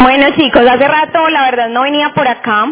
Bueno 0.00 0.26
chicos, 0.36 0.62
hace 0.62 0.86
rato 0.86 1.28
la 1.30 1.44
verdad 1.44 1.68
no 1.68 1.82
venía 1.82 2.10
por 2.14 2.28
acá 2.28 2.68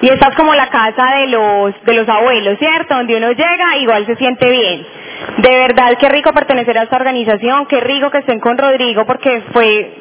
y 0.00 0.08
esta 0.08 0.28
es 0.28 0.34
como 0.34 0.54
la 0.54 0.68
casa 0.68 1.16
de 1.18 1.28
los, 1.28 1.84
de 1.84 1.94
los 1.94 2.08
abuelos, 2.08 2.58
¿cierto? 2.58 2.94
Donde 2.94 3.16
uno 3.16 3.30
llega 3.30 3.76
igual 3.78 4.04
se 4.06 4.16
siente 4.16 4.50
bien. 4.50 4.84
De 5.38 5.48
verdad, 5.48 5.96
qué 5.98 6.08
rico 6.08 6.32
pertenecer 6.32 6.76
a 6.76 6.82
esta 6.82 6.96
organización, 6.96 7.66
qué 7.66 7.80
rico 7.80 8.10
que 8.10 8.18
estén 8.18 8.40
con 8.40 8.58
Rodrigo 8.58 9.06
porque 9.06 9.42
fue 9.52 9.92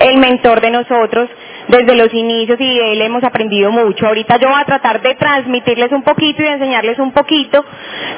el 0.00 0.18
mentor 0.18 0.60
de 0.60 0.70
nosotros 0.70 1.28
desde 1.66 1.94
los 1.96 2.12
inicios 2.14 2.58
y 2.60 2.78
de 2.78 2.92
él 2.92 3.02
hemos 3.02 3.24
aprendido 3.24 3.72
mucho. 3.72 4.06
Ahorita 4.06 4.36
yo 4.36 4.48
voy 4.48 4.60
a 4.60 4.64
tratar 4.64 5.02
de 5.02 5.14
transmitirles 5.16 5.90
un 5.92 6.02
poquito 6.02 6.40
y 6.40 6.44
de 6.44 6.52
enseñarles 6.52 6.98
un 6.98 7.12
poquito, 7.12 7.64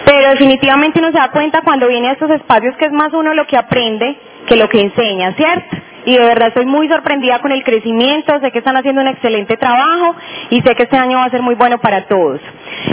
pero 0.04 0.30
definitivamente 0.30 0.98
uno 0.98 1.10
se 1.10 1.18
da 1.18 1.30
cuenta 1.30 1.62
cuando 1.62 1.88
viene 1.88 2.08
a 2.08 2.12
estos 2.12 2.30
espacios 2.30 2.76
que 2.76 2.84
es 2.84 2.92
más 2.92 3.12
uno 3.12 3.34
lo 3.34 3.46
que 3.46 3.56
aprende 3.56 4.16
que 4.46 4.56
lo 4.56 4.68
que 4.68 4.80
enseña, 4.80 5.32
¿cierto? 5.32 5.76
Y 6.10 6.18
de 6.18 6.24
verdad 6.24 6.48
estoy 6.48 6.66
muy 6.66 6.88
sorprendida 6.88 7.38
con 7.38 7.52
el 7.52 7.62
crecimiento, 7.62 8.40
sé 8.40 8.50
que 8.50 8.58
están 8.58 8.76
haciendo 8.76 9.00
un 9.00 9.06
excelente 9.06 9.56
trabajo 9.56 10.16
y 10.50 10.60
sé 10.60 10.74
que 10.74 10.82
este 10.82 10.96
año 10.96 11.18
va 11.18 11.26
a 11.26 11.30
ser 11.30 11.40
muy 11.40 11.54
bueno 11.54 11.78
para 11.78 12.06
todos. 12.06 12.40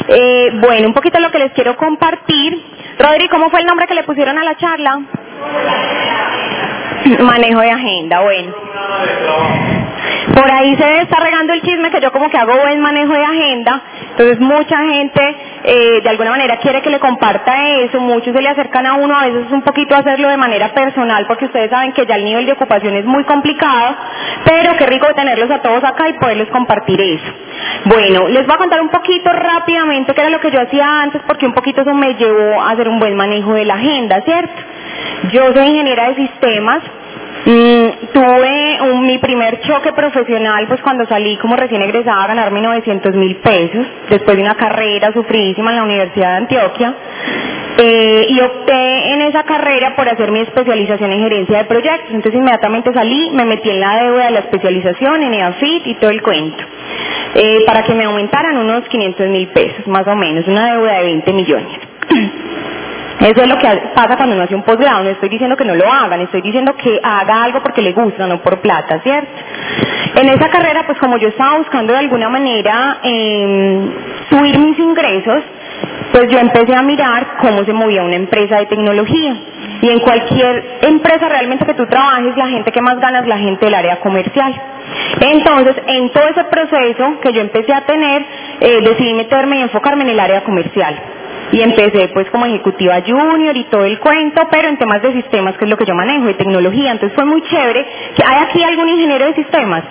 Eh, 0.07 0.52
bueno, 0.62 0.88
un 0.88 0.93
poquito 0.93 1.20
lo 1.20 1.31
que 1.31 1.40
les 1.40 1.52
quiero 1.53 1.76
compartir. 1.77 2.62
Rodri, 2.99 3.27
¿cómo 3.30 3.49
fue 3.49 3.62
el 3.62 3.66
nombre 3.66 3.88
que 3.88 3.95
le 3.95 4.03
pusieron 4.03 4.38
a 4.38 4.43
la 4.43 4.55
charla? 4.55 4.99
Manejo 7.19 7.59
de 7.61 7.71
agenda, 7.71 8.21
bueno. 8.21 8.53
Por 10.33 10.51
ahí 10.51 10.75
se 10.75 11.01
está 11.01 11.20
regando 11.20 11.53
el 11.53 11.61
chisme 11.61 11.89
que 11.89 12.01
yo 12.01 12.11
como 12.11 12.29
que 12.29 12.37
hago 12.37 12.57
buen 12.57 12.79
manejo 12.81 13.13
de 13.13 13.23
agenda, 13.23 13.81
entonces 14.11 14.39
mucha 14.39 14.77
gente 14.77 15.35
eh, 15.63 16.01
de 16.03 16.09
alguna 16.09 16.31
manera 16.31 16.57
quiere 16.57 16.81
que 16.81 16.89
le 16.89 16.99
comparta 16.99 17.70
eso, 17.79 17.99
muchos 17.99 18.35
se 18.35 18.41
le 18.41 18.49
acercan 18.49 18.85
a 18.85 18.95
uno, 18.95 19.17
a 19.17 19.25
veces 19.25 19.47
es 19.47 19.51
un 19.51 19.61
poquito 19.61 19.95
hacerlo 19.95 20.27
de 20.27 20.37
manera 20.37 20.73
personal 20.73 21.25
porque 21.27 21.45
ustedes 21.45 21.70
saben 21.70 21.93
que 21.93 22.05
ya 22.05 22.15
el 22.15 22.25
nivel 22.25 22.45
de 22.45 22.51
ocupación 22.51 22.95
es 22.95 23.05
muy 23.05 23.23
complicado, 23.23 23.95
pero 24.43 24.75
qué 24.77 24.85
rico 24.85 25.07
tenerlos 25.15 25.49
a 25.49 25.61
todos 25.61 25.84
acá 25.84 26.09
y 26.09 26.13
poderles 26.13 26.49
compartir 26.49 26.99
eso. 26.99 27.34
Bueno, 27.85 28.27
les 28.27 28.45
voy 28.45 28.55
a 28.55 28.57
contar 28.57 28.82
un 28.82 28.89
poquito 28.89 29.32
rápidamente 29.32 30.13
qué 30.13 30.21
era 30.21 30.29
lo 30.29 30.41
que 30.41 30.51
yo 30.51 30.61
hacía 30.61 31.01
antes 31.01 31.21
porque 31.26 31.45
un 31.45 31.54
poquito 31.54 31.82
eso 31.82 31.93
me 31.93 32.15
llevó 32.15 32.61
a 32.61 32.71
hacer 32.71 32.89
un 32.89 32.99
buen 32.99 33.15
manejo 33.15 33.54
de 33.54 33.65
la 33.65 33.76
agenda, 33.76 34.21
¿cierto? 34.21 34.61
Yo 35.31 35.53
soy 35.53 35.67
ingeniera 35.67 36.09
de 36.09 36.15
sistemas, 36.15 36.84
Mm, 37.45 38.12
tuve 38.12 38.77
mi 39.04 39.20
primer 39.20 39.62
choque 39.62 39.93
profesional 39.93 40.67
pues 40.67 40.81
cuando 40.81 41.05
salí 41.05 41.37
como 41.37 41.55
recién 41.55 41.81
egresada 41.81 42.26
a 42.26 42.27
ganarme 42.27 42.59
900 42.62 43.15
mil 43.15 43.37
pesos 43.37 43.87
después 44.09 44.35
de 44.35 44.43
una 44.43 44.55
carrera 44.55 45.13
sufridísima 45.13 45.70
en 45.70 45.77
la 45.77 45.84
Universidad 45.84 46.31
de 46.31 46.37
Antioquia 46.37 46.93
eh, 47.77 48.26
y 48.27 48.41
opté 48.41 49.13
en 49.13 49.21
esa 49.21 49.43
carrera 49.43 49.95
por 49.95 50.09
hacer 50.09 50.29
mi 50.29 50.41
especialización 50.41 51.09
en 51.13 51.20
gerencia 51.21 51.59
de 51.59 51.65
proyectos. 51.65 52.09
Entonces 52.09 52.34
inmediatamente 52.37 52.91
salí, 52.91 53.29
me 53.32 53.45
metí 53.45 53.70
en 53.70 53.79
la 53.79 53.95
deuda 54.04 54.26
de 54.26 54.32
la 54.32 54.39
especialización 54.39 55.23
en 55.23 55.34
EAFIT 55.35 55.87
y 55.87 55.93
todo 55.95 56.09
el 56.09 56.21
cuento 56.21 56.61
eh, 57.35 57.59
para 57.65 57.84
que 57.84 57.93
me 57.93 58.04
aumentaran 58.05 58.57
unos 58.57 58.84
500 58.89 59.27
mil 59.29 59.48
pesos 59.49 59.87
más 59.87 60.05
o 60.05 60.15
menos, 60.17 60.45
una 60.48 60.73
deuda 60.73 60.98
de 60.98 61.04
20 61.04 61.32
millones 61.34 61.79
Eso 63.20 63.41
es 63.41 63.48
lo 63.48 63.57
que 63.57 63.68
pasa 63.96 64.16
cuando 64.16 64.35
uno 64.35 64.44
hace 64.44 64.56
un 64.56 64.63
posgrado. 64.63 65.03
No 65.03 65.09
estoy 65.09 65.29
diciendo 65.29 65.56
que 65.57 65.66
no 65.66 65.75
lo 65.75 65.91
hagan, 65.91 66.22
estoy 66.22 66.41
diciendo 66.41 66.75
que 66.75 67.00
haga 67.01 67.44
algo 67.44 67.62
porque 67.62 67.81
le 67.81 67.91
gusta, 67.94 68.28
no 68.28 68.41
por 68.41 68.59
plata, 68.59 69.00
¿cierto? 69.01 69.31
En 70.16 70.29
esa 70.29 70.50
carrera, 70.50 70.84
pues 70.85 71.00
como 71.00 71.18
yo 71.18 71.29
estaba 71.29 71.57
buscando 71.57 71.94
de 71.94 72.00
alguna 72.00 72.29
manera 72.29 73.00
eh, 73.03 73.90
subir 74.29 74.59
mis 74.59 74.78
ingresos, 74.78 75.44
pues 76.12 76.29
yo 76.29 76.40
empecé 76.40 76.75
a 76.75 76.81
mirar 76.84 77.38
cómo 77.41 77.63
se 77.66 77.73
movía 77.73 78.03
una 78.03 78.16
empresa 78.16 78.59
de 78.59 78.68
tecnología. 78.68 79.35
Y 79.81 79.90
en 79.90 80.00
cualquier 80.00 80.79
empresa 80.81 81.28
realmente 81.28 81.66
que 81.66 81.73
tú 81.73 81.85
trabajes, 81.88 82.35
la 82.35 82.47
gente 82.47 82.72
que 82.72 82.81
más 82.81 83.00
gana 83.00 83.19
es 83.19 83.28
la 83.28 83.38
gente 83.38 83.66
del 83.66 83.75
área 83.75 83.97
comercial. 83.97 84.53
Entonces, 85.22 85.75
en 85.88 86.09
todo 86.12 86.28
ese 86.29 86.44
proceso 86.45 87.19
que 87.22 87.34
yo 87.34 87.41
empecé 87.41 87.73
a 87.73 87.81
tener, 87.81 88.25
eh, 88.59 88.81
decidí 88.81 89.13
meterme 89.13 89.57
y 89.57 89.62
enfocarme 89.62 90.03
en 90.03 90.12
el 90.12 90.19
área 90.19 90.44
comercial 90.44 90.95
y 91.52 91.62
empecé 91.62 92.09
pues 92.09 92.30
como 92.30 92.46
ejecutiva 92.46 93.02
junior 93.06 93.56
y 93.56 93.63
todo 93.66 93.85
el 93.85 94.00
cuento, 94.00 94.47
pero 94.52 94.68
en 94.69 94.78
temas 94.78 95.02
de 95.02 95.13
sistemas, 95.13 95.58
que 95.58 95.66
es 95.66 95.69
lo 95.69 95.78
que 95.78 95.85
yo 95.85 95.96
manejo, 95.96 96.25
de 96.25 96.34
tecnología. 96.34 96.91
Entonces 96.91 97.16
fue 97.16 97.25
muy 97.25 97.41
chévere. 97.44 97.85
¿Hay 98.25 98.44
aquí 98.46 98.63
algún 98.63 98.90
ingeniero 98.90 99.25
de 99.25 99.35
sistemas? 99.35 99.84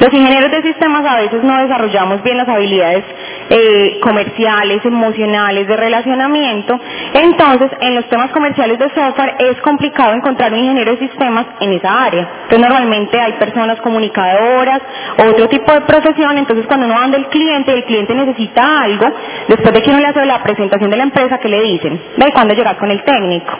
Los 0.00 0.12
ingenieros 0.12 0.50
de 0.50 0.62
sistemas 0.62 1.04
a 1.06 1.16
veces 1.16 1.42
no 1.44 1.56
desarrollamos 1.58 2.22
bien 2.22 2.36
las 2.36 2.48
habilidades 2.48 3.04
eh, 3.50 4.00
comerciales, 4.00 4.84
emocionales, 4.84 5.68
de 5.68 5.76
relacionamiento. 5.76 6.78
Entonces, 7.14 7.70
en 7.80 7.94
los 7.94 8.08
temas 8.08 8.30
comerciales 8.30 8.78
de 8.78 8.88
software 8.94 9.34
es 9.38 9.60
complicado 9.60 10.14
encontrar 10.14 10.52
un 10.52 10.58
ingeniero 10.58 10.92
de 10.92 10.98
sistemas 10.98 11.46
en 11.60 11.72
esa 11.74 12.04
área. 12.04 12.28
Entonces, 12.44 12.60
normalmente 12.60 13.20
hay 13.20 13.32
personas 13.34 13.80
comunicadoras, 13.80 14.80
otro 15.18 15.48
tipo 15.48 15.72
de 15.72 15.82
profesión. 15.82 16.38
Entonces, 16.38 16.66
cuando 16.66 16.86
uno 16.86 16.98
anda 16.98 17.18
el 17.18 17.26
cliente 17.26 17.72
el 17.72 17.84
cliente 17.84 18.14
necesita 18.14 18.82
algo, 18.82 19.06
después 19.48 19.72
de 19.72 19.82
que 19.82 19.90
uno 19.90 20.00
le 20.00 20.06
hace 20.06 20.24
la 20.24 20.42
presentación 20.42 20.90
de 20.90 20.96
la 20.96 21.02
empresa, 21.04 21.38
¿qué 21.38 21.48
le 21.48 21.60
dicen? 21.62 22.00
¿De 22.16 22.32
cuándo 22.32 22.54
llegas 22.54 22.76
con 22.76 22.90
el 22.90 23.02
técnico? 23.02 23.52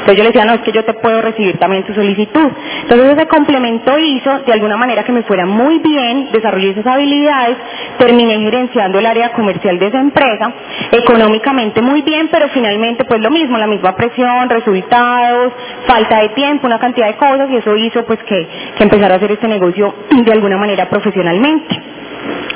Entonces 0.00 0.16
yo 0.16 0.22
le 0.22 0.28
decía, 0.30 0.44
no, 0.44 0.54
es 0.54 0.60
que 0.60 0.72
yo 0.72 0.84
te 0.84 0.94
puedo 0.94 1.20
recibir 1.20 1.58
también 1.58 1.84
tu 1.84 1.94
solicitud. 1.94 2.50
Entonces 2.82 3.16
ese 3.16 3.26
complemento 3.26 3.98
hizo 3.98 4.38
de 4.40 4.52
alguna 4.52 4.76
manera 4.76 5.04
que 5.04 5.12
me 5.12 5.22
fuera 5.22 5.44
muy 5.50 5.78
bien, 5.80 6.28
desarrollé 6.32 6.70
esas 6.70 6.86
habilidades, 6.86 7.56
terminé 7.98 8.38
gerenciando 8.40 8.98
el 8.98 9.06
área 9.06 9.32
comercial 9.32 9.78
de 9.78 9.86
esa 9.88 10.00
empresa, 10.00 10.52
económicamente 10.92 11.82
muy 11.82 12.02
bien, 12.02 12.28
pero 12.30 12.48
finalmente 12.48 13.04
pues 13.04 13.20
lo 13.20 13.30
mismo, 13.30 13.58
la 13.58 13.66
misma 13.66 13.94
presión, 13.94 14.48
resultados, 14.48 15.52
falta 15.86 16.20
de 16.20 16.30
tiempo, 16.30 16.66
una 16.66 16.78
cantidad 16.78 17.08
de 17.08 17.16
cosas 17.16 17.50
y 17.50 17.56
eso 17.56 17.76
hizo 17.76 18.04
pues 18.04 18.18
que, 18.24 18.48
que 18.76 18.82
empezara 18.84 19.14
a 19.14 19.16
hacer 19.18 19.32
este 19.32 19.48
negocio 19.48 19.94
de 20.10 20.32
alguna 20.32 20.56
manera 20.56 20.88
profesionalmente. 20.88 21.80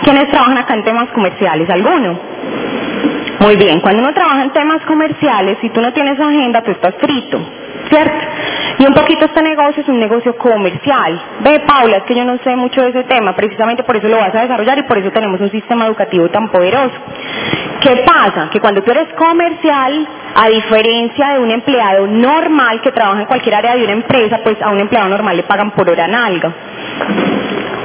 ¿Quiénes 0.02 0.30
trabajan 0.30 0.58
acá 0.58 0.74
en 0.74 0.84
temas 0.84 1.08
comerciales? 1.10 1.68
¿Alguno? 1.70 2.18
Muy 3.40 3.56
bien, 3.56 3.80
cuando 3.80 4.02
uno 4.02 4.14
trabaja 4.14 4.42
en 4.42 4.50
temas 4.50 4.80
comerciales, 4.86 5.58
si 5.60 5.68
tú 5.70 5.80
no 5.80 5.92
tienes 5.92 6.18
agenda, 6.18 6.62
tú 6.62 6.70
estás 6.70 6.94
frito, 6.98 7.40
¿cierto? 7.90 8.26
Y 8.78 8.86
un 8.86 8.94
poquito 8.94 9.26
este 9.26 9.42
negocio 9.42 9.82
es 9.82 9.88
un 9.88 10.00
negocio 10.00 10.36
comercial. 10.36 11.20
Ve, 11.40 11.60
Paula, 11.60 11.98
es 11.98 12.02
que 12.04 12.14
yo 12.14 12.24
no 12.24 12.38
sé 12.38 12.56
mucho 12.56 12.82
de 12.82 12.88
ese 12.88 13.04
tema, 13.04 13.34
precisamente 13.36 13.84
por 13.84 13.96
eso 13.96 14.08
lo 14.08 14.16
vas 14.16 14.34
a 14.34 14.42
desarrollar 14.42 14.78
y 14.78 14.82
por 14.82 14.98
eso 14.98 15.10
tenemos 15.10 15.40
un 15.40 15.50
sistema 15.50 15.86
educativo 15.86 16.28
tan 16.28 16.48
poderoso. 16.48 16.94
¿Qué 17.80 18.02
pasa? 18.04 18.48
Que 18.50 18.60
cuando 18.60 18.82
tú 18.82 18.90
eres 18.90 19.12
comercial, 19.14 20.08
a 20.34 20.48
diferencia 20.48 21.34
de 21.34 21.38
un 21.40 21.50
empleado 21.50 22.06
normal 22.06 22.80
que 22.80 22.90
trabaja 22.90 23.20
en 23.20 23.26
cualquier 23.26 23.54
área 23.54 23.76
de 23.76 23.84
una 23.84 23.92
empresa, 23.92 24.40
pues 24.42 24.60
a 24.60 24.70
un 24.70 24.80
empleado 24.80 25.08
normal 25.08 25.36
le 25.36 25.44
pagan 25.44 25.70
por 25.72 25.88
hora 25.88 26.08
nalga. 26.08 26.52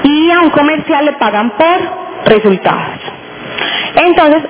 Y 0.03 0.31
a 0.31 0.39
un 0.39 0.49
comercial 0.49 1.05
le 1.05 1.13
pagan 1.13 1.51
por 1.51 1.77
resultados. 2.25 2.99
Entonces, 3.95 4.43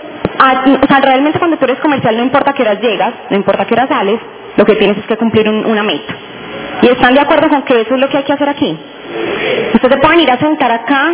o 0.83 0.87
sea, 0.87 0.99
realmente 1.01 1.39
cuando 1.39 1.57
tú 1.57 1.65
eres 1.65 1.79
comercial 1.79 2.15
no 2.15 2.23
importa 2.23 2.53
qué 2.53 2.61
horas 2.61 2.79
llegas, 2.79 3.13
no 3.29 3.35
importa 3.35 3.65
qué 3.65 3.73
horas 3.73 3.89
sales, 3.89 4.19
lo 4.55 4.65
que 4.65 4.75
tienes 4.75 4.97
es 4.97 5.05
que 5.05 5.17
cumplir 5.17 5.49
una 5.49 5.83
meta. 5.83 6.13
¿Y 6.81 6.87
están 6.87 7.13
de 7.13 7.21
acuerdo 7.21 7.49
con 7.49 7.63
que 7.63 7.81
eso 7.81 7.95
es 7.95 8.01
lo 8.01 8.09
que 8.09 8.17
hay 8.17 8.23
que 8.23 8.33
hacer 8.33 8.49
aquí? 8.49 8.77
Ustedes 9.73 9.97
pueden 10.01 10.19
ir 10.19 10.31
a 10.31 10.37
sentar 10.37 10.71
acá 10.71 11.13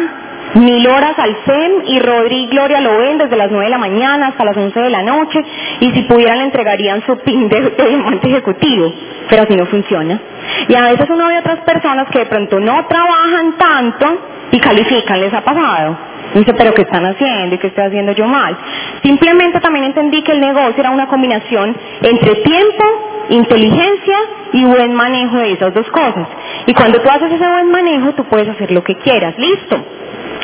mil 0.56 0.88
horas 0.88 1.18
al 1.18 1.36
CEM 1.46 1.72
y 1.86 2.00
Rodri 2.00 2.44
y 2.44 2.48
Gloria 2.48 2.80
lo 2.80 2.98
ven 2.98 3.18
desde 3.18 3.36
las 3.36 3.52
nueve 3.52 3.66
de 3.66 3.72
la 3.72 3.78
mañana 3.78 4.28
hasta 4.28 4.46
las 4.46 4.56
once 4.56 4.80
de 4.80 4.90
la 4.90 5.04
noche 5.04 5.44
y 5.82 5.92
si 5.92 6.04
pudieran 6.04 6.38
le 6.38 6.46
entregarían 6.46 7.04
su 7.06 7.18
PIN 7.20 7.50
de, 7.50 7.74
diamante 7.78 8.28
ejecutivo, 8.28 8.94
pero 9.30 9.44
así 9.44 9.56
no 9.56 9.66
funciona. 9.66 10.20
Y 10.68 10.76
a 10.76 10.84
veces 10.84 11.10
uno 11.10 11.28
ve 11.28 11.40
otras 11.40 11.60
personas 11.60 12.08
que 12.10 12.20
de 12.20 12.26
pronto 12.28 12.60
no 12.60 12.86
trabajan 12.86 13.54
tanto 13.58 14.18
y 14.52 14.60
califican, 14.60 15.20
¿les 15.20 15.34
ha 15.34 15.42
pasado? 15.42 15.98
Dice, 16.36 16.54
pero 16.54 16.74
¿qué 16.74 16.82
están 16.82 17.06
haciendo 17.06 17.56
y 17.56 17.58
qué 17.58 17.68
estoy 17.68 17.86
haciendo 17.86 18.12
yo 18.12 18.28
mal? 18.28 18.58
Simplemente 19.02 19.62
también 19.62 19.86
entendí 19.86 20.22
que 20.22 20.34
el 20.34 20.42
negocio 20.42 20.76
era 20.78 20.92
una 20.92 21.08
combinación 21.08 21.76
entre 22.02 22.36
tiempo, 22.36 22.84
inteligencia 23.30 24.18
y 24.52 24.66
buen 24.66 24.94
manejo 24.94 25.38
de 25.38 25.54
esas 25.54 25.74
dos 25.74 25.90
cosas. 25.92 26.28
Y 26.66 26.74
cuando 26.74 27.00
tú 27.00 27.10
haces 27.10 27.32
ese 27.32 27.48
buen 27.48 27.72
manejo, 27.72 28.12
tú 28.16 28.26
puedes 28.26 28.50
hacer 28.50 28.70
lo 28.72 28.84
que 28.84 28.96
quieras. 28.96 29.34
Listo. 29.38 29.78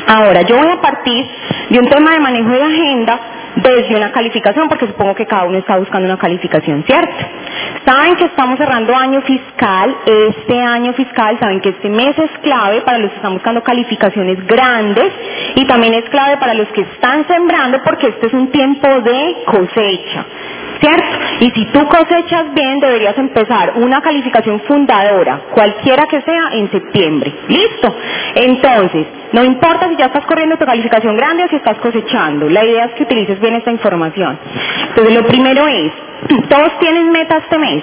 Ahora, 0.06 0.40
yo 0.42 0.56
voy 0.56 0.70
a 0.70 0.80
partir 0.80 1.26
de 1.68 1.78
un 1.78 1.86
tema 1.88 2.12
de 2.12 2.20
manejo 2.20 2.48
de 2.48 2.62
agenda 2.62 3.20
desde 3.56 3.96
una 3.96 4.12
calificación, 4.12 4.68
porque 4.68 4.86
supongo 4.86 5.14
que 5.14 5.26
cada 5.26 5.44
uno 5.44 5.58
está 5.58 5.76
buscando 5.76 6.06
una 6.06 6.18
calificación, 6.18 6.84
¿cierto? 6.84 7.14
Saben 7.84 8.16
que 8.16 8.24
estamos 8.26 8.58
cerrando 8.58 8.94
año 8.94 9.20
fiscal, 9.22 9.96
este 10.06 10.60
año 10.60 10.92
fiscal, 10.94 11.38
saben 11.38 11.60
que 11.60 11.70
este 11.70 11.88
mes 11.88 12.18
es 12.18 12.30
clave 12.42 12.82
para 12.82 12.98
los 12.98 13.10
que 13.10 13.16
están 13.16 13.34
buscando 13.34 13.62
calificaciones 13.62 14.46
grandes 14.46 15.12
y 15.56 15.64
también 15.66 15.94
es 15.94 16.08
clave 16.10 16.36
para 16.38 16.54
los 16.54 16.68
que 16.68 16.82
están 16.82 17.26
sembrando 17.26 17.82
porque 17.82 18.08
este 18.08 18.28
es 18.28 18.32
un 18.32 18.50
tiempo 18.50 18.88
de 19.00 19.36
cosecha. 19.44 20.24
¿cierto? 20.82 21.18
Y 21.40 21.50
si 21.50 21.64
tú 21.66 21.86
cosechas 21.86 22.52
bien, 22.54 22.80
deberías 22.80 23.16
empezar 23.16 23.74
una 23.76 24.00
calificación 24.00 24.60
fundadora, 24.60 25.42
cualquiera 25.52 26.06
que 26.06 26.20
sea, 26.22 26.50
en 26.52 26.70
septiembre. 26.70 27.32
¿Listo? 27.48 27.94
Entonces, 28.34 29.06
no 29.32 29.44
importa 29.44 29.88
si 29.88 29.96
ya 29.96 30.06
estás 30.06 30.26
corriendo 30.26 30.56
tu 30.56 30.66
calificación 30.66 31.16
grande 31.16 31.44
o 31.44 31.48
si 31.48 31.56
estás 31.56 31.78
cosechando, 31.78 32.48
la 32.48 32.64
idea 32.64 32.86
es 32.86 32.92
que 32.92 33.04
utilices 33.04 33.40
bien 33.42 33.56
esta 33.56 33.70
información. 33.70 34.38
Entonces, 34.88 35.14
lo 35.14 35.26
primero 35.26 35.66
es, 35.68 35.92
todos 36.48 36.78
tienen 36.78 37.10
meta 37.10 37.36
este 37.36 37.58
mes. 37.58 37.82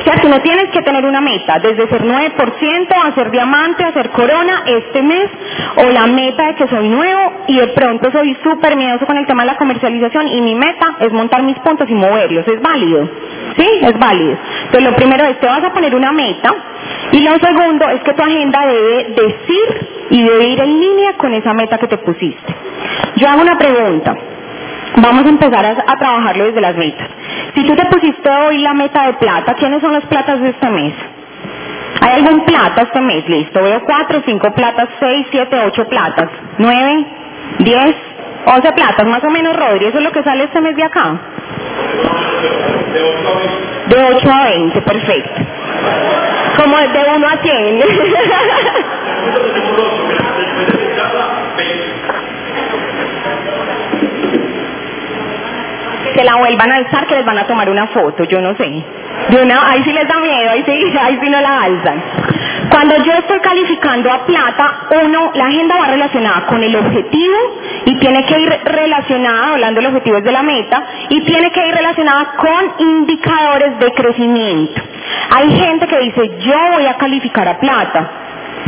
O 0.00 0.04
sea, 0.04 0.20
tú 0.20 0.28
no 0.28 0.40
tienes 0.40 0.70
que 0.70 0.80
tener 0.82 1.04
una 1.04 1.20
meta, 1.20 1.58
desde 1.58 1.88
ser 1.88 2.04
9% 2.04 2.86
a 3.04 3.14
ser 3.14 3.30
diamante, 3.30 3.84
a 3.84 3.92
ser 3.92 4.10
corona 4.10 4.62
este 4.64 5.02
mes, 5.02 5.28
o 5.76 5.90
la 5.90 6.06
meta 6.06 6.46
de 6.46 6.54
que 6.54 6.68
soy 6.68 6.88
nuevo 6.88 7.44
y 7.48 7.56
de 7.56 7.66
pronto 7.68 8.10
soy 8.12 8.36
súper 8.42 8.76
miedoso 8.76 9.06
con 9.06 9.16
el 9.16 9.26
tema 9.26 9.42
de 9.42 9.48
la 9.48 9.56
comercialización 9.56 10.28
y 10.28 10.40
mi 10.40 10.54
meta 10.54 10.96
es 11.00 11.12
montar 11.12 11.42
mis 11.42 11.58
puntos 11.58 11.88
y 11.90 11.94
moverlos. 11.94 12.46
¿Es 12.46 12.60
válido? 12.62 13.08
¿Sí? 13.58 13.68
Es 13.82 13.98
válido. 13.98 14.38
Entonces 14.66 14.90
lo 14.90 14.96
primero 14.96 15.24
es, 15.24 15.38
te 15.40 15.46
vas 15.46 15.64
a 15.64 15.72
poner 15.72 15.94
una 15.94 16.12
meta 16.12 16.54
y 17.12 17.20
lo 17.20 17.38
segundo 17.38 17.88
es 17.88 18.00
que 18.02 18.14
tu 18.14 18.22
agenda 18.22 18.66
debe 18.66 19.14
decir 19.14 19.88
y 20.10 20.22
debe 20.22 20.46
ir 20.46 20.60
en 20.60 20.80
línea 20.80 21.12
con 21.14 21.34
esa 21.34 21.52
meta 21.54 21.76
que 21.78 21.88
te 21.88 21.98
pusiste. 21.98 22.54
Yo 23.16 23.28
hago 23.28 23.42
una 23.42 23.58
pregunta. 23.58 24.16
Vamos 24.96 25.24
a 25.24 25.28
empezar 25.28 25.64
a, 25.64 25.96
trabajarlo 25.96 26.44
desde 26.46 26.60
las 26.60 26.76
metas. 26.76 27.08
Si 27.54 27.64
tú 27.64 27.74
te 27.76 27.86
pusiste 27.86 28.28
hoy 28.28 28.58
la 28.58 28.74
meta 28.74 29.06
de 29.06 29.14
plata, 29.14 29.54
¿quiénes 29.54 29.80
son 29.80 29.92
las 29.92 30.04
platas 30.06 30.40
de 30.40 30.50
este 30.50 30.70
mes? 30.70 30.92
¿Hay 32.00 32.12
algún 32.14 32.44
plata 32.44 32.82
este 32.82 33.00
mes? 33.00 33.28
Listo. 33.28 33.62
Veo 33.62 33.80
cuatro, 33.84 34.22
cinco 34.24 34.52
platas, 34.52 34.88
seis, 34.98 35.26
siete, 35.30 35.60
ocho 35.66 35.86
platas, 35.88 36.28
nueve, 36.58 37.04
diez, 37.58 37.94
once 38.46 38.72
platas, 38.72 39.06
más 39.06 39.22
o 39.22 39.30
menos, 39.30 39.54
Rodri. 39.56 39.86
¿Eso 39.86 39.98
es 39.98 40.04
lo 40.04 40.12
que 40.12 40.22
sale 40.22 40.44
este 40.44 40.60
mes 40.60 40.76
de 40.76 40.84
acá? 40.84 41.18
De 43.88 43.96
8 43.96 44.30
a 44.32 44.44
20, 44.44 44.82
perfecto. 44.82 45.40
Como 46.56 46.76
de 46.76 47.04
1 47.16 47.26
a 47.26 47.36
100. 47.42 47.82
que 56.14 56.24
la 56.24 56.36
vuelvan 56.36 56.72
a 56.72 56.76
alzar, 56.76 57.06
que 57.06 57.16
les 57.16 57.24
van 57.24 57.38
a 57.38 57.46
tomar 57.46 57.68
una 57.68 57.86
foto, 57.88 58.24
yo 58.24 58.40
no 58.40 58.56
sé. 58.56 58.84
De 59.28 59.42
una, 59.42 59.70
ahí 59.70 59.82
sí 59.84 59.92
les 59.92 60.06
da 60.08 60.18
miedo, 60.18 60.50
ahí 60.50 60.62
sí, 60.64 60.98
ahí 61.02 61.18
sí 61.22 61.30
no 61.30 61.40
la 61.40 61.62
alzan. 61.62 62.02
Cuando 62.70 62.96
yo 63.02 63.12
estoy 63.14 63.40
calificando 63.40 64.10
a 64.12 64.26
plata, 64.26 64.86
uno, 65.02 65.32
la 65.34 65.46
agenda 65.46 65.76
va 65.76 65.86
relacionada 65.86 66.46
con 66.46 66.62
el 66.62 66.74
objetivo 66.76 67.36
y 67.84 67.98
tiene 67.98 68.24
que 68.24 68.38
ir 68.38 68.60
relacionada, 68.64 69.54
hablando 69.54 69.80
de 69.80 69.86
los 69.86 69.92
objetivos 69.92 70.22
de 70.22 70.32
la 70.32 70.42
meta, 70.42 70.84
y 71.08 71.20
tiene 71.22 71.50
que 71.50 71.66
ir 71.66 71.74
relacionada 71.74 72.32
con 72.36 72.86
indicadores 72.86 73.78
de 73.78 73.92
crecimiento. 73.92 74.82
Hay 75.30 75.50
gente 75.58 75.86
que 75.86 75.98
dice, 75.98 76.30
yo 76.40 76.58
voy 76.74 76.86
a 76.86 76.94
calificar 76.94 77.48
a 77.48 77.58
plata, 77.58 78.10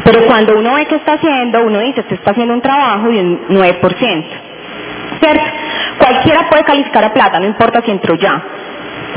pero 0.04 0.26
cuando 0.26 0.58
uno 0.58 0.74
ve 0.74 0.86
qué 0.86 0.96
está 0.96 1.14
haciendo, 1.14 1.62
uno 1.62 1.78
dice, 1.80 2.00
usted 2.00 2.16
está 2.16 2.32
haciendo 2.32 2.54
un 2.54 2.60
trabajo 2.60 3.08
de 3.08 3.20
un 3.20 3.48
9%. 3.48 4.24
¿Cierto? 5.20 5.42
Cualquiera 5.98 6.48
puede 6.48 6.64
calificar 6.64 7.04
a 7.04 7.12
plata, 7.12 7.40
no 7.40 7.46
importa 7.46 7.82
si 7.82 7.90
entró 7.90 8.14
ya. 8.14 8.42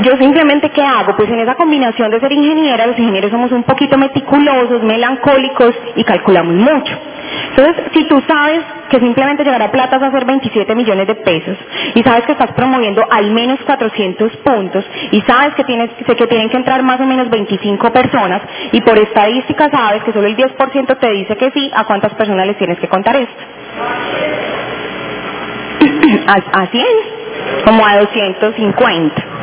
Yo 0.03 0.17
simplemente, 0.17 0.71
¿qué 0.71 0.81
hago? 0.81 1.15
Pues 1.15 1.29
en 1.29 1.39
esa 1.39 1.55
combinación 1.55 2.11
de 2.11 2.19
ser 2.19 2.31
ingeniera, 2.31 2.85
los 2.85 2.99
ingenieros 2.99 3.31
somos 3.31 3.51
un 3.51 3.63
poquito 3.63 3.97
meticulosos, 3.97 4.83
melancólicos 4.83 5.73
y 5.95 6.03
calculamos 6.03 6.53
mucho. 6.53 6.97
Entonces, 7.49 7.85
si 7.93 8.03
tú 8.07 8.21
sabes 8.27 8.61
que 8.89 8.99
simplemente 8.99 9.43
llegar 9.43 9.61
a 9.61 9.71
plata 9.71 9.97
es 9.97 10.03
hacer 10.03 10.25
27 10.25 10.75
millones 10.75 11.07
de 11.07 11.15
pesos 11.15 11.57
y 11.95 12.03
sabes 12.03 12.25
que 12.25 12.33
estás 12.33 12.51
promoviendo 12.51 13.05
al 13.09 13.31
menos 13.31 13.59
400 13.65 14.35
puntos 14.37 14.85
y 15.11 15.21
sabes 15.21 15.55
que, 15.55 15.63
tienes, 15.63 15.89
que 15.91 16.27
tienen 16.27 16.49
que 16.49 16.57
entrar 16.57 16.83
más 16.83 16.99
o 16.99 17.05
menos 17.05 17.29
25 17.29 17.91
personas 17.91 18.41
y 18.73 18.81
por 18.81 18.97
estadística 18.97 19.69
sabes 19.69 20.03
que 20.03 20.11
solo 20.13 20.27
el 20.27 20.35
10% 20.35 20.99
te 20.99 21.11
dice 21.11 21.37
que 21.37 21.51
sí, 21.51 21.71
¿a 21.73 21.85
cuántas 21.85 22.13
personas 22.15 22.45
les 22.47 22.57
tienes 22.57 22.79
que 22.79 22.89
contar 22.89 23.15
esto? 23.15 23.43
A, 26.27 26.67
100, 26.67 26.85
como 27.65 27.85
a 27.85 27.97
250. 27.99 29.34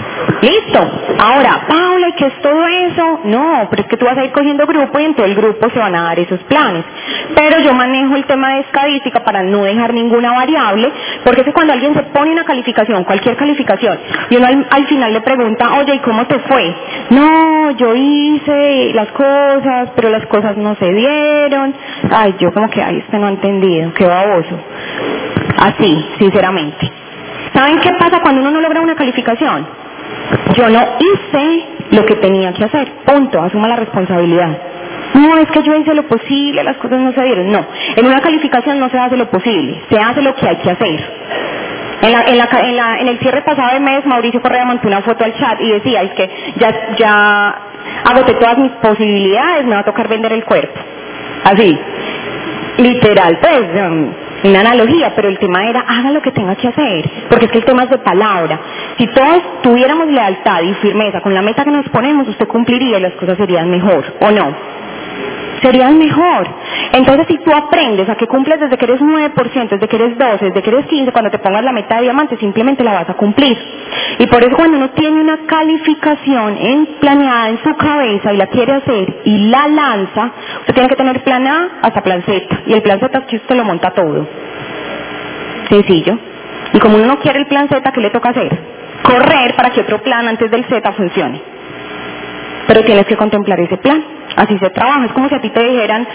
Listo. 0.42 0.80
Ahora, 1.18 1.66
Paula, 1.68 2.08
¿y 2.08 2.12
qué 2.12 2.26
es 2.26 2.42
todo 2.42 2.66
eso? 2.66 3.20
No, 3.24 3.68
pero 3.70 3.82
es 3.82 3.88
que 3.88 3.96
tú 3.96 4.04
vas 4.04 4.18
a 4.18 4.24
ir 4.24 4.32
cogiendo 4.32 4.66
grupo 4.66 4.98
y 4.98 5.04
en 5.04 5.14
todo 5.14 5.26
el 5.26 5.36
grupo 5.36 5.70
se 5.70 5.78
van 5.78 5.94
a 5.94 6.02
dar 6.02 6.18
esos 6.18 6.40
planes. 6.44 6.84
Pero 7.34 7.60
yo 7.60 7.72
manejo 7.74 8.16
el 8.16 8.24
tema 8.24 8.54
de 8.54 8.60
estadística 8.60 9.22
para 9.22 9.42
no 9.42 9.62
dejar 9.62 9.94
ninguna 9.94 10.32
variable, 10.32 10.90
porque 11.24 11.42
es 11.42 11.46
que 11.46 11.52
cuando 11.52 11.72
alguien 11.72 11.94
se 11.94 12.02
pone 12.04 12.32
una 12.32 12.44
calificación, 12.44 13.04
cualquier 13.04 13.36
calificación, 13.36 13.98
y 14.30 14.36
uno 14.36 14.46
al, 14.68 14.86
final 14.86 15.12
le 15.12 15.20
pregunta, 15.20 15.74
oye, 15.78 15.94
¿y 15.94 15.98
cómo 16.00 16.26
te 16.26 16.38
fue? 16.40 16.74
No, 17.10 17.70
yo 17.72 17.94
hice 17.94 18.92
las 18.94 19.08
cosas, 19.12 19.90
pero 19.94 20.10
las 20.10 20.26
cosas 20.26 20.56
no 20.56 20.74
se 20.74 20.92
dieron. 20.92 21.74
Ay, 22.10 22.34
yo 22.40 22.52
como 22.52 22.68
que, 22.68 22.82
ay, 22.82 22.98
este 22.98 23.18
no 23.18 23.26
ha 23.26 23.30
entendido, 23.30 23.92
qué 23.94 24.06
baboso. 24.06 24.58
Así, 25.58 26.04
sinceramente. 26.18 26.90
¿Saben 27.54 27.78
qué 27.80 27.90
pasa 27.98 28.20
cuando 28.20 28.40
uno 28.40 28.50
no 28.50 28.60
logra 28.60 28.80
una 28.80 28.94
calificación? 28.94 29.81
Yo 30.56 30.68
no 30.68 30.80
hice 30.98 31.64
lo 31.90 32.06
que 32.06 32.16
tenía 32.16 32.52
que 32.52 32.64
hacer. 32.64 32.88
Punto. 33.04 33.40
Asuma 33.40 33.68
la 33.68 33.76
responsabilidad. 33.76 34.58
No, 35.14 35.36
es 35.36 35.50
que 35.50 35.62
yo 35.62 35.74
hice 35.74 35.94
lo 35.94 36.04
posible, 36.04 36.64
las 36.64 36.76
cosas 36.78 37.00
no 37.00 37.12
se 37.12 37.22
dieron. 37.22 37.52
No. 37.52 37.66
En 37.96 38.06
una 38.06 38.20
calificación 38.20 38.78
no 38.80 38.88
se 38.88 38.98
hace 38.98 39.16
lo 39.16 39.28
posible, 39.30 39.82
se 39.90 39.98
hace 39.98 40.22
lo 40.22 40.34
que 40.34 40.48
hay 40.48 40.56
que 40.56 40.70
hacer. 40.70 41.00
En, 42.02 42.12
la, 42.12 42.24
en, 42.24 42.76
la, 42.76 42.98
en, 42.98 43.08
el 43.08 43.18
cierre 43.18 43.42
pasado 43.42 43.74
de 43.74 43.80
mes, 43.80 44.04
Mauricio 44.06 44.40
Correa 44.40 44.64
montó 44.64 44.88
una 44.88 45.02
foto 45.02 45.22
al 45.24 45.34
chat 45.34 45.60
y 45.60 45.70
decía, 45.70 46.02
es 46.02 46.10
que 46.12 46.30
ya, 46.56 46.96
ya 46.96 47.54
agoté 48.04 48.34
todas 48.34 48.58
mis 48.58 48.72
posibilidades, 48.72 49.64
me 49.66 49.74
va 49.74 49.80
a 49.80 49.84
tocar 49.84 50.08
vender 50.08 50.32
el 50.32 50.44
cuerpo. 50.44 50.80
Así. 51.44 51.78
Literal, 52.78 53.38
pues, 53.38 53.60
um, 53.86 54.12
una 54.44 54.60
analogía, 54.60 55.12
pero 55.14 55.28
el 55.28 55.38
tema 55.38 55.66
era 55.68 55.80
haga 55.80 56.10
lo 56.10 56.22
que 56.22 56.32
tenga 56.32 56.54
que 56.56 56.68
hacer, 56.68 57.10
porque 57.28 57.46
es 57.46 57.52
que 57.52 57.58
el 57.58 57.64
tema 57.64 57.84
es 57.84 57.90
de 57.90 57.98
palabra. 57.98 58.60
Si 58.98 59.06
todos 59.08 59.62
tuviéramos 59.62 60.08
lealtad 60.08 60.62
y 60.62 60.74
firmeza 60.74 61.20
con 61.20 61.34
la 61.34 61.42
meta 61.42 61.64
que 61.64 61.70
nos 61.70 61.88
ponemos, 61.90 62.28
usted 62.28 62.46
cumpliría 62.48 62.98
y 62.98 63.02
las 63.02 63.14
cosas 63.14 63.36
serían 63.36 63.70
mejor, 63.70 64.04
¿o 64.20 64.30
no? 64.30 64.81
Serían 65.62 65.98
mejor. 65.98 66.46
Entonces, 66.92 67.26
si 67.28 67.38
tú 67.38 67.52
aprendes 67.54 68.08
a 68.08 68.16
que 68.16 68.26
cumples 68.26 68.60
desde 68.60 68.76
que 68.76 68.84
eres 68.84 69.00
9%, 69.00 69.68
desde 69.68 69.88
que 69.88 69.96
eres 69.96 70.18
12, 70.18 70.44
desde 70.46 70.62
que 70.62 70.70
eres 70.70 70.86
15, 70.86 71.12
cuando 71.12 71.30
te 71.30 71.38
pongas 71.38 71.64
la 71.64 71.72
meta 71.72 71.96
de 71.96 72.02
diamante, 72.02 72.36
simplemente 72.36 72.84
la 72.84 72.92
vas 72.92 73.08
a 73.08 73.14
cumplir. 73.14 73.56
Y 74.18 74.26
por 74.26 74.42
eso 74.42 74.56
cuando 74.56 74.76
uno 74.76 74.90
tiene 74.90 75.20
una 75.20 75.38
calificación 75.46 76.56
en, 76.58 76.86
planeada 77.00 77.50
en 77.50 77.62
su 77.62 77.74
cabeza 77.76 78.32
y 78.32 78.36
la 78.36 78.46
quiere 78.48 78.72
hacer 78.72 79.20
y 79.24 79.50
la 79.50 79.68
lanza, 79.68 80.32
usted 80.60 80.74
tiene 80.74 80.88
que 80.88 80.96
tener 80.96 81.22
plan 81.22 81.46
A 81.46 81.68
hasta 81.82 82.02
plan 82.02 82.22
Z. 82.22 82.46
Y 82.66 82.72
el 82.74 82.82
plan 82.82 83.00
Z 83.00 83.22
es 83.28 83.40
usted 83.40 83.56
lo 83.56 83.64
monta 83.64 83.90
todo. 83.90 84.26
Sencillo. 85.68 86.18
Y 86.74 86.78
como 86.78 86.96
uno 86.96 87.06
no 87.06 87.18
quiere 87.20 87.38
el 87.38 87.46
plan 87.46 87.68
Z, 87.68 87.92
¿qué 87.92 88.00
le 88.00 88.10
toca 88.10 88.30
hacer? 88.30 88.50
Correr 89.02 89.54
para 89.54 89.70
que 89.70 89.80
otro 89.80 90.02
plan 90.02 90.26
antes 90.28 90.50
del 90.50 90.64
Z 90.64 90.92
funcione. 90.92 91.40
Pero 92.66 92.84
tienes 92.84 93.06
que 93.06 93.16
contemplar 93.16 93.60
ese 93.60 93.76
plan. 93.78 94.02
Así 94.36 94.58
se 94.58 94.70
trabaja. 94.70 95.06
Es 95.06 95.12
como 95.12 95.28
si 95.28 95.34
a 95.34 95.40
ti 95.40 95.50
te 95.50 95.62
dijeran, 95.62 96.06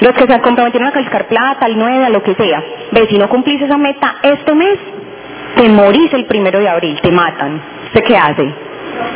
los 0.00 0.12
que 0.14 0.26
se 0.26 0.40
comprometieron 0.40 0.88
a 0.88 0.92
calificar 0.92 1.26
plata, 1.26 1.66
al 1.66 1.78
9, 1.78 2.04
a 2.04 2.10
lo 2.10 2.22
que 2.22 2.34
sea. 2.34 2.62
Ve, 2.92 3.06
si 3.08 3.18
no 3.18 3.28
cumplís 3.28 3.60
esa 3.60 3.76
meta 3.76 4.16
este 4.22 4.54
mes, 4.54 4.78
te 5.56 5.68
morís 5.68 6.12
el 6.14 6.26
primero 6.26 6.58
de 6.58 6.68
abril, 6.68 6.98
te 7.00 7.10
matan. 7.10 7.60
¿Usted 7.86 8.04
qué 8.04 8.16
hace? 8.16 8.52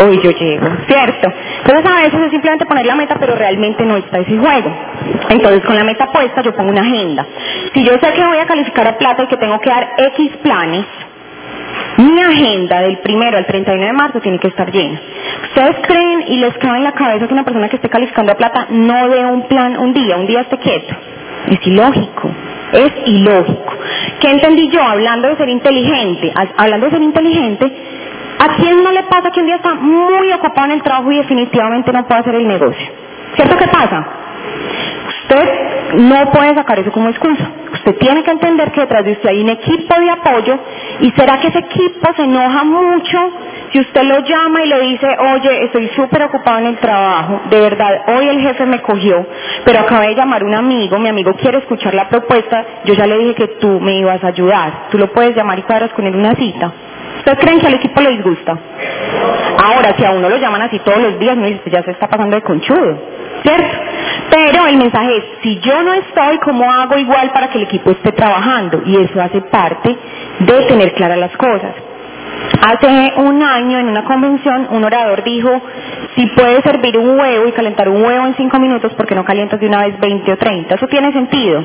Uy, 0.01 0.21
yo 0.23 0.31
llego, 0.31 0.67
¿cierto? 0.87 1.33
Entonces 1.59 1.87
a 1.87 2.03
veces 2.03 2.21
es 2.23 2.31
simplemente 2.31 2.67
poner 2.67 2.87
la 2.87 2.97
meta, 2.97 3.17
pero 3.19 3.35
realmente 3.35 3.85
no 3.85 3.97
está 3.97 4.19
ese 4.19 4.37
juego. 4.37 4.71
Entonces 5.29 5.65
con 5.65 5.77
la 5.77 5.85
meta 5.85 6.11
puesta 6.11 6.43
yo 6.43 6.55
pongo 6.55 6.71
una 6.71 6.81
agenda. 6.81 7.27
Si 7.73 7.85
yo 7.85 7.93
sé 7.93 8.13
que 8.13 8.25
voy 8.25 8.39
a 8.39 8.47
calificar 8.47 8.89
a 8.89 8.99
plata 8.99 9.25
y 9.25 9.27
que 9.27 9.37
tengo 9.37 9.61
que 9.61 9.71
dar 9.71 9.89
X 9.97 10.33
planes, 10.43 10.85
mi 11.97 12.21
agenda 12.21 12.81
del 12.81 12.99
primero 12.99 13.39
al 13.39 13.47
31 13.47 13.87
de 13.87 13.93
marzo 13.93 14.21
tiene 14.21 14.39
que 14.39 14.49
estar 14.49 14.71
llena. 14.71 15.01
¿Ustedes 15.45 15.77
creen 15.87 16.25
y 16.29 16.39
les 16.39 16.57
cabe 16.59 16.79
en 16.79 16.85
la 16.85 16.93
cabeza 16.93 17.27
que 17.27 17.33
una 17.35 17.45
persona 17.45 17.69
que 17.69 17.77
esté 17.77 17.89
calificando 17.89 18.33
a 18.33 18.37
plata 18.37 18.67
no 18.71 19.09
dé 19.09 19.25
un 19.25 19.47
plan 19.47 19.79
un 19.79 19.93
día, 19.93 20.17
un 20.17 20.27
día 20.27 20.41
esté 20.41 20.59
quieto? 20.59 20.95
Es 21.51 21.67
ilógico, 21.67 22.31
es 22.73 22.93
ilógico. 23.07 23.75
¿Qué 24.21 24.31
entendí 24.31 24.69
yo 24.71 24.83
hablando 24.83 25.29
de 25.29 25.37
ser 25.37 25.49
inteligente? 25.49 26.33
Hablando 26.57 26.87
de 26.87 26.93
ser 26.93 27.03
inteligente, 27.03 27.73
¿a 28.39 28.57
quién 28.57 28.83
no 28.83 28.91
le 28.91 29.03
pasa 29.05 29.31
que 29.31 29.41
un 29.41 29.47
día 29.47 29.57
está 29.57 29.75
muy 29.75 30.33
ocupado 30.33 30.67
en 30.67 30.73
el 30.73 30.83
trabajo 30.83 31.13
y 31.13 31.19
definitivamente 31.19 31.93
no 31.93 32.07
puede 32.07 32.21
hacer 32.21 32.35
el 32.35 32.49
negocio? 32.49 32.87
¿Cierto 33.37 33.57
qué 33.57 33.69
pasa? 33.69 34.07
Usted 35.09 35.95
no 35.95 36.31
puede 36.33 36.55
sacar 36.55 36.79
eso 36.79 36.91
como 36.91 37.09
excusa. 37.09 37.64
Usted 37.85 37.99
tiene 37.99 38.23
que 38.23 38.31
entender 38.31 38.73
que 38.73 38.81
detrás 38.81 39.05
de 39.05 39.13
usted 39.13 39.29
hay 39.29 39.43
un 39.43 39.51
equipo 39.51 39.95
de 40.01 40.09
apoyo 40.09 40.59
y 41.01 41.11
será 41.11 41.39
que 41.39 41.49
ese 41.49 41.59
equipo 41.59 42.15
se 42.17 42.23
enoja 42.23 42.65
mucho 42.65 43.19
si 43.73 43.81
usted 43.81 44.05
lo 44.05 44.21
llama 44.21 44.63
y 44.63 44.69
le 44.69 44.81
dice, 44.81 45.07
oye, 45.19 45.65
estoy 45.65 45.89
súper 45.89 46.23
ocupado 46.23 46.61
en 46.61 46.67
el 46.67 46.77
trabajo, 46.79 47.43
de 47.51 47.61
verdad, 47.61 48.05
hoy 48.07 48.29
el 48.29 48.41
jefe 48.41 48.65
me 48.65 48.81
cogió, 48.81 49.27
pero 49.67 49.81
acabé 49.81 50.09
de 50.09 50.15
llamar 50.15 50.43
a 50.43 50.47
un 50.47 50.55
amigo, 50.55 50.99
mi 50.99 51.11
amigo 51.11 51.35
quiere 51.35 51.59
escuchar 51.59 51.93
la 51.93 52.09
propuesta, 52.09 52.65
yo 52.87 52.95
ya 52.95 53.07
le 53.07 53.19
dije 53.19 53.35
que 53.35 53.49
tú 53.59 53.81
me 53.81 53.97
ibas 53.99 54.25
a 54.25 54.29
ayudar, 54.29 54.89
tú 54.91 54.97
lo 54.97 55.13
puedes 55.13 55.37
llamar 55.37 55.59
y 55.59 55.63
cuadras 55.63 55.93
con 55.93 56.07
él 56.07 56.17
una 56.17 56.35
cita. 56.37 56.73
¿Ustedes 57.19 57.39
creen 57.39 57.61
que 57.61 57.67
al 57.67 57.75
equipo 57.75 58.01
le 58.01 58.11
disgusta? 58.11 58.57
Ahora, 59.63 59.95
si 59.97 60.05
a 60.05 60.11
uno 60.13 60.29
lo 60.29 60.37
llaman 60.39 60.63
así 60.63 60.79
todos 60.79 60.99
los 60.99 61.19
días, 61.19 61.37
ya 61.67 61.83
se 61.83 61.91
está 61.91 62.07
pasando 62.09 62.37
de 62.37 62.43
conchudo, 62.43 62.99
¿cierto? 63.43 63.77
Pero 64.31 64.67
el 64.67 64.77
mensaje 64.79 65.17
es, 65.19 65.25
si 65.43 65.61
yo 65.61 65.83
no 65.83 65.95
estoy, 65.95 66.39
¿cómo 66.39 66.71
hago 66.71 66.97
igual 66.99 67.31
para 67.33 67.49
que 67.51 67.59
el 67.59 67.65
equipo 67.65 67.91
esté 67.91 68.13
trabajando? 68.13 68.83
Y 68.87 68.97
eso 68.97 69.21
hace 69.21 69.41
parte 69.43 69.97
de 70.41 70.67
tener 70.67 70.95
claras 70.95 71.19
las 71.19 71.37
cosas. 71.37 71.75
Hace 72.61 73.13
un 73.17 73.43
año 73.43 73.79
en 73.79 73.89
una 73.89 74.05
convención 74.05 74.69
un 74.71 74.85
orador 74.85 75.23
dijo, 75.23 75.51
si 76.17 76.27
puedes 76.29 76.63
servir 76.63 76.97
un 76.97 77.19
huevo 77.19 77.47
y 77.49 77.53
calentar 77.53 77.89
un 77.89 78.03
huevo 78.03 78.27
en 78.27 78.37
cinco 78.37 78.59
minutos, 78.59 78.93
¿por 78.95 79.07
qué 79.07 79.15
no 79.15 79.25
calientas 79.25 79.61
de 79.61 79.67
una 79.67 79.83
vez 79.83 79.99
20 79.99 80.33
o 80.33 80.37
30? 80.37 80.75
¿Eso 80.75 80.87
tiene 80.87 81.13
sentido? 81.13 81.65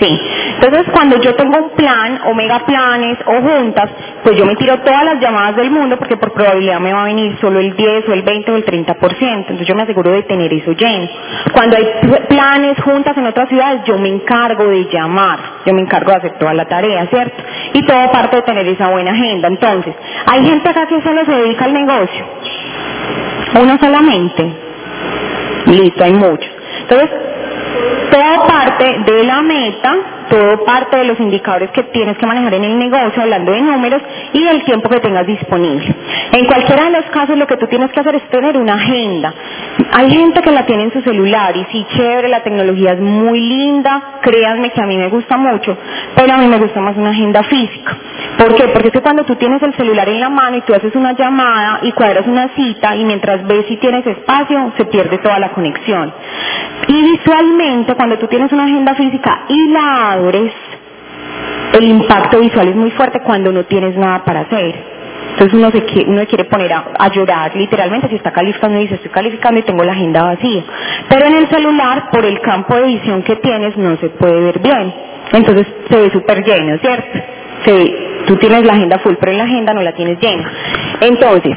Sí. 0.00 0.20
Entonces, 0.60 0.92
cuando 0.92 1.20
yo 1.20 1.34
tengo 1.34 1.56
un 1.58 1.70
plan, 1.70 2.20
o 2.26 2.34
mega 2.34 2.60
planes, 2.60 3.18
o 3.26 3.40
juntas, 3.40 3.90
pues 4.22 4.36
yo 4.36 4.44
me 4.46 4.56
tiro 4.56 4.78
todas 4.80 5.04
las 5.04 5.20
llamadas 5.20 5.56
del 5.56 5.70
mundo 5.70 5.96
porque 5.96 6.16
por 6.16 6.32
probabilidad 6.32 6.80
me 6.80 6.92
va 6.92 7.02
a 7.02 7.06
venir 7.06 7.36
solo 7.40 7.60
el 7.60 7.74
10 7.74 8.08
o 8.08 8.12
el 8.12 8.22
20 8.22 8.50
o 8.52 8.56
el 8.56 8.64
30%. 8.64 9.18
Entonces 9.20 9.66
yo 9.66 9.74
me 9.74 9.82
aseguro 9.82 10.10
de 10.10 10.22
tener 10.22 10.52
eso 10.52 10.72
lleno. 10.72 11.08
Cuando 11.52 11.76
hay 11.76 11.86
planes, 12.28 12.80
juntas 12.80 13.16
en 13.16 13.26
otras 13.26 13.48
ciudades, 13.48 13.82
yo 13.84 13.98
me 13.98 14.08
encargo 14.08 14.66
de 14.66 14.84
llamar. 14.90 15.38
Yo 15.66 15.74
me 15.74 15.82
encargo 15.82 16.10
de 16.10 16.16
hacer 16.16 16.38
toda 16.38 16.54
la 16.54 16.64
tarea, 16.64 17.06
¿cierto? 17.06 17.42
Y 17.74 17.82
todo 17.84 18.10
parte 18.10 18.36
de 18.36 18.42
tener 18.42 18.66
esa 18.68 18.88
buena 18.88 19.12
agenda. 19.12 19.48
Entonces, 19.48 19.81
hay 20.26 20.44
gente 20.44 20.68
acá 20.68 20.86
que 20.86 21.00
solo 21.02 21.24
se 21.24 21.32
dedica 21.32 21.64
al 21.64 21.72
negocio. 21.72 22.26
Uno 23.60 23.78
solamente. 23.78 24.50
Listo, 25.66 26.04
hay 26.04 26.12
muchos. 26.14 26.50
Entonces, 26.80 27.10
todo 28.10 28.46
parte 28.46 28.98
de 29.06 29.24
la 29.24 29.42
meta, 29.42 29.96
todo 30.32 30.64
parte 30.64 30.96
de 30.96 31.04
los 31.04 31.20
indicadores 31.20 31.70
que 31.72 31.82
tienes 31.84 32.16
que 32.16 32.26
manejar 32.26 32.54
en 32.54 32.64
el 32.64 32.78
negocio, 32.78 33.22
hablando 33.22 33.52
de 33.52 33.60
números, 33.60 34.00
y 34.32 34.42
del 34.42 34.64
tiempo 34.64 34.88
que 34.88 34.98
tengas 35.00 35.26
disponible. 35.26 35.94
En 36.32 36.46
cualquiera 36.46 36.84
de 36.84 36.90
los 36.92 37.04
casos 37.10 37.36
lo 37.36 37.46
que 37.46 37.58
tú 37.58 37.66
tienes 37.66 37.92
que 37.92 38.00
hacer 38.00 38.14
es 38.14 38.22
tener 38.30 38.56
una 38.56 38.74
agenda. 38.74 39.34
Hay 39.92 40.10
gente 40.10 40.40
que 40.40 40.50
la 40.50 40.64
tiene 40.64 40.84
en 40.84 40.92
su 40.92 41.02
celular 41.02 41.54
y 41.54 41.66
sí, 41.70 41.86
chévere, 41.94 42.28
la 42.28 42.42
tecnología 42.42 42.92
es 42.92 43.00
muy 43.00 43.40
linda, 43.40 44.20
créanme 44.22 44.70
que 44.70 44.80
a 44.80 44.86
mí 44.86 44.96
me 44.96 45.08
gusta 45.08 45.36
mucho, 45.36 45.76
pero 46.14 46.32
a 46.32 46.38
mí 46.38 46.46
me 46.46 46.58
gusta 46.58 46.80
más 46.80 46.96
una 46.96 47.10
agenda 47.10 47.42
física. 47.42 47.94
¿Por 48.38 48.54
qué? 48.54 48.68
Porque 48.68 48.88
es 48.88 48.92
que 48.92 49.02
cuando 49.02 49.24
tú 49.24 49.36
tienes 49.36 49.62
el 49.62 49.74
celular 49.74 50.08
en 50.08 50.18
la 50.18 50.30
mano 50.30 50.56
y 50.56 50.62
tú 50.62 50.74
haces 50.74 50.94
una 50.96 51.12
llamada 51.12 51.80
y 51.82 51.92
cuadras 51.92 52.26
una 52.26 52.48
cita 52.56 52.96
y 52.96 53.04
mientras 53.04 53.46
ves 53.46 53.66
si 53.66 53.76
tienes 53.76 54.06
espacio, 54.06 54.72
se 54.78 54.86
pierde 54.86 55.18
toda 55.18 55.38
la 55.38 55.50
conexión. 55.50 56.12
Y 56.88 57.02
visualmente, 57.02 57.94
cuando 57.94 58.18
tú 58.18 58.26
tienes 58.26 58.50
una 58.52 58.64
agenda 58.64 58.94
física 58.94 59.44
y 59.48 59.68
la 59.68 60.16
el 61.72 61.84
impacto 61.84 62.40
visual 62.40 62.68
es 62.68 62.76
muy 62.76 62.90
fuerte 62.92 63.20
cuando 63.20 63.50
no 63.52 63.64
tienes 63.64 63.96
nada 63.96 64.24
para 64.24 64.40
hacer. 64.40 64.74
Entonces 65.32 65.54
uno 65.54 65.70
se 65.70 65.82
quiere, 65.84 66.10
uno 66.10 66.26
quiere 66.26 66.44
poner 66.44 66.72
a, 66.72 67.08
llorar, 67.08 67.56
literalmente, 67.56 68.08
si 68.08 68.16
está 68.16 68.32
calificando 68.32 68.78
y 68.78 68.82
dice, 68.82 68.96
estoy 68.96 69.10
calificando 69.10 69.60
y 69.60 69.62
tengo 69.62 69.82
la 69.82 69.92
agenda 69.92 70.24
vacía. 70.24 70.62
Pero 71.08 71.26
en 71.26 71.36
el 71.36 71.48
celular, 71.48 72.10
por 72.10 72.24
el 72.24 72.38
campo 72.40 72.76
de 72.76 72.82
visión 72.82 73.22
que 73.22 73.36
tienes, 73.36 73.76
no 73.76 73.96
se 73.96 74.10
puede 74.10 74.40
ver 74.40 74.58
bien. 74.58 74.92
Entonces 75.32 75.66
se 75.88 75.96
ve 75.96 76.10
súper 76.10 76.44
lleno, 76.44 76.76
¿cierto? 76.78 77.18
Se, 77.64 77.94
tú 78.26 78.36
tienes 78.36 78.64
la 78.64 78.74
agenda 78.74 78.98
full, 78.98 79.14
pero 79.18 79.32
en 79.32 79.38
la 79.38 79.44
agenda 79.44 79.72
no 79.72 79.82
la 79.82 79.92
tienes 79.92 80.18
llena. 80.20 80.52
Entonces, 81.00 81.56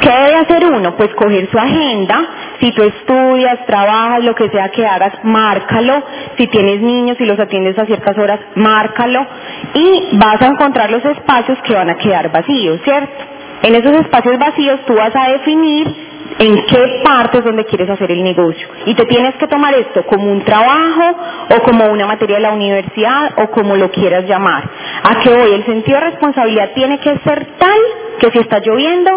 ¿qué 0.00 0.10
debe 0.10 0.34
hacer 0.36 0.64
uno? 0.64 0.96
Pues 0.96 1.10
coger 1.14 1.48
su 1.50 1.58
agenda, 1.58 2.20
si 2.60 2.72
tú 2.72 2.82
estudias, 2.82 3.64
trabajas, 3.66 4.24
lo 4.24 4.34
que 4.34 4.48
sea 4.48 4.68
que 4.70 4.86
hagas, 4.86 5.12
márcalo. 5.24 6.02
Si 6.36 6.46
tienes 6.46 6.80
niños 6.80 7.16
y 7.20 7.24
los 7.24 7.38
atiendes 7.38 7.78
a 7.78 7.86
ciertas 7.86 8.16
horas, 8.16 8.40
márcalo. 8.54 9.26
Y 9.74 10.16
vas 10.16 10.40
a 10.40 10.46
encontrar 10.46 10.90
los 10.90 11.04
espacios 11.04 11.58
que 11.62 11.74
van 11.74 11.90
a 11.90 11.96
quedar 11.96 12.30
vacíos, 12.30 12.80
¿cierto? 12.82 13.24
En 13.62 13.74
esos 13.74 13.92
espacios 13.92 14.38
vacíos 14.38 14.80
tú 14.86 14.94
vas 14.94 15.14
a 15.14 15.30
definir 15.32 16.06
en 16.38 16.66
qué 16.66 17.00
partes 17.02 17.44
donde 17.44 17.64
quieres 17.64 17.88
hacer 17.88 18.10
el 18.10 18.22
negocio. 18.22 18.68
Y 18.86 18.94
te 18.94 19.06
tienes 19.06 19.34
que 19.36 19.46
tomar 19.46 19.74
esto 19.74 20.04
como 20.04 20.30
un 20.30 20.42
trabajo 20.42 21.16
o 21.56 21.62
como 21.62 21.86
una 21.86 22.06
materia 22.06 22.36
de 22.36 22.42
la 22.42 22.52
universidad 22.52 23.32
o 23.36 23.50
como 23.50 23.76
lo 23.76 23.90
quieras 23.90 24.24
llamar. 24.26 24.68
A 25.02 25.20
que 25.20 25.30
hoy 25.30 25.52
el 25.52 25.64
sentido 25.64 25.98
de 25.98 26.10
responsabilidad 26.10 26.70
tiene 26.74 26.98
que 26.98 27.18
ser 27.18 27.46
tal 27.58 27.80
que 28.18 28.30
si 28.30 28.38
está 28.38 28.58
lloviendo, 28.60 29.10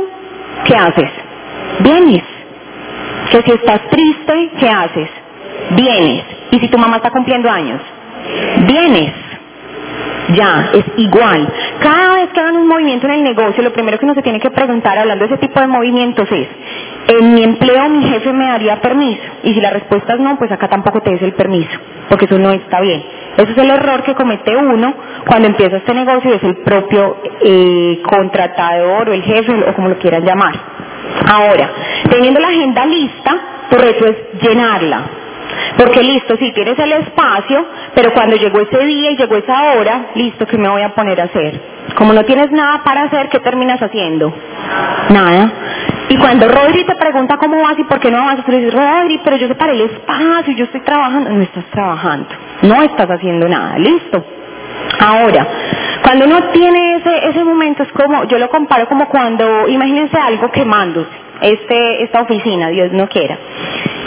¿qué 0.65 0.75
haces? 0.75 1.09
Vienes. 1.79 2.38
Que 3.31 3.41
si 3.43 3.51
estás 3.51 3.81
triste, 3.89 4.51
¿qué 4.59 4.69
haces? 4.69 5.09
Vienes. 5.71 6.23
Y 6.51 6.59
si 6.59 6.67
tu 6.67 6.77
mamá 6.77 6.97
está 6.97 7.11
cumpliendo 7.11 7.49
años, 7.49 7.81
vienes. 8.65 9.13
Ya, 10.35 10.69
es 10.73 10.85
igual. 10.97 11.47
Cada 11.79 12.15
vez 12.15 12.29
que 12.29 12.39
hagan 12.39 12.57
un 12.57 12.67
movimiento 12.67 13.07
en 13.07 13.13
el 13.13 13.23
negocio, 13.23 13.63
lo 13.63 13.73
primero 13.73 13.97
que 13.97 14.05
uno 14.05 14.13
se 14.13 14.21
tiene 14.21 14.39
que 14.39 14.51
preguntar 14.51 14.97
hablando 14.97 15.27
de 15.27 15.33
ese 15.33 15.47
tipo 15.47 15.59
de 15.59 15.67
movimientos 15.67 16.31
es, 16.31 16.47
en 17.07 17.33
mi 17.33 17.43
empleo 17.43 17.89
mi 17.89 18.03
jefe 18.07 18.31
me 18.33 18.45
daría 18.45 18.79
permiso. 18.79 19.21
Y 19.43 19.53
si 19.53 19.61
la 19.61 19.71
respuesta 19.71 20.13
es 20.13 20.19
no, 20.19 20.37
pues 20.37 20.51
acá 20.51 20.67
tampoco 20.67 21.01
te 21.01 21.11
des 21.11 21.21
el 21.23 21.33
permiso, 21.33 21.71
porque 22.09 22.25
eso 22.25 22.37
no 22.37 22.51
está 22.51 22.79
bien. 22.79 23.03
Ese 23.37 23.51
es 23.53 23.57
el 23.57 23.71
error 23.71 24.03
que 24.03 24.13
comete 24.13 24.55
uno 24.55 24.93
cuando 25.25 25.47
empieza 25.47 25.77
este 25.77 25.93
negocio 25.93 26.33
es 26.35 26.43
el 26.43 26.57
propio 26.57 27.17
eh, 27.41 28.01
contratador 28.03 29.09
o 29.09 29.13
el 29.13 29.23
jefe 29.23 29.51
o 29.63 29.73
como 29.73 29.89
lo 29.89 29.97
quieran 29.97 30.23
llamar. 30.23 30.78
Ahora, 31.31 31.69
teniendo 32.09 32.39
la 32.39 32.47
agenda 32.47 32.85
lista, 32.85 33.37
tu 33.69 33.77
reto 33.77 34.05
es 34.05 34.41
llenarla. 34.41 35.01
Porque 35.77 36.03
listo, 36.03 36.35
si 36.37 36.51
tienes 36.51 36.77
el 36.77 36.91
espacio, 36.93 37.65
pero 37.95 38.13
cuando 38.13 38.35
llegó 38.35 38.59
ese 38.59 38.85
día 38.85 39.11
y 39.11 39.17
llegó 39.17 39.35
esa 39.35 39.73
hora, 39.73 40.07
listo, 40.15 40.45
¿qué 40.45 40.57
me 40.57 40.69
voy 40.69 40.81
a 40.81 40.89
poner 40.89 41.19
a 41.21 41.25
hacer? 41.25 41.59
Como 41.95 42.13
no 42.13 42.23
tienes 42.23 42.51
nada 42.51 42.83
para 42.83 43.03
hacer, 43.03 43.29
¿qué 43.29 43.39
terminas 43.39 43.81
haciendo? 43.81 44.33
Nada. 45.09 45.51
Y 46.09 46.17
cuando 46.17 46.47
Rodri 46.47 46.83
te 46.85 46.95
pregunta 46.95 47.37
cómo 47.37 47.61
vas 47.61 47.77
y 47.77 47.83
por 47.83 47.99
qué 47.99 48.11
no 48.11 48.25
vas, 48.25 48.43
tú 48.43 48.51
le 48.51 48.59
dices, 48.59 48.73
Rodri, 48.73 49.19
pero 49.23 49.37
yo 49.37 49.47
separé 49.47 49.73
el 49.73 49.81
espacio, 49.81 50.53
yo 50.55 50.65
estoy 50.65 50.81
trabajando. 50.81 51.29
No 51.29 51.41
estás 51.41 51.65
trabajando, 51.65 52.27
no 52.63 52.81
estás 52.83 53.09
haciendo 53.09 53.47
nada, 53.47 53.77
listo. 53.77 54.23
Ahora, 54.99 55.47
cuando 56.03 56.25
uno 56.25 56.49
tiene 56.51 56.95
ese, 56.95 57.29
ese 57.29 57.43
momento, 57.43 57.83
es 57.83 57.91
como, 57.91 58.23
yo 58.25 58.37
lo 58.37 58.49
comparo 58.49 58.87
como 58.87 59.07
cuando, 59.07 59.67
imagínense 59.67 60.17
algo 60.17 60.51
quemándose, 60.51 61.09
este, 61.41 62.03
esta 62.03 62.21
oficina, 62.21 62.69
Dios 62.69 62.91
no 62.91 63.07
quiera, 63.07 63.37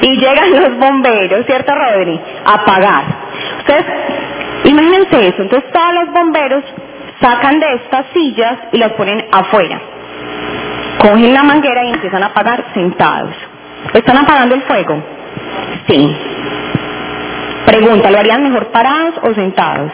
y 0.01 0.17
llegan 0.19 0.51
los 0.63 0.79
bomberos, 0.79 1.47
¿cierto 1.47 1.75
Rodri? 1.75 2.21
A 2.45 2.55
apagar. 2.55 3.05
Ustedes, 3.59 3.85
imagínense 4.65 5.29
eso, 5.29 5.43
entonces 5.43 5.71
todos 5.73 5.95
los 5.95 6.13
bomberos 6.13 6.65
sacan 7.21 7.61
de 7.61 7.75
estas 7.75 8.07
sillas 8.13 8.59
y 8.73 8.79
las 8.79 8.93
ponen 8.93 9.25
afuera 9.31 9.81
cogen 11.03 11.35
la 11.35 11.43
manguera 11.43 11.85
y 11.85 11.91
empiezan 11.91 12.23
a 12.23 12.27
apagar 12.27 12.65
sentados. 12.75 13.35
¿Están 13.93 14.19
apagando 14.19 14.55
el 14.55 14.63
fuego? 14.63 15.03
Sí. 15.89 16.17
Pregunta, 17.67 18.11
¿lo 18.11 18.19
harían 18.19 18.43
mejor 18.43 18.69
parados 18.69 19.15
o 19.23 19.35
sentados? 19.35 19.91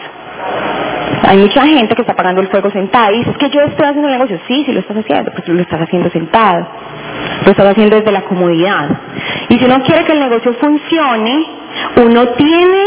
Hay 1.27 1.37
mucha 1.37 1.65
gente 1.65 1.95
que 1.95 2.01
está 2.01 2.13
apagando 2.13 2.41
el 2.41 2.47
fuego 2.47 2.71
sentada 2.71 3.11
y 3.11 3.19
dice, 3.19 3.33
que 3.33 3.49
yo 3.49 3.61
estoy 3.61 3.85
haciendo 3.85 4.07
el 4.07 4.13
negocio. 4.13 4.39
Sí, 4.47 4.63
sí 4.65 4.71
lo 4.71 4.79
estás 4.79 4.97
haciendo, 4.97 5.31
pues 5.31 5.47
lo 5.47 5.61
estás 5.61 5.81
haciendo 5.81 6.09
sentado. 6.09 6.67
Lo 7.45 7.51
estás 7.51 7.67
haciendo 7.67 7.95
desde 7.95 8.11
la 8.11 8.21
comodidad. 8.21 8.89
Y 9.49 9.57
si 9.57 9.65
uno 9.65 9.81
quiere 9.83 10.05
que 10.05 10.13
el 10.13 10.19
negocio 10.19 10.53
funcione, 10.53 11.45
uno 11.97 12.29
tiene 12.29 12.83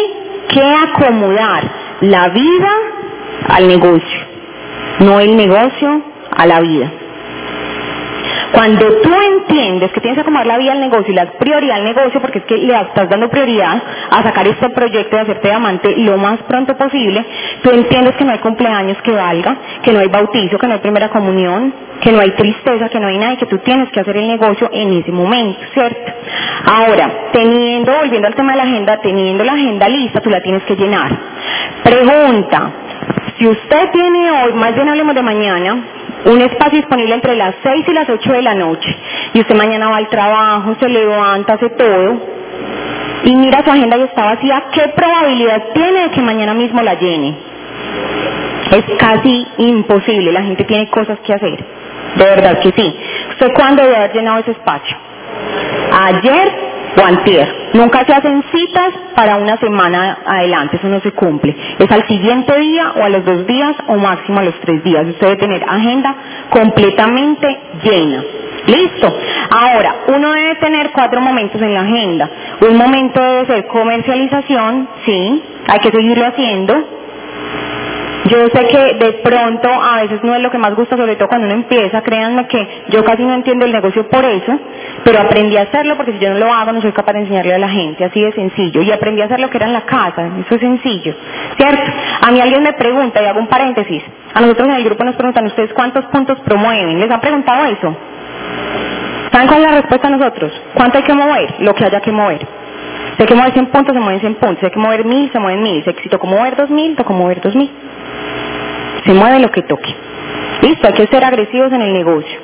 que 0.49 0.63
acomodar 0.63 1.63
la 2.01 2.29
vida 2.29 2.71
al 3.49 3.69
negocio, 3.69 4.21
no 5.01 5.21
el 5.21 5.37
negocio 5.37 6.03
a 6.37 6.47
la 6.47 6.61
vida. 6.61 6.91
Cuando 8.53 8.87
tú 9.01 9.11
entiendes 9.15 9.93
que 9.93 10.01
tienes 10.01 10.17
que 10.17 10.21
acomodar 10.21 10.47
la 10.47 10.59
vida 10.59 10.73
al 10.73 10.81
negocio 10.81 11.13
y 11.13 11.17
la 11.17 11.27
prioridad 11.33 11.77
al 11.77 11.85
negocio, 11.85 12.21
porque 12.21 12.41
es 12.41 12.45
que 12.45 12.59
le 12.59 12.79
estás 12.81 13.09
dando 13.09 13.29
prioridad 13.31 13.83
a 14.11 14.23
sacar 14.23 14.47
este 14.47 14.69
proyecto 14.71 15.17
de 15.17 15.23
hacerte 15.23 15.49
diamante 15.49 15.95
lo 15.97 16.19
más 16.19 16.39
pronto 16.43 16.77
posible, 16.77 17.25
tú 17.63 17.71
entiendes 17.71 18.15
que 18.17 18.25
no 18.25 18.33
hay 18.33 18.39
cumpleaños 18.39 18.99
que 19.03 19.13
valga, 19.13 19.57
que 19.83 19.93
no 19.93 20.01
hay 20.01 20.09
bautizo, 20.09 20.59
que 20.59 20.67
no 20.67 20.75
hay 20.75 20.81
primera 20.81 21.09
comunión, 21.09 21.73
que 22.01 22.13
no 22.13 22.21
hay 22.21 22.31
tristeza, 22.33 22.89
que 22.89 23.01
no 23.01 23.07
hay 23.07 23.19
nada 23.19 23.35
y 23.35 23.37
que 23.37 23.47
tú 23.47 23.59
tienes 23.59 23.91
que 23.91 24.01
hacer 24.01 24.17
el 24.17 24.29
negocio 24.29 24.69
en 24.73 24.93
ese 24.93 25.13
momento, 25.13 25.61
¿cierto? 25.73 26.13
Ahora, 26.67 27.31
teniendo, 27.33 27.93
volviendo 27.93 28.29
al 28.29 28.35
tema 28.35 28.53
de 28.53 28.59
la 28.59 28.65
agenda, 28.65 29.01
teniendo 29.01 29.45
la 29.45 29.53
agenda 29.53 29.89
lista, 29.89 30.21
tú 30.21 30.29
la 30.29 30.41
tienes 30.41 30.63
que 30.65 30.77
llenar. 30.77 31.11
Pregunta, 31.83 32.71
si 33.39 33.47
usted 33.47 33.91
tiene 33.93 34.31
hoy, 34.31 34.53
más 34.55 34.75
bien 34.75 34.89
hablemos 34.89 35.15
de 35.15 35.23
mañana, 35.23 35.77
un 36.25 36.41
espacio 36.41 36.79
disponible 36.79 37.15
entre 37.15 37.37
las 37.37 37.55
6 37.63 37.85
y 37.89 37.93
las 37.93 38.09
8 38.09 38.33
de 38.33 38.43
la 38.43 38.55
noche, 38.55 38.97
y 39.35 39.41
usted 39.41 39.55
mañana 39.55 39.91
va 39.91 39.97
al 39.97 40.09
trabajo, 40.09 40.77
se 40.79 40.89
levanta, 40.89 41.55
hace 41.55 41.71
todo, 41.71 42.21
y 43.25 43.37
mira 43.37 43.63
su 43.65 43.71
agenda 43.71 43.97
y 43.97 44.03
está 44.03 44.25
vacía, 44.25 44.65
¿qué 44.73 44.89
probabilidad 44.95 45.63
tiene 45.75 46.03
de 46.05 46.11
que 46.11 46.23
mañana 46.23 46.55
mismo 46.55 46.83
la 46.83 46.95
llene? 46.95 47.35
Es 48.71 48.85
casi 48.99 49.47
imposible, 49.59 50.33
la 50.33 50.43
gente 50.43 50.65
tiene 50.65 50.89
cosas 50.89 51.19
que 51.21 51.35
hacer, 51.35 51.65
de 52.17 52.25
verdad 52.25 52.61
que 52.61 52.73
sí. 52.73 52.97
¿Usted 53.31 53.53
cuándo 53.55 53.83
debe 53.83 53.97
haber 53.97 54.13
llenado 54.13 54.39
ese 54.39 54.53
espacio? 54.53 54.97
Ayer 55.93 56.53
o 56.97 57.05
antier. 57.05 57.71
Nunca 57.75 58.05
se 58.05 58.13
hacen 58.13 58.43
citas 58.53 58.93
para 59.15 59.37
una 59.37 59.57
semana 59.59 60.19
adelante, 60.27 60.77
eso 60.77 60.89
no 60.89 61.01
se 61.01 61.13
cumple. 61.13 61.55
Es 61.79 61.91
al 61.91 62.07
siguiente 62.07 62.59
día 62.59 62.93
o 62.97 63.05
a 63.05 63.09
los 63.09 63.25
dos 63.25 63.47
días 63.47 63.75
o 63.89 63.97
máximo 63.97 64.41
a 64.41 64.45
los 64.45 64.55
tres 64.61 64.83
días. 64.85 65.07
Usted 65.07 65.27
debe 65.29 65.37
tener 65.41 65.65
agenda 65.69 66.15
completamente 66.51 67.59
llena. 67.83 68.23
Listo. 68.67 69.13
Ahora, 69.51 69.95
uno 70.09 70.33
debe 70.33 70.55
tener 70.57 70.91
cuatro 70.93 71.21
momentos 71.21 71.61
en 71.61 71.75
la 71.75 71.81
agenda. 71.81 72.31
Un 72.61 72.77
momento 72.77 73.21
debe 73.21 73.47
ser 73.47 73.67
comercialización, 73.67 74.89
sí, 75.05 75.43
hay 75.69 75.79
que 75.81 75.91
seguirlo 75.91 76.27
haciendo. 76.27 77.02
Yo 78.33 78.49
sé 78.49 78.67
que 78.67 78.95
de 78.95 79.13
pronto 79.23 79.69
a 79.69 80.01
veces 80.01 80.21
no 80.23 80.35
es 80.35 80.41
lo 80.41 80.51
que 80.51 80.57
más 80.57 80.75
gusta, 80.75 80.97
sobre 80.97 81.17
todo 81.17 81.29
cuando 81.29 81.49
uno 81.49 81.55
empieza, 81.55 82.01
créanme 82.01 82.47
que 82.47 82.67
yo 82.89 83.05
casi 83.05 83.23
no 83.25 83.35
entiendo 83.35 83.67
el 83.67 83.73
negocio 83.73 84.09
por 84.09 84.25
eso, 84.25 84.59
pero 85.05 85.21
aprendí 85.21 85.59
a 85.59 85.63
hacerlo 85.63 85.97
porque 85.97 86.13
si 86.13 86.19
yo 86.19 86.31
no 86.31 86.39
lo 86.39 86.51
hago 86.51 86.73
no 86.73 86.81
soy 86.81 86.93
capaz 86.93 87.13
de 87.13 87.21
enseñarle 87.21 87.53
a 87.53 87.59
la 87.59 87.69
gente, 87.69 88.03
así 88.07 88.23
de 88.23 88.33
sencillo. 88.33 88.81
Y 88.81 88.91
aprendí 88.91 89.21
a 89.21 89.27
hacer 89.27 89.39
lo 89.39 89.51
que 89.51 89.59
era 89.59 89.67
en 89.67 89.75
la 89.75 89.83
casa, 89.83 90.31
eso 90.47 90.55
es 90.55 90.61
sencillo, 90.63 91.15
¿cierto? 91.59 91.83
A 92.23 92.31
mí 92.31 92.41
alguien 92.41 92.63
me 92.63 92.73
pregunta, 92.73 93.23
y 93.23 93.27
hago 93.27 93.39
un 93.39 93.49
paréntesis, 93.49 94.03
a 94.33 94.41
nosotros 94.41 94.67
en 94.67 94.75
el 94.77 94.85
grupo 94.85 95.05
nos 95.05 95.17
preguntan, 95.17 95.45
¿ustedes 95.45 95.75
cuántos 95.75 96.07
puntos 96.07 96.41
promueven? 96.41 97.01
¿Les 97.01 97.11
han 97.11 97.21
preguntado 97.21 97.67
eso? 97.67 97.95
¿Saben 99.31 99.47
cuál 99.47 99.63
es 99.63 99.71
la 99.71 99.77
respuesta 99.77 100.09
a 100.09 100.11
nosotros? 100.11 100.53
¿Cuánto 100.73 100.97
hay 100.97 101.05
que 101.05 101.13
mover? 101.13 101.55
Lo 101.59 101.75
que 101.75 101.85
haya 101.85 102.01
que 102.01 102.13
mover. 102.13 102.47
Si 103.17 103.23
hay 103.23 103.27
que 103.27 103.35
mover 103.35 103.53
100 103.53 103.67
puntos, 103.67 103.95
se 103.95 104.01
mueven 104.01 104.21
100 104.21 104.35
puntos. 104.37 104.61
Si 104.61 104.67
hay 104.67 104.73
que 104.73 104.79
mover 104.79 105.05
1000, 105.05 105.33
se 105.33 105.39
mueven 105.39 105.63
1000. 105.63 105.85
Si 106.03 106.09
tocó 106.09 106.27
mover 106.27 106.57
2000, 106.57 106.97
tocó 106.97 107.13
mover 107.13 107.41
2000. 107.43 107.71
Se 109.05 109.15
mueve 109.15 109.41
lo 109.41 109.51
que 109.51 109.63
toque. 109.63 109.95
Listo, 110.63 110.87
hay 110.87 110.95
que 110.95 111.07
ser 111.09 111.25
agresivos 111.25 111.73
en 111.73 111.83
el 111.83 111.93
negocio. 111.93 112.39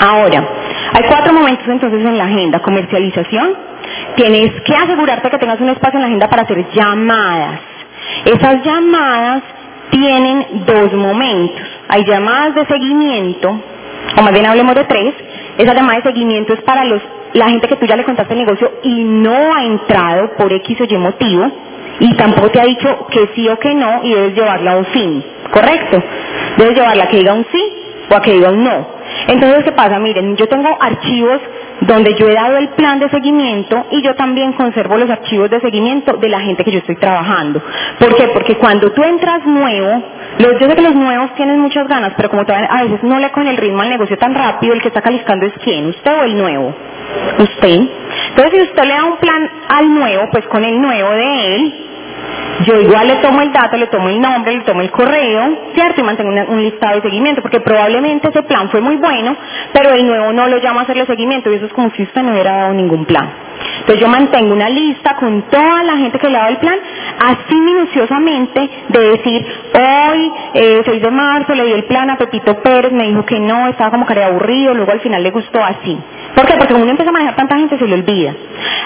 Ahora, 0.00 0.48
hay 0.92 1.02
cuatro 1.08 1.32
momentos 1.32 1.68
entonces 1.68 2.04
en 2.04 2.16
la 2.16 2.24
agenda. 2.24 2.60
Comercialización. 2.60 3.54
Tienes 4.16 4.62
que 4.62 4.74
asegurarte 4.74 5.30
que 5.30 5.38
tengas 5.38 5.60
un 5.60 5.68
espacio 5.68 5.98
en 5.98 6.02
la 6.02 6.06
agenda 6.06 6.28
para 6.28 6.42
hacer 6.42 6.64
llamadas. 6.72 7.60
Esas 8.24 8.62
llamadas 8.64 9.42
tienen 9.90 10.46
dos 10.66 10.92
momentos. 10.94 11.66
Hay 11.88 12.04
llamadas 12.04 12.54
de 12.54 12.66
seguimiento, 12.66 13.60
o 14.16 14.22
más 14.22 14.32
bien 14.32 14.46
hablemos 14.46 14.74
de 14.74 14.84
tres. 14.84 15.14
Esa 15.58 15.74
llamada 15.74 15.98
de 15.98 16.04
seguimiento 16.04 16.54
es 16.54 16.62
para 16.62 16.84
los, 16.84 17.02
la 17.34 17.48
gente 17.48 17.68
que 17.68 17.76
tú 17.76 17.86
ya 17.86 17.96
le 17.96 18.04
contaste 18.04 18.32
el 18.32 18.40
negocio 18.40 18.72
y 18.82 19.04
no 19.04 19.54
ha 19.54 19.64
entrado 19.64 20.30
por 20.36 20.52
X 20.52 20.80
o 20.80 20.84
Y 20.84 20.96
motivo 20.96 21.50
y 22.00 22.14
tampoco 22.14 22.50
te 22.50 22.60
ha 22.60 22.64
dicho 22.64 23.06
que 23.10 23.28
sí 23.34 23.48
o 23.48 23.58
que 23.58 23.74
no 23.74 24.00
y 24.02 24.12
debes 24.14 24.34
llevarla 24.34 24.72
a 24.72 24.76
un 24.78 24.86
fin. 24.86 25.24
¿correcto? 25.50 26.02
Debes 26.56 26.74
llevarla 26.74 27.04
a 27.04 27.08
que 27.08 27.18
diga 27.18 27.34
un 27.34 27.46
sí 27.50 27.72
o 28.10 28.14
a 28.14 28.22
que 28.22 28.32
diga 28.32 28.50
un 28.50 28.64
no. 28.64 29.00
Entonces, 29.28 29.64
¿qué 29.64 29.72
pasa? 29.72 29.98
Miren, 29.98 30.36
yo 30.36 30.46
tengo 30.48 30.68
archivos 30.80 31.40
donde 31.80 32.14
yo 32.14 32.28
he 32.28 32.34
dado 32.34 32.58
el 32.58 32.68
plan 32.70 32.98
de 32.98 33.08
seguimiento 33.08 33.86
y 33.90 34.02
yo 34.02 34.14
también 34.14 34.52
conservo 34.52 34.96
los 34.98 35.08
archivos 35.08 35.48
de 35.50 35.60
seguimiento 35.60 36.16
de 36.16 36.28
la 36.28 36.40
gente 36.40 36.64
que 36.64 36.70
yo 36.70 36.78
estoy 36.78 36.96
trabajando. 36.96 37.62
¿Por 37.98 38.14
qué? 38.16 38.28
Porque 38.28 38.56
cuando 38.56 38.92
tú 38.92 39.02
entras 39.02 39.46
nuevo, 39.46 40.02
los, 40.38 40.58
yo 40.60 40.66
los 40.68 40.94
nuevos 40.94 41.34
tienen 41.34 41.58
muchas 41.60 41.88
ganas, 41.88 42.12
pero 42.16 42.30
como 42.30 42.42
a 42.42 42.82
veces 42.82 43.02
no 43.02 43.18
le 43.18 43.30
con 43.30 43.46
el 43.46 43.56
ritmo 43.56 43.82
al 43.82 43.88
negocio 43.88 44.18
tan 44.18 44.34
rápido, 44.34 44.74
el 44.74 44.82
que 44.82 44.88
está 44.88 45.00
calificando 45.00 45.46
es 45.46 45.54
quién, 45.64 45.86
usted 45.86 46.12
o 46.12 46.24
el 46.24 46.36
nuevo. 46.36 46.74
Usted. 47.38 47.80
Entonces, 48.30 48.52
si 48.52 48.60
usted 48.62 48.84
le 48.84 48.94
da 48.94 49.04
un 49.04 49.16
plan 49.16 49.50
al 49.68 49.94
nuevo, 49.94 50.28
pues 50.30 50.46
con 50.46 50.62
el 50.62 50.80
nuevo 50.80 51.10
de 51.10 51.56
él, 51.56 51.89
yo 52.66 52.78
igual 52.80 53.06
le 53.06 53.16
tomo 53.16 53.40
el 53.40 53.52
dato, 53.52 53.76
le 53.76 53.86
tomo 53.86 54.08
el 54.08 54.20
nombre, 54.20 54.54
le 54.54 54.64
tomo 54.64 54.82
el 54.82 54.90
correo, 54.90 55.70
¿cierto? 55.74 56.00
Y 56.00 56.04
mantengo 56.04 56.30
un 56.30 56.62
listado 56.62 56.96
de 56.96 57.02
seguimiento, 57.02 57.40
porque 57.42 57.60
probablemente 57.60 58.28
ese 58.28 58.42
plan 58.42 58.68
fue 58.68 58.80
muy 58.80 58.96
bueno, 58.96 59.36
pero 59.72 59.92
el 59.94 60.06
nuevo 60.06 60.32
no 60.32 60.46
lo 60.46 60.58
llamo 60.58 60.80
a 60.80 60.82
hacerle 60.82 61.06
seguimiento, 61.06 61.50
y 61.50 61.54
eso 61.54 61.66
es 61.66 61.72
como 61.72 61.90
si 61.90 62.02
usted 62.02 62.22
no 62.22 62.32
hubiera 62.32 62.56
dado 62.56 62.74
ningún 62.74 63.06
plan. 63.06 63.30
Entonces 63.80 64.00
yo 64.00 64.08
mantengo 64.08 64.52
una 64.52 64.68
lista 64.68 65.16
con 65.16 65.42
toda 65.42 65.82
la 65.84 65.96
gente 65.96 66.18
que 66.18 66.28
le 66.28 66.36
ha 66.36 66.40
dado 66.40 66.52
el 66.52 66.58
plan, 66.58 66.78
así 67.18 67.54
minuciosamente, 67.54 68.70
de 68.88 69.00
decir, 69.00 69.46
hoy, 69.74 70.32
eh, 70.54 70.82
6 70.84 71.02
de 71.02 71.10
marzo, 71.10 71.54
le 71.54 71.64
di 71.64 71.72
el 71.72 71.84
plan 71.84 72.10
a 72.10 72.16
Pepito 72.16 72.60
Pérez, 72.62 72.92
me 72.92 73.04
dijo 73.04 73.24
que 73.24 73.40
no, 73.40 73.68
estaba 73.68 73.90
como 73.90 74.04
cara 74.04 74.26
aburrido, 74.26 74.74
luego 74.74 74.92
al 74.92 75.00
final 75.00 75.22
le 75.22 75.30
gustó 75.30 75.62
así. 75.64 75.98
¿Por 76.34 76.46
qué? 76.46 76.54
Porque 76.58 76.74
uno 76.74 76.90
empieza 76.90 77.10
a 77.10 77.12
manejar 77.12 77.36
tanta 77.36 77.56
gente 77.56 77.78
se 77.78 77.86
le 77.86 77.94
olvida. 77.94 78.34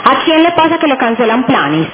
¿A 0.04 0.24
quién 0.24 0.42
le 0.42 0.52
pasa 0.52 0.78
que 0.78 0.86
le 0.86 0.96
cancelan 0.96 1.44
planes? 1.44 1.88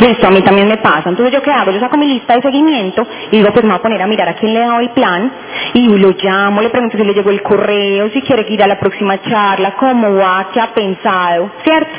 Listo, 0.00 0.26
a 0.26 0.30
mí 0.30 0.42
también 0.42 0.68
me 0.68 0.78
pasa. 0.78 1.08
Entonces, 1.08 1.32
¿yo 1.32 1.42
qué 1.42 1.50
hago? 1.50 1.70
Yo 1.70 1.80
saco 1.80 1.96
mi 1.96 2.06
lista 2.06 2.34
de 2.34 2.42
seguimiento 2.42 3.06
y 3.30 3.38
digo, 3.38 3.50
pues 3.52 3.64
me 3.64 3.70
voy 3.70 3.78
a 3.78 3.82
poner 3.82 4.02
a 4.02 4.06
mirar 4.06 4.28
a 4.28 4.34
quién 4.34 4.52
le 4.52 4.60
he 4.60 4.62
dado 4.62 4.80
el 4.80 4.90
plan 4.90 5.32
y 5.74 5.88
lo 5.98 6.14
llamo, 6.20 6.60
le 6.60 6.70
pregunto 6.70 6.98
si 6.98 7.04
le 7.04 7.14
llegó 7.14 7.30
el 7.30 7.42
correo, 7.42 8.10
si 8.10 8.22
quiere 8.22 8.46
ir 8.48 8.62
a 8.62 8.66
la 8.66 8.78
próxima 8.78 9.20
charla, 9.22 9.74
cómo 9.76 10.14
va, 10.14 10.48
qué 10.52 10.60
ha 10.60 10.72
pensado, 10.74 11.50
¿cierto? 11.62 11.92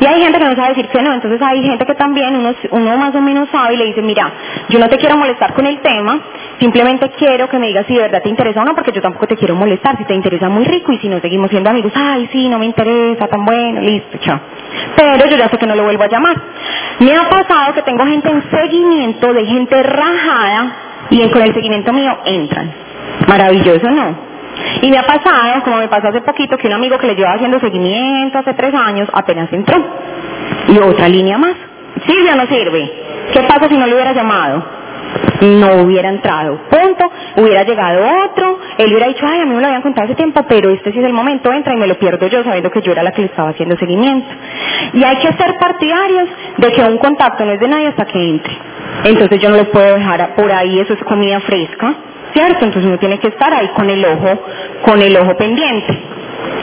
Y 0.00 0.06
hay 0.06 0.22
gente 0.22 0.38
que 0.38 0.44
no 0.44 0.54
sabe 0.54 0.68
decir 0.70 0.88
que 0.88 1.02
no, 1.02 1.12
entonces 1.12 1.40
hay 1.42 1.62
gente 1.62 1.84
que 1.84 1.94
también 1.94 2.36
uno, 2.36 2.54
uno 2.70 2.96
más 2.96 3.14
o 3.14 3.20
menos 3.20 3.48
sabe 3.50 3.74
y 3.74 3.76
le 3.76 3.84
dice, 3.86 4.02
mira, 4.02 4.30
yo 4.68 4.78
no 4.78 4.88
te 4.88 4.96
quiero 4.96 5.16
molestar 5.16 5.52
con 5.54 5.66
el 5.66 5.80
tema, 5.80 6.20
simplemente 6.58 7.10
quiero 7.18 7.48
que 7.48 7.58
me 7.58 7.68
digas 7.68 7.86
si 7.86 7.94
de 7.94 8.02
verdad 8.02 8.22
te 8.22 8.28
interesa 8.28 8.62
o 8.62 8.64
no, 8.64 8.74
porque 8.74 8.92
yo 8.92 9.02
tampoco 9.02 9.26
te 9.26 9.36
quiero 9.36 9.54
molestar, 9.54 9.96
si 9.98 10.04
te 10.04 10.14
interesa 10.14 10.48
muy 10.48 10.64
rico 10.64 10.92
y 10.92 10.98
si 10.98 11.08
no 11.08 11.20
seguimos 11.20 11.50
siendo 11.50 11.70
amigos, 11.70 11.92
ay, 11.94 12.28
sí, 12.32 12.48
no 12.48 12.58
me 12.58 12.66
interesa, 12.66 13.26
tan 13.26 13.44
bueno, 13.44 13.80
listo, 13.80 14.18
chao. 14.18 14.40
Pero 14.96 15.26
yo 15.26 15.36
ya 15.36 15.48
sé 15.48 15.58
que 15.58 15.66
no 15.66 15.74
lo 15.74 15.84
vuelvo 15.84 16.04
a 16.04 16.08
llamar. 16.08 16.36
Me 17.00 17.12
ha 17.12 17.28
pasado 17.44 17.74
que 17.74 17.82
tengo 17.82 18.04
gente 18.06 18.28
en 18.28 18.42
seguimiento 18.50 19.32
de 19.32 19.46
gente 19.46 19.82
rajada 19.82 20.72
y 21.10 21.28
con 21.30 21.42
el 21.42 21.54
seguimiento 21.54 21.92
mío 21.92 22.18
entran. 22.24 22.72
Maravilloso, 23.26 23.90
¿no? 23.90 24.30
Y 24.82 24.90
me 24.90 24.98
ha 24.98 25.06
pasado, 25.06 25.62
como 25.64 25.78
me 25.78 25.88
pasó 25.88 26.08
hace 26.08 26.20
poquito, 26.20 26.56
que 26.56 26.66
un 26.66 26.74
amigo 26.74 26.98
que 26.98 27.06
le 27.06 27.14
llevaba 27.14 27.36
haciendo 27.36 27.58
seguimiento 27.60 28.38
hace 28.38 28.54
tres 28.54 28.74
años 28.74 29.08
apenas 29.12 29.52
entró. 29.52 29.76
Y 30.68 30.78
otra 30.78 31.08
línea 31.08 31.38
más. 31.38 31.54
¿Sirve 32.06 32.32
o 32.32 32.36
no 32.36 32.46
sirve? 32.46 32.92
¿Qué 33.32 33.40
pasa 33.42 33.68
si 33.68 33.76
no 33.76 33.86
le 33.86 33.94
hubiera 33.94 34.12
llamado? 34.12 34.79
No 35.40 35.82
hubiera 35.82 36.08
entrado. 36.08 36.58
Punto. 36.68 37.10
Hubiera 37.36 37.62
llegado 37.64 38.00
otro, 38.24 38.58
él 38.78 38.90
hubiera 38.90 39.06
dicho, 39.06 39.24
ay, 39.26 39.40
a 39.40 39.46
mí 39.46 39.54
me 39.54 39.60
lo 39.60 39.66
habían 39.66 39.82
contado 39.82 40.06
hace 40.06 40.14
tiempo, 40.14 40.44
pero 40.48 40.70
este 40.70 40.92
sí 40.92 40.98
es 40.98 41.04
el 41.04 41.12
momento, 41.12 41.52
entra 41.52 41.72
y 41.72 41.76
me 41.76 41.86
lo 41.86 41.94
pierdo 41.98 42.26
yo 42.26 42.42
sabiendo 42.42 42.70
que 42.70 42.82
yo 42.82 42.92
era 42.92 43.02
la 43.02 43.12
que 43.12 43.22
le 43.22 43.28
estaba 43.28 43.50
haciendo 43.50 43.76
seguimiento. 43.76 44.28
Y 44.92 45.04
hay 45.04 45.16
que 45.16 45.32
ser 45.32 45.56
partidarios 45.58 46.28
de 46.56 46.72
que 46.72 46.82
un 46.82 46.98
contacto 46.98 47.44
no 47.44 47.52
es 47.52 47.60
de 47.60 47.68
nadie 47.68 47.88
hasta 47.88 48.04
que 48.04 48.18
entre. 48.18 48.52
Entonces 49.04 49.40
yo 49.40 49.48
no 49.50 49.56
lo 49.56 49.70
puedo 49.70 49.94
dejar 49.94 50.34
por 50.34 50.50
ahí, 50.50 50.80
eso 50.80 50.92
es 50.94 51.02
comida 51.04 51.40
fresca, 51.40 51.94
¿cierto? 52.32 52.64
Entonces 52.64 52.84
uno 52.84 52.98
tiene 52.98 53.18
que 53.18 53.28
estar 53.28 53.52
ahí 53.54 53.68
con 53.68 53.88
el 53.88 54.04
ojo, 54.04 54.42
con 54.84 55.00
el 55.00 55.16
ojo 55.16 55.36
pendiente. 55.36 55.98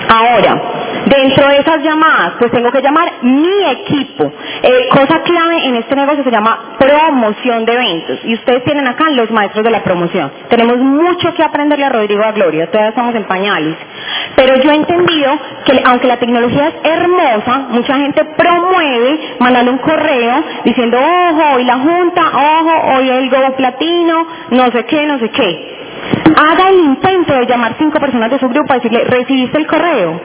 Ahora, 0.10 0.62
dentro 1.10 1.48
de 1.48 1.60
esas 1.60 1.82
llamadas, 1.84 2.34
pues 2.40 2.52
tengo 2.52 2.72
que 2.72 2.82
llamar 2.82 3.12
mi 3.22 3.64
equipo. 3.72 4.32
Eh, 4.62 4.90
cosa 4.90 5.22
clave 5.22 5.66
en 5.66 5.76
este 5.76 5.96
negocio 5.96 6.24
se 6.24 6.32
llama 6.32 6.76
promoción 6.78 7.66
de 7.66 7.74
eventos. 7.74 8.20
Y 8.24 8.34
ustedes 8.34 8.64
tienen 8.64 8.88
acá 8.88 9.10
los 9.12 9.32
maestros 9.32 9.64
de 9.64 9.72
la 9.72 9.84
promoción. 9.84 10.32
Tenemos 10.50 10.78
mucho 10.78 11.34
que 11.34 11.44
aprenderle 11.44 11.86
a 11.86 11.90
Rodrigo 11.90 12.24
a 12.24 12.32
Gloria, 12.32 12.68
todavía 12.68 12.90
estamos 12.90 13.16
en 13.16 13.24
pañales. 13.24 13.76
Pero 14.36 14.56
yo 14.58 14.72
he 14.72 14.76
entendido 14.76 15.32
que 15.66 15.82
aunque 15.86 16.08
la 16.08 16.18
tecnología 16.18 16.68
es 16.68 16.76
hermosa, 16.84 17.68
mucha 17.70 17.98
gente 17.98 18.24
promueve 18.38 19.36
mandando 19.40 19.72
un 19.72 19.78
correo 19.80 20.44
diciendo, 20.64 20.98
ojo, 21.00 21.56
hoy 21.56 21.64
la 21.64 21.78
junta, 21.80 22.22
ojo, 22.34 22.96
hoy 22.96 23.10
el 23.10 23.30
Go 23.30 23.56
Platino, 23.56 24.28
no 24.52 24.72
sé 24.72 24.86
qué, 24.86 25.06
no 25.06 25.20
sé 25.20 25.30
qué. 25.30 25.78
Haga 26.36 26.70
el 26.70 26.80
intento 26.80 27.34
de 27.34 27.46
llamar 27.46 27.76
cinco 27.80 28.00
personas 28.00 28.30
de 28.30 28.40
su 28.40 28.48
grupo 28.50 28.74
a 28.74 28.76
decirle, 28.76 29.04
¿recibiste 29.06 29.58
el 29.58 29.66
correo? 29.66 30.22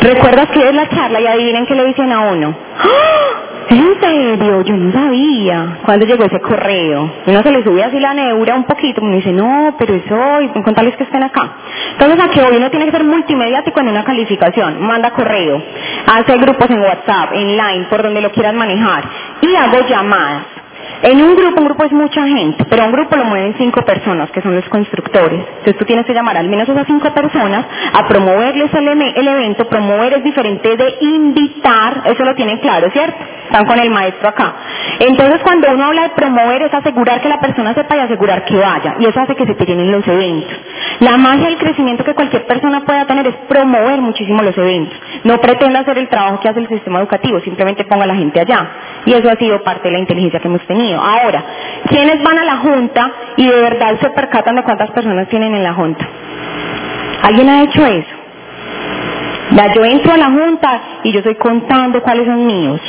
¿Recuerdas 0.00 0.48
que 0.50 0.68
es 0.68 0.74
la 0.74 0.88
charla 0.88 1.20
y 1.20 1.26
adivinen 1.26 1.66
qué 1.66 1.74
le 1.74 1.84
dicen 1.86 2.12
a 2.12 2.20
uno? 2.20 2.54
¡Ah! 2.78 3.48
¿En 3.70 4.00
serio? 4.00 4.62
Yo 4.62 4.76
no 4.76 4.92
sabía. 4.92 5.78
¿Cuándo 5.84 6.06
llegó 6.06 6.24
ese 6.24 6.40
correo? 6.40 7.10
Uno 7.26 7.42
se 7.42 7.50
le 7.50 7.62
sube 7.62 7.84
así 7.84 8.00
la 8.00 8.14
neura 8.14 8.54
un 8.54 8.64
poquito, 8.64 9.02
uno 9.02 9.16
dice, 9.16 9.32
no, 9.32 9.74
pero 9.78 9.94
es 9.94 10.10
hoy, 10.10 10.48
contarles 10.62 10.96
que 10.96 11.04
estén 11.04 11.22
acá. 11.22 11.50
Entonces, 11.92 12.18
aquí 12.24 12.40
hoy 12.40 12.56
uno 12.56 12.70
tiene 12.70 12.86
que 12.86 12.92
ser 12.92 13.04
multimediático 13.04 13.80
en 13.80 13.88
una 13.88 14.04
calificación. 14.04 14.80
Manda 14.80 15.10
correo, 15.10 15.62
hace 16.06 16.38
grupos 16.38 16.70
en 16.70 16.80
WhatsApp, 16.80 17.32
en 17.34 17.56
Line, 17.58 17.86
por 17.90 18.02
donde 18.02 18.22
lo 18.22 18.30
quieran 18.30 18.56
manejar. 18.56 19.04
Y 19.42 19.54
hago 19.54 19.86
llamadas. 19.86 20.44
En 21.02 21.22
un 21.22 21.36
grupo, 21.36 21.60
un 21.60 21.66
grupo 21.66 21.84
es 21.84 21.92
mucha 21.92 22.26
gente, 22.26 22.64
pero 22.68 22.86
un 22.86 22.92
grupo 22.92 23.16
lo 23.16 23.24
mueven 23.24 23.54
cinco 23.56 23.82
personas, 23.82 24.30
que 24.32 24.42
son 24.42 24.56
los 24.56 24.68
constructores. 24.68 25.40
Entonces 25.58 25.76
tú 25.76 25.84
tienes 25.84 26.04
que 26.06 26.12
llamar 26.12 26.36
al 26.36 26.48
menos 26.48 26.68
a 26.68 26.72
esas 26.72 26.86
cinco 26.88 27.12
personas 27.14 27.66
a 27.92 28.08
promoverles 28.08 28.74
el, 28.74 29.28
evento. 29.28 29.68
Promover 29.68 30.14
es 30.14 30.24
diferente 30.24 30.76
de 30.76 30.96
invitar, 31.00 32.02
eso 32.04 32.24
lo 32.24 32.34
tienen 32.34 32.58
claro, 32.58 32.90
¿cierto? 32.90 33.16
Están 33.44 33.64
con 33.66 33.78
el 33.78 33.90
maestro 33.90 34.28
acá. 34.28 34.54
Entonces 34.98 35.40
cuando 35.42 35.70
uno 35.72 35.84
habla 35.84 36.02
de 36.02 36.08
promover 36.10 36.62
es 36.62 36.74
asegurar 36.74 37.20
que 37.20 37.28
la 37.28 37.40
persona 37.40 37.74
sepa 37.74 37.96
y 37.96 38.00
asegurar 38.00 38.44
que 38.44 38.56
vaya. 38.56 38.96
Y 38.98 39.06
eso 39.06 39.20
hace 39.20 39.36
que 39.36 39.46
se 39.46 39.54
tienen 39.54 39.92
los 39.92 40.06
eventos. 40.06 40.52
La 41.00 41.16
magia 41.16 41.46
del 41.46 41.58
crecimiento 41.58 42.02
que 42.02 42.14
cualquier 42.14 42.44
persona 42.46 42.84
pueda 42.84 43.06
tener 43.06 43.26
es 43.28 43.36
promover 43.48 44.00
muchísimo 44.00 44.42
los 44.42 44.56
eventos. 44.58 44.98
No 45.22 45.40
pretenda 45.40 45.80
hacer 45.80 45.96
el 45.98 46.08
trabajo 46.08 46.40
que 46.40 46.48
hace 46.48 46.60
el 46.60 46.68
sistema 46.68 46.98
educativo, 46.98 47.40
simplemente 47.40 47.84
ponga 47.84 48.04
a 48.04 48.08
la 48.08 48.16
gente 48.16 48.40
allá. 48.40 48.68
Y 49.06 49.12
eso 49.12 49.30
ha 49.30 49.36
sido 49.36 49.62
parte 49.62 49.88
de 49.88 49.92
la 49.92 50.00
inteligencia 50.00 50.40
que 50.40 50.48
hemos 50.48 50.66
tenido. 50.66 50.87
Ahora, 50.96 51.44
¿quiénes 51.88 52.22
van 52.22 52.38
a 52.38 52.44
la 52.44 52.56
junta 52.58 53.12
y 53.36 53.46
de 53.46 53.60
verdad 53.60 53.98
se 54.00 54.10
percatan 54.10 54.56
de 54.56 54.62
cuántas 54.62 54.90
personas 54.90 55.28
tienen 55.28 55.54
en 55.54 55.62
la 55.62 55.74
junta? 55.74 56.06
¿Alguien 57.22 57.48
ha 57.48 57.62
hecho 57.62 57.84
eso? 57.84 58.16
Ya, 59.50 59.72
yo 59.74 59.84
entro 59.84 60.12
a 60.12 60.16
la 60.16 60.30
junta 60.30 60.80
y 61.02 61.12
yo 61.12 61.18
estoy 61.18 61.34
contando 61.36 62.02
cuáles 62.02 62.26
son 62.26 62.46
míos. 62.46 62.80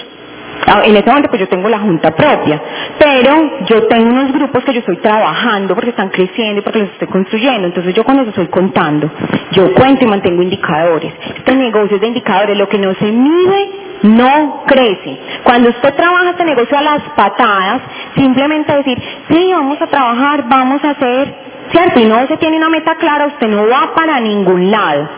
Ah, 0.68 0.82
en 0.84 0.96
este 0.96 1.10
momento 1.10 1.30
pues 1.30 1.40
yo 1.40 1.48
tengo 1.48 1.70
la 1.70 1.80
junta 1.80 2.12
propia, 2.12 2.62
pero 3.00 3.66
yo 3.66 3.88
tengo 3.88 4.10
unos 4.10 4.32
grupos 4.34 4.64
que 4.66 4.74
yo 4.74 4.80
estoy 4.80 4.98
trabajando 4.98 5.74
porque 5.74 5.92
están 5.92 6.10
creciendo 6.10 6.60
y 6.60 6.64
porque 6.64 6.80
los 6.80 6.90
estoy 6.90 7.08
construyendo, 7.08 7.68
entonces 7.68 7.94
yo 7.94 8.04
con 8.04 8.20
eso 8.20 8.30
estoy 8.30 8.48
contando. 8.48 9.10
Yo 9.52 9.74
cuento 9.74 10.04
y 10.04 10.08
mantengo 10.08 10.42
indicadores. 10.42 11.14
Este 11.38 11.56
negocio 11.56 11.96
es 11.96 12.02
de 12.02 12.08
indicadores, 12.08 12.58
lo 12.58 12.68
que 12.68 12.78
no 12.78 12.94
se 12.96 13.06
mide 13.06 13.70
no 14.04 14.64
crece. 14.66 15.18
Cuando 15.44 15.70
usted 15.70 15.94
trabaja 15.96 16.32
este 16.32 16.46
negocio 16.46 16.78
a 16.78 16.82
las 16.82 17.02
patadas, 17.16 17.82
simplemente 18.16 18.76
decir, 18.76 18.98
sí, 19.30 19.52
vamos 19.54 19.82
a 19.82 19.88
trabajar, 19.88 20.46
vamos 20.48 20.84
a 20.84 20.92
hacer, 20.92 21.34
¿cierto? 21.72 22.00
Y 22.00 22.06
no 22.06 22.28
se 22.28 22.38
tiene 22.38 22.58
una 22.58 22.70
meta 22.70 22.96
clara, 22.96 23.28
usted 23.28 23.48
no 23.48 23.68
va 23.68 23.94
para 23.96 24.20
ningún 24.20 24.72
lado. 24.72 25.10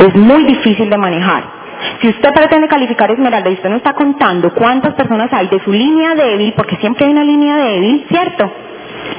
Es 0.00 0.14
muy 0.14 0.44
difícil 0.44 0.90
de 0.90 0.98
manejar. 0.98 1.56
Si 2.00 2.08
usted 2.08 2.32
pretende 2.32 2.68
calificar 2.68 3.10
Esmeralda 3.10 3.50
y 3.50 3.54
usted 3.54 3.68
no 3.68 3.76
está 3.76 3.92
contando 3.92 4.52
cuántas 4.54 4.94
personas 4.94 5.32
hay 5.32 5.48
de 5.48 5.60
su 5.60 5.72
línea 5.72 6.14
débil, 6.14 6.52
porque 6.54 6.76
siempre 6.76 7.06
hay 7.06 7.12
una 7.12 7.24
línea 7.24 7.56
débil, 7.56 8.06
¿cierto? 8.08 8.50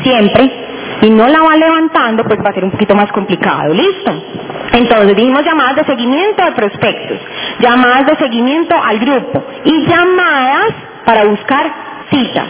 Siempre, 0.03 0.51
y 1.01 1.09
no 1.09 1.27
la 1.27 1.41
va 1.41 1.55
levantando, 1.55 2.23
pues 2.23 2.39
va 2.43 2.49
a 2.49 2.53
ser 2.53 2.63
un 2.63 2.71
poquito 2.71 2.95
más 2.95 3.11
complicado, 3.11 3.73
¿listo? 3.73 4.11
Entonces 4.73 5.15
dijimos 5.15 5.43
llamadas 5.43 5.77
de 5.77 5.85
seguimiento 5.85 6.43
de 6.43 6.51
prospectos, 6.51 7.19
llamadas 7.59 8.05
de 8.07 8.15
seguimiento 8.17 8.75
al 8.75 8.99
grupo 8.99 9.43
y 9.63 9.85
llamadas 9.85 10.73
para 11.05 11.25
buscar 11.25 11.71
citas. 12.09 12.47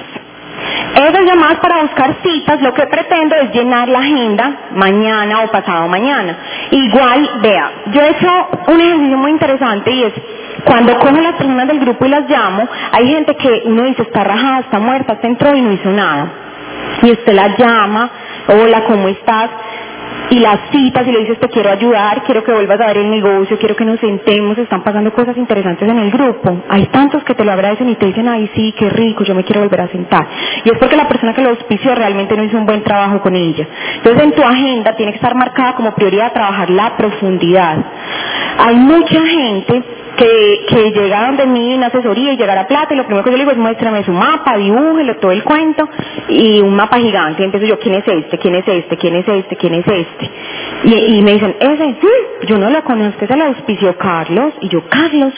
Esas 0.96 1.26
llamadas 1.26 1.60
para 1.60 1.84
buscar 1.84 2.16
citas, 2.24 2.62
lo 2.62 2.74
que 2.74 2.88
pretendo 2.88 3.36
es 3.36 3.54
llenar 3.54 3.88
la 3.88 4.00
agenda 4.00 4.52
mañana 4.72 5.42
o 5.42 5.48
pasado 5.52 5.88
mañana. 5.88 6.36
Igual, 6.72 7.30
vea, 7.42 7.72
yo 7.92 8.02
he 8.02 8.10
hecho 8.10 8.48
un 8.68 8.82
ejercicio 8.82 9.18
muy 9.18 9.32
interesante 9.32 9.92
y 9.92 10.04
es, 10.04 10.14
cuando 10.66 10.98
cojo 10.98 11.22
las 11.22 11.34
personas 11.34 11.68
del 11.68 11.80
grupo 11.80 12.06
y 12.06 12.10
las 12.10 12.28
llamo, 12.28 12.68
hay 12.92 13.08
gente 13.08 13.36
que 13.36 13.64
uno 13.66 13.84
dice 13.84 14.02
está 14.02 14.24
rajada, 14.24 14.60
está 14.62 14.80
muerta, 14.80 15.14
está 15.14 15.28
entró 15.28 15.56
y 15.56 15.62
no 15.62 15.72
hizo 15.72 15.90
nada. 15.92 16.28
Y 17.04 17.12
usted 17.12 17.34
la 17.34 17.56
llama, 17.56 18.10
hola, 18.48 18.86
¿cómo 18.86 19.08
estás? 19.08 19.50
Y 20.30 20.40
las 20.40 20.60
citas 20.72 21.08
y 21.08 21.12
le 21.12 21.20
dices 21.20 21.40
te 21.40 21.50
quiero 21.50 21.72
ayudar, 21.72 22.24
quiero 22.24 22.44
que 22.44 22.52
vuelvas 22.52 22.80
a 22.82 22.88
ver 22.88 22.98
el 22.98 23.10
negocio, 23.10 23.58
quiero 23.58 23.76
que 23.76 23.86
nos 23.86 24.00
sentemos, 24.00 24.58
están 24.58 24.84
pasando 24.84 25.14
cosas 25.14 25.38
interesantes 25.38 25.88
en 25.88 26.00
el 26.00 26.12
grupo. 26.12 26.64
Hay 26.70 26.88
tantos 26.88 27.24
que 27.24 27.36
te 27.36 27.44
lo 27.44 27.52
agradecen 27.52 27.90
y 27.90 27.96
te 27.96 28.08
dicen, 28.08 28.28
ay 28.28 28.50
sí, 28.56 28.74
qué 28.78 28.90
rico, 28.90 29.24
yo 29.24 29.36
me 29.36 29.44
quiero 29.44 29.62
volver 29.62 29.82
a 29.82 29.88
sentar. 29.88 30.28
Y 30.64 30.70
es 30.70 30.78
porque 30.78 30.96
la 30.96 31.08
persona 31.08 31.34
que 31.34 31.42
lo 31.42 31.50
auspició 31.50 31.96
realmente 31.96 32.36
no 32.36 32.44
hizo 32.44 32.58
un 32.58 32.66
buen 32.66 32.84
trabajo 32.84 33.22
con 33.22 33.36
ella. 33.36 33.68
Entonces 33.96 34.24
en 34.24 34.32
tu 34.34 34.44
agenda 34.44 34.96
tiene 34.96 35.12
que 35.12 35.18
estar 35.18 35.36
marcada 35.36 35.76
como 35.76 35.94
prioridad 35.96 36.34
trabajar 36.34 36.70
la 36.70 36.98
profundidad. 36.98 37.78
Hay 38.60 38.76
mucha 38.76 39.22
gente 39.26 39.84
que, 40.18 40.66
que 40.68 40.92
llega 40.92 41.28
donde 41.28 41.46
mí 41.46 41.76
en 41.76 41.84
asesoría 41.84 42.34
y 42.34 42.38
llegar 42.38 42.58
a 42.58 42.68
plata 42.68 42.94
y 42.94 42.98
lo 42.98 43.06
primero 43.06 43.24
que 43.24 43.32
yo 43.32 43.38
le 43.38 43.44
digo 43.44 43.52
es 43.52 43.58
muéstrame 43.58 44.04
su 44.04 44.12
mapa, 44.12 44.58
dibújelo, 44.58 45.18
todo 45.18 45.32
el 45.32 45.44
cuento 45.44 45.88
y 46.28 46.60
un 46.60 46.76
mapa 46.76 46.98
gigante. 46.98 47.44
Y 47.44 47.46
empiezo 47.46 47.68
yo, 47.68 47.80
¿quién 47.80 47.96
es 47.96 48.08
este? 48.08 48.38
¿quién 48.40 48.56
es 48.56 48.68
este? 48.68 48.98
¿quién 48.98 49.16
es 49.16 49.28
este? 49.28 49.56
¿quién 49.56 49.74
es 49.76 49.88
este? 49.88 50.32
Y, 50.84 51.22
me 51.22 51.34
dicen, 51.34 51.56
ese, 51.60 51.96
yo 52.48 52.58
no 52.58 52.70
lo 52.70 52.84
conozco, 52.84 53.26
ese 53.26 53.38
lo 53.38 53.46
auspició 53.46 53.96
Carlos. 53.98 54.54
Y 54.62 54.70
yo, 54.70 54.84
Carlos. 54.90 55.34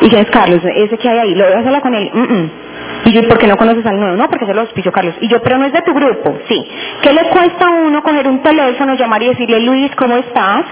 ¿Y 0.00 0.08
quién 0.08 0.22
es 0.22 0.30
Carlos? 0.30 0.60
Ese 0.64 0.98
que 0.98 1.08
hay 1.08 1.18
ahí, 1.18 1.34
lo 1.34 1.44
voy 1.44 1.54
a 1.54 1.58
hacerla 1.60 1.80
con 1.80 1.94
él. 1.94 2.10
Y 3.04 3.12
yo, 3.12 3.28
¿por 3.28 3.38
qué 3.38 3.46
no 3.46 3.56
conoces 3.56 3.86
al 3.86 3.98
nuevo? 4.00 4.16
No, 4.16 4.28
porque 4.28 4.46
se 4.46 4.54
lo 4.54 4.62
auspició 4.62 4.90
Carlos. 4.90 5.14
Y 5.20 5.28
yo, 5.28 5.40
pero 5.40 5.58
no 5.58 5.66
es 5.66 5.72
de 5.72 5.82
tu 5.82 5.92
grupo. 5.92 6.36
Sí. 6.48 6.66
¿Qué 7.02 7.12
le 7.12 7.28
cuesta 7.28 7.66
a 7.66 7.70
uno 7.70 8.02
coger 8.02 8.26
un 8.26 8.42
teléfono, 8.42 8.94
llamar 8.94 9.22
y 9.22 9.28
decirle, 9.28 9.60
Luis, 9.60 9.94
¿cómo 9.96 10.16
estás? 10.16 10.64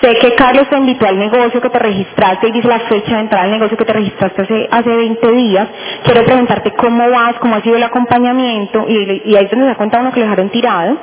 Sé 0.00 0.14
que 0.20 0.34
Carlos 0.36 0.68
te 0.68 0.76
invitó 0.76 1.06
al 1.06 1.18
negocio 1.18 1.60
que 1.60 1.70
te 1.70 1.78
registraste 1.78 2.48
y 2.48 2.52
dice 2.52 2.68
la 2.68 2.80
fecha 2.80 3.14
de 3.16 3.20
entrada 3.20 3.44
al 3.44 3.50
negocio 3.50 3.76
que 3.76 3.84
te 3.84 3.92
registraste 3.92 4.42
hace, 4.42 4.68
hace 4.70 4.88
20 4.88 5.32
días. 5.32 5.68
Quiero 6.04 6.24
preguntarte 6.24 6.72
cómo 6.72 7.10
vas, 7.10 7.34
cómo 7.40 7.56
ha 7.56 7.62
sido 7.62 7.76
el 7.76 7.82
acompañamiento 7.82 8.86
y, 8.88 9.34
ahí 9.34 9.44
es 9.44 9.50
donde 9.50 9.66
se 9.66 9.70
da 9.70 9.74
cuenta 9.74 10.00
uno 10.00 10.12
que 10.12 10.20
lo 10.20 10.26
dejaron 10.26 10.50
tirado, 10.50 10.96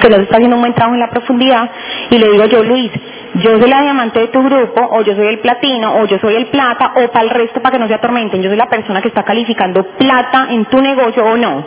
que 0.00 0.08
no 0.10 0.16
está 0.16 0.36
haciendo 0.36 0.56
un 0.56 0.62
buen 0.62 0.74
trabajo 0.74 0.94
en 0.94 1.00
la 1.00 1.08
profundidad 1.08 1.70
y 2.10 2.18
le 2.18 2.30
digo 2.32 2.44
yo, 2.44 2.62
Luis, 2.64 2.90
yo 3.34 3.58
soy 3.58 3.70
la 3.70 3.82
diamante 3.82 4.20
de 4.20 4.28
tu 4.28 4.42
grupo, 4.42 4.88
o 4.90 5.02
yo 5.02 5.14
soy 5.14 5.26
el 5.26 5.38
platino, 5.38 5.96
o 5.96 6.06
yo 6.06 6.18
soy 6.18 6.34
el 6.34 6.46
plata, 6.46 6.92
o 6.96 7.08
para 7.08 7.24
el 7.24 7.30
resto 7.30 7.60
para 7.60 7.72
que 7.72 7.78
no 7.78 7.88
se 7.88 7.94
atormenten, 7.94 8.42
yo 8.42 8.50
soy 8.50 8.58
la 8.58 8.68
persona 8.68 9.00
que 9.00 9.08
está 9.08 9.22
calificando 9.22 9.84
plata 9.84 10.48
en 10.50 10.64
tu 10.66 10.80
negocio 10.80 11.24
o 11.24 11.36
no. 11.36 11.64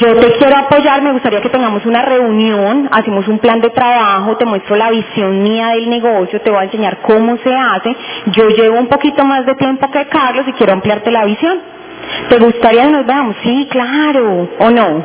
Yo 0.00 0.16
te 0.16 0.32
quiero 0.38 0.56
apoyar, 0.56 1.02
me 1.02 1.12
gustaría 1.12 1.40
que 1.40 1.48
tengamos 1.48 1.86
una 1.86 2.02
reunión, 2.02 2.88
hacemos 2.92 3.26
un 3.28 3.38
plan 3.38 3.60
de 3.60 3.70
trabajo, 3.70 4.36
te 4.36 4.44
muestro 4.44 4.76
la 4.76 4.90
visión 4.90 5.42
mía 5.42 5.68
del 5.68 5.88
negocio, 5.88 6.40
te 6.40 6.50
voy 6.50 6.60
a 6.60 6.64
enseñar 6.64 6.98
cómo 7.02 7.36
se 7.38 7.54
hace. 7.54 7.96
Yo 8.26 8.48
llevo 8.48 8.78
un 8.78 8.88
poquito 8.88 9.24
más 9.24 9.46
de 9.46 9.54
tiempo 9.54 9.90
que 9.90 10.06
Carlos 10.06 10.46
y 10.48 10.52
quiero 10.52 10.72
ampliarte 10.72 11.10
la 11.10 11.24
visión. 11.24 11.58
¿Te 12.28 12.38
gustaría 12.38 12.84
que 12.84 12.90
nos 12.90 13.06
veamos? 13.06 13.36
Sí, 13.42 13.68
claro, 13.70 14.48
¿o 14.58 14.70
no? 14.70 15.04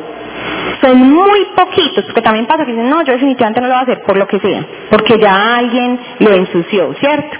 Son 0.82 0.98
muy 0.98 1.46
poquitos, 1.56 2.06
porque 2.06 2.22
también 2.22 2.46
pasa 2.46 2.66
que 2.66 2.72
dicen, 2.72 2.90
no, 2.90 3.04
yo 3.04 3.14
definitivamente 3.14 3.62
no 3.62 3.68
lo 3.68 3.74
voy 3.74 3.80
a 3.80 3.84
hacer 3.84 4.02
por 4.04 4.18
lo 4.18 4.28
que 4.28 4.40
sea, 4.40 4.66
porque 4.90 5.18
ya 5.20 5.58
alguien 5.58 6.00
lo 6.20 6.32
ensució, 6.34 6.94
¿cierto? 7.00 7.38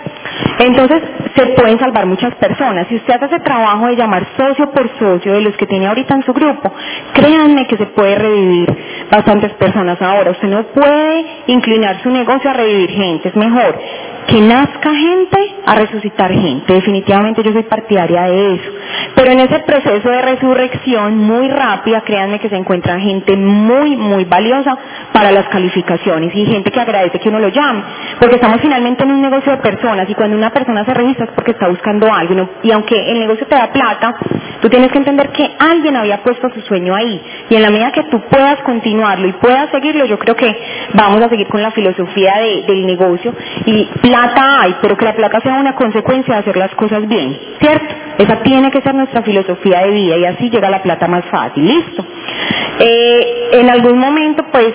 Entonces, 0.60 1.02
se 1.36 1.46
pueden 1.48 1.80
salvar 1.80 2.06
muchas 2.06 2.36
personas. 2.36 2.88
Si 2.88 2.96
usted 2.96 3.14
hace 3.16 3.26
ese 3.26 3.40
trabajo 3.40 3.88
de 3.88 3.96
llamar 3.96 4.26
socio 4.38 4.72
por 4.72 4.90
socio 4.98 5.34
de 5.34 5.42
los 5.42 5.56
que 5.56 5.66
tiene 5.66 5.88
ahorita 5.88 6.16
en 6.16 6.24
su 6.24 6.34
grupo, 6.34 6.72
créanme 7.14 7.68
que 7.68 7.78
se 7.78 7.86
puede 7.88 8.16
revivir 8.16 8.78
bastantes 9.10 9.54
personas 9.54 10.02
ahora. 10.02 10.32
Usted 10.32 10.48
no 10.48 10.64
puede 10.64 11.26
inclinar 11.48 12.02
su 12.02 12.10
negocio 12.10 12.50
a 12.50 12.54
revivir 12.54 12.90
gente, 12.92 13.30
es 13.30 13.36
mejor 13.36 13.76
que 14.30 14.42
nazca 14.42 14.94
gente 14.94 15.56
a 15.66 15.76
resucitar 15.76 16.32
gente. 16.32 16.74
Definitivamente 16.74 17.44
yo 17.44 17.52
soy 17.52 17.64
partidaria 17.64 18.24
de 18.24 18.54
eso. 18.56 18.72
Pero 19.16 19.32
en 19.32 19.40
ese 19.40 19.60
proceso 19.60 20.10
de 20.10 20.22
resurrección 20.22 21.18
muy 21.18 21.48
rápida, 21.50 22.02
créanme 22.02 22.40
que 22.40 22.50
se 22.50 22.56
encuentra 22.56 23.00
gente 23.00 23.36
muy, 23.36 23.96
muy 23.98 24.26
valiosa 24.26 24.78
para 25.12 25.32
las 25.32 25.48
calificaciones 25.48 26.34
y 26.36 26.46
gente 26.46 26.72
que 26.72 26.80
agradece 26.80 27.20
que 27.20 27.30
uno 27.30 27.40
lo 27.40 27.50
llame. 27.50 27.82
Porque 28.20 28.36
estamos 28.36 28.62
finalmente 28.62 29.04
en 29.04 29.12
un 29.12 29.22
negocio 29.22 29.52
de 29.52 29.58
personas 29.58 30.08
y 30.10 30.14
cuando 30.14 30.29
una 30.36 30.50
persona 30.52 30.86
se 30.86 30.94
registra 30.94 31.26
es 31.26 31.32
porque 31.32 31.52
está 31.52 31.68
buscando 31.68 32.12
algo. 32.12 32.50
Y 32.64 32.72
aunque 32.72 33.12
el 33.12 33.20
negocio 33.20 33.48
te 33.48 33.56
da 33.56 33.72
plata, 33.72 34.16
tú 34.62 34.70
tienes 34.70 34.92
que 34.92 34.98
entender 34.98 35.30
que 35.30 35.52
alguien 35.60 35.96
había 35.96 36.24
puesto 36.24 36.50
su 36.50 36.62
sueño 36.62 36.96
ahí. 36.96 37.22
Y 37.50 37.56
en 37.56 37.62
la 37.62 37.70
medida 37.70 37.92
que 37.92 38.04
tú 38.04 38.22
puedas 38.30 38.60
continuarlo 38.62 39.28
y 39.28 39.34
puedas 39.34 39.70
seguirlo, 39.72 40.06
yo 40.06 40.18
creo 40.20 40.36
que 40.36 40.56
vamos 40.94 41.22
a 41.22 41.30
seguir 41.30 41.48
con 41.48 41.62
la 41.62 41.72
filosofía 41.72 42.34
del 42.68 42.86
negocio. 42.86 43.34
Y 43.66 43.86
plata 44.02 44.62
hay, 44.62 44.76
pero 44.82 44.98
que 44.98 45.06
la 45.06 45.16
plata 45.16 45.40
sea 45.42 45.60
una 45.60 45.76
consecuencia 45.76 46.36
de 46.36 46.40
hacer 46.42 46.58
las 46.58 46.74
cosas 46.76 47.08
bien. 47.08 47.38
¿Cierto? 47.60 47.96
Esa 48.18 48.38
tiene 48.44 48.70
que 48.72 48.82
ser 48.82 48.96
nuestra 48.96 49.22
filosofía 49.24 49.82
de 49.82 49.92
vida 49.92 50.18
y 50.18 50.26
así 50.26 50.50
llega 50.50 50.70
la 50.70 50.82
plata 50.82 51.08
más 51.08 51.26
fácil. 51.26 51.66
Listo. 51.66 52.06
Eh, 52.80 53.50
en 53.54 53.70
algún 53.70 53.98
momento, 53.98 54.46
pues, 54.52 54.74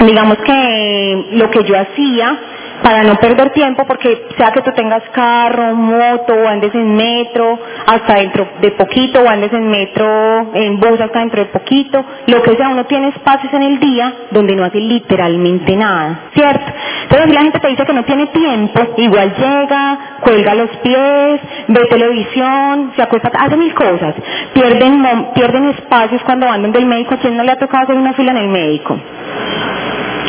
digamos 0.00 0.38
que 0.38 1.24
lo 1.32 1.50
que 1.50 1.64
yo 1.64 1.78
hacía 1.78 2.38
para 2.84 3.02
no 3.02 3.14
perder 3.16 3.48
tiempo, 3.52 3.86
porque 3.86 4.26
sea 4.36 4.50
que 4.52 4.60
tú 4.60 4.70
tengas 4.72 5.02
carro, 5.12 5.74
moto, 5.74 6.34
o 6.34 6.46
andes 6.46 6.74
en 6.74 6.94
metro, 6.94 7.58
hasta 7.86 8.16
dentro 8.16 8.46
de 8.60 8.72
poquito, 8.72 9.22
o 9.22 9.28
andes 9.28 9.50
en 9.54 9.66
metro, 9.68 10.52
en 10.52 10.78
bus 10.78 11.00
hasta 11.00 11.20
dentro 11.20 11.40
de 11.40 11.46
poquito, 11.46 12.04
lo 12.26 12.42
que 12.42 12.54
sea, 12.56 12.68
uno 12.68 12.84
tiene 12.84 13.08
espacios 13.08 13.50
en 13.54 13.62
el 13.62 13.80
día 13.80 14.12
donde 14.30 14.54
no 14.54 14.64
hace 14.64 14.80
literalmente 14.80 15.74
nada, 15.74 16.24
¿cierto? 16.34 16.66
Entonces 17.04 17.28
si 17.28 17.32
la 17.32 17.40
gente 17.40 17.58
te 17.58 17.68
dice 17.68 17.86
que 17.86 17.92
no 17.94 18.04
tiene 18.04 18.26
tiempo, 18.26 18.80
igual 18.98 19.32
llega, 19.34 19.98
cuelga 20.20 20.54
los 20.54 20.68
pies, 20.82 21.40
ve 21.68 21.86
televisión, 21.88 22.92
se 22.96 23.02
acuesta, 23.02 23.32
hace 23.38 23.56
mil 23.56 23.72
cosas, 23.72 24.14
pierden, 24.52 25.32
pierden 25.34 25.70
espacios 25.70 26.20
cuando 26.24 26.48
van 26.48 26.60
donde 26.60 26.80
el 26.80 26.86
médico, 26.86 27.14
¿a 27.14 27.16
quién 27.16 27.34
no 27.34 27.44
le 27.44 27.52
ha 27.52 27.56
tocado 27.56 27.84
hacer 27.84 27.96
una 27.96 28.12
fila 28.12 28.32
en 28.32 28.38
el 28.38 28.48
médico? 28.48 28.98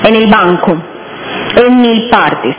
En 0.05 0.15
el 0.15 0.27
banco 0.27 0.94
en 1.55 1.81
mil 1.81 2.09
partes. 2.09 2.55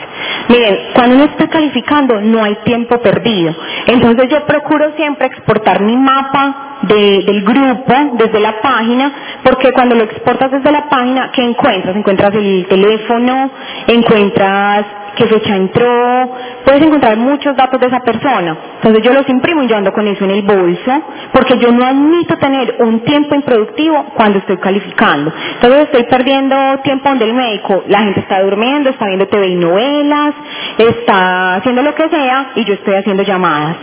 Miren, 0.48 0.78
cuando 0.94 1.16
uno 1.16 1.24
está 1.24 1.48
calificando 1.48 2.20
no 2.20 2.42
hay 2.44 2.56
tiempo 2.64 2.98
perdido. 3.00 3.54
Entonces 3.86 4.28
yo 4.30 4.44
procuro 4.46 4.92
siempre 4.96 5.26
exportar 5.26 5.82
mi 5.82 5.96
mapa 5.96 6.78
del 6.82 7.42
grupo 7.42 7.94
desde 8.12 8.40
la 8.40 8.60
página, 8.60 9.12
porque 9.42 9.72
cuando 9.72 9.94
lo 9.94 10.04
exportas 10.04 10.50
desde 10.50 10.70
la 10.70 10.88
página, 10.88 11.30
¿qué 11.32 11.42
encuentras? 11.42 11.96
Encuentras 11.96 12.34
el 12.34 12.66
teléfono, 12.68 13.50
encuentras 13.86 14.84
qué 15.16 15.26
fecha 15.26 15.56
entró, 15.56 16.30
puedes 16.64 16.82
encontrar 16.82 17.16
muchos 17.16 17.56
datos 17.56 17.80
de 17.80 17.86
esa 17.86 18.00
persona. 18.00 18.56
Entonces 18.76 19.02
yo 19.02 19.12
los 19.12 19.28
imprimo 19.28 19.62
y 19.62 19.66
yo 19.66 19.76
ando 19.76 19.92
con 19.92 20.06
eso 20.06 20.24
en 20.24 20.30
el 20.30 20.42
bolso, 20.42 21.02
porque 21.32 21.58
yo 21.58 21.72
no 21.72 21.84
admito 21.84 22.36
tener 22.36 22.76
un 22.80 23.00
tiempo 23.00 23.34
improductivo 23.34 24.04
cuando 24.14 24.38
estoy 24.38 24.58
calificando. 24.58 25.32
Entonces 25.54 25.84
estoy 25.84 26.04
perdiendo 26.04 26.56
tiempo 26.84 27.08
donde 27.08 27.24
el 27.24 27.34
médico, 27.34 27.82
la 27.88 28.00
gente 28.00 28.20
está 28.20 28.42
durmiendo, 28.42 28.90
está 28.90 29.06
viendo 29.06 29.26
TV 29.26 29.48
y 29.48 29.56
novelas, 29.56 30.34
está 30.78 31.56
haciendo 31.56 31.82
lo 31.82 31.94
que 31.94 32.08
sea 32.08 32.52
y 32.54 32.64
yo 32.64 32.74
estoy 32.74 32.94
haciendo 32.94 33.22
llamadas. 33.22 33.76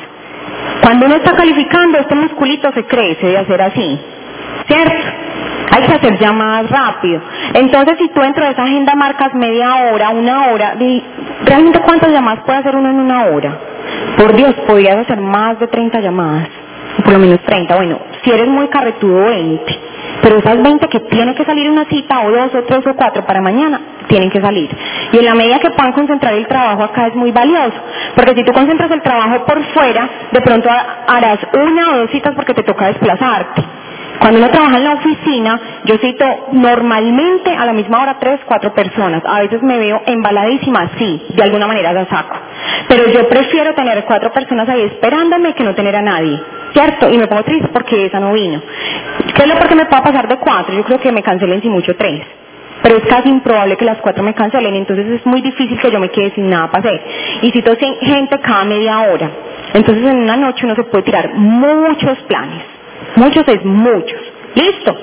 Cuando 0.81 1.07
uno 1.07 1.15
está 1.15 1.33
calificando, 1.35 1.97
este 1.97 2.15
musculito 2.15 2.71
se 2.73 2.85
crece 2.85 3.27
de 3.27 3.37
hacer 3.37 3.61
así, 3.61 3.99
¿cierto? 4.67 5.22
Hacer 5.83 6.19
llamadas 6.19 6.69
rápido. 6.69 7.21
Entonces, 7.53 7.97
si 7.99 8.09
tú 8.09 8.21
dentro 8.21 8.43
de 8.43 8.51
esa 8.51 8.63
agenda 8.63 8.95
marcas 8.95 9.33
media 9.33 9.75
hora, 9.91 10.09
una 10.09 10.47
hora, 10.47 10.75
¿realmente 11.45 11.79
cuántas 11.81 12.11
llamadas 12.11 12.43
puede 12.45 12.59
hacer 12.59 12.75
uno 12.75 12.89
en 12.89 12.99
una 12.99 13.25
hora? 13.25 13.57
Por 14.17 14.35
Dios, 14.35 14.53
podrías 14.65 14.97
hacer 14.97 15.21
más 15.21 15.59
de 15.59 15.67
30 15.67 15.99
llamadas, 15.99 16.49
por 17.03 17.13
lo 17.13 17.19
menos 17.19 17.39
30. 17.41 17.75
Bueno, 17.75 17.99
si 18.23 18.31
eres 18.31 18.47
muy 18.47 18.67
carretudo, 18.67 19.25
20. 19.25 19.79
pero 20.21 20.37
esas 20.37 20.61
20 20.61 20.87
que 20.87 20.99
tienen 21.01 21.35
que 21.35 21.45
salir 21.45 21.69
una 21.69 21.85
cita 21.85 22.21
o 22.21 22.31
dos 22.31 22.55
o 22.55 22.63
tres 22.63 22.85
o 22.87 22.93
cuatro 22.95 23.25
para 23.25 23.41
mañana, 23.41 23.79
tienen 24.07 24.29
que 24.29 24.41
salir. 24.41 24.69
Y 25.11 25.17
en 25.17 25.25
la 25.25 25.35
medida 25.35 25.59
que 25.59 25.69
puedan 25.71 25.93
concentrar 25.93 26.33
el 26.33 26.47
trabajo 26.47 26.83
acá 26.83 27.07
es 27.07 27.15
muy 27.15 27.31
valioso, 27.31 27.75
porque 28.15 28.33
si 28.35 28.43
tú 28.43 28.51
concentras 28.51 28.89
el 28.91 29.01
trabajo 29.01 29.45
por 29.45 29.63
fuera, 29.73 30.09
de 30.31 30.41
pronto 30.41 30.69
harás 31.07 31.39
una 31.53 31.91
o 31.91 31.97
dos 31.99 32.11
citas 32.11 32.33
porque 32.35 32.53
te 32.53 32.63
toca 32.63 32.87
desplazarte. 32.87 33.63
Cuando 34.19 34.39
uno 34.39 34.49
trabaja 34.49 34.77
en 34.77 34.83
la 34.83 34.93
oficina, 34.93 35.59
yo 35.85 35.97
cito 35.97 36.25
normalmente 36.51 37.55
a 37.55 37.65
la 37.65 37.73
misma 37.73 38.01
hora 38.01 38.17
tres, 38.19 38.39
cuatro 38.45 38.73
personas. 38.73 39.23
A 39.25 39.41
veces 39.41 39.61
me 39.61 39.77
veo 39.77 40.01
embaladísima, 40.05 40.91
sí, 40.97 41.25
de 41.29 41.43
alguna 41.43 41.67
manera 41.67 41.91
la 41.93 42.05
saco. 42.05 42.35
Pero 42.87 43.07
yo 43.09 43.27
prefiero 43.27 43.73
tener 43.73 44.03
cuatro 44.05 44.31
personas 44.31 44.69
ahí 44.69 44.83
esperándome 44.83 45.53
que 45.53 45.63
no 45.63 45.73
tener 45.75 45.95
a 45.95 46.01
nadie. 46.01 46.39
¿Cierto? 46.73 47.09
Y 47.09 47.17
me 47.17 47.27
pongo 47.27 47.43
triste 47.43 47.67
porque 47.67 48.07
esa 48.07 48.19
no 48.19 48.33
vino. 48.33 48.61
¿Qué 49.35 49.43
es 49.43 49.47
lo 49.47 49.55
porque 49.57 49.75
me 49.75 49.85
pueda 49.85 50.01
pasar 50.01 50.27
de 50.27 50.37
cuatro? 50.37 50.73
Yo 50.75 50.83
creo 50.83 50.99
que 50.99 51.11
me 51.11 51.21
cancelen 51.21 51.61
si 51.61 51.69
mucho 51.69 51.95
tres. 51.95 52.21
Pero 52.81 52.97
es 52.97 53.05
casi 53.05 53.29
improbable 53.29 53.77
que 53.77 53.85
las 53.85 53.99
cuatro 53.99 54.23
me 54.23 54.33
cancelen, 54.33 54.75
entonces 54.75 55.07
es 55.07 55.25
muy 55.25 55.41
difícil 55.41 55.79
que 55.79 55.89
yo 55.89 55.99
me 55.99 56.09
quede 56.09 56.31
sin 56.31 56.49
nada 56.49 56.69
para 56.69 56.89
hacer. 56.89 57.01
Y 57.41 57.51
cito 57.51 57.73
gente 58.01 58.39
cada 58.39 58.65
media 58.65 59.01
hora. 59.01 59.29
Entonces 59.73 60.05
en 60.05 60.17
una 60.17 60.35
noche 60.35 60.65
uno 60.65 60.75
se 60.75 60.83
puede 60.83 61.03
tirar 61.03 61.33
muchos 61.33 62.17
planes. 62.23 62.72
Muchos 63.15 63.47
es 63.47 63.63
muchos. 63.63 64.21
Listo. 64.55 64.95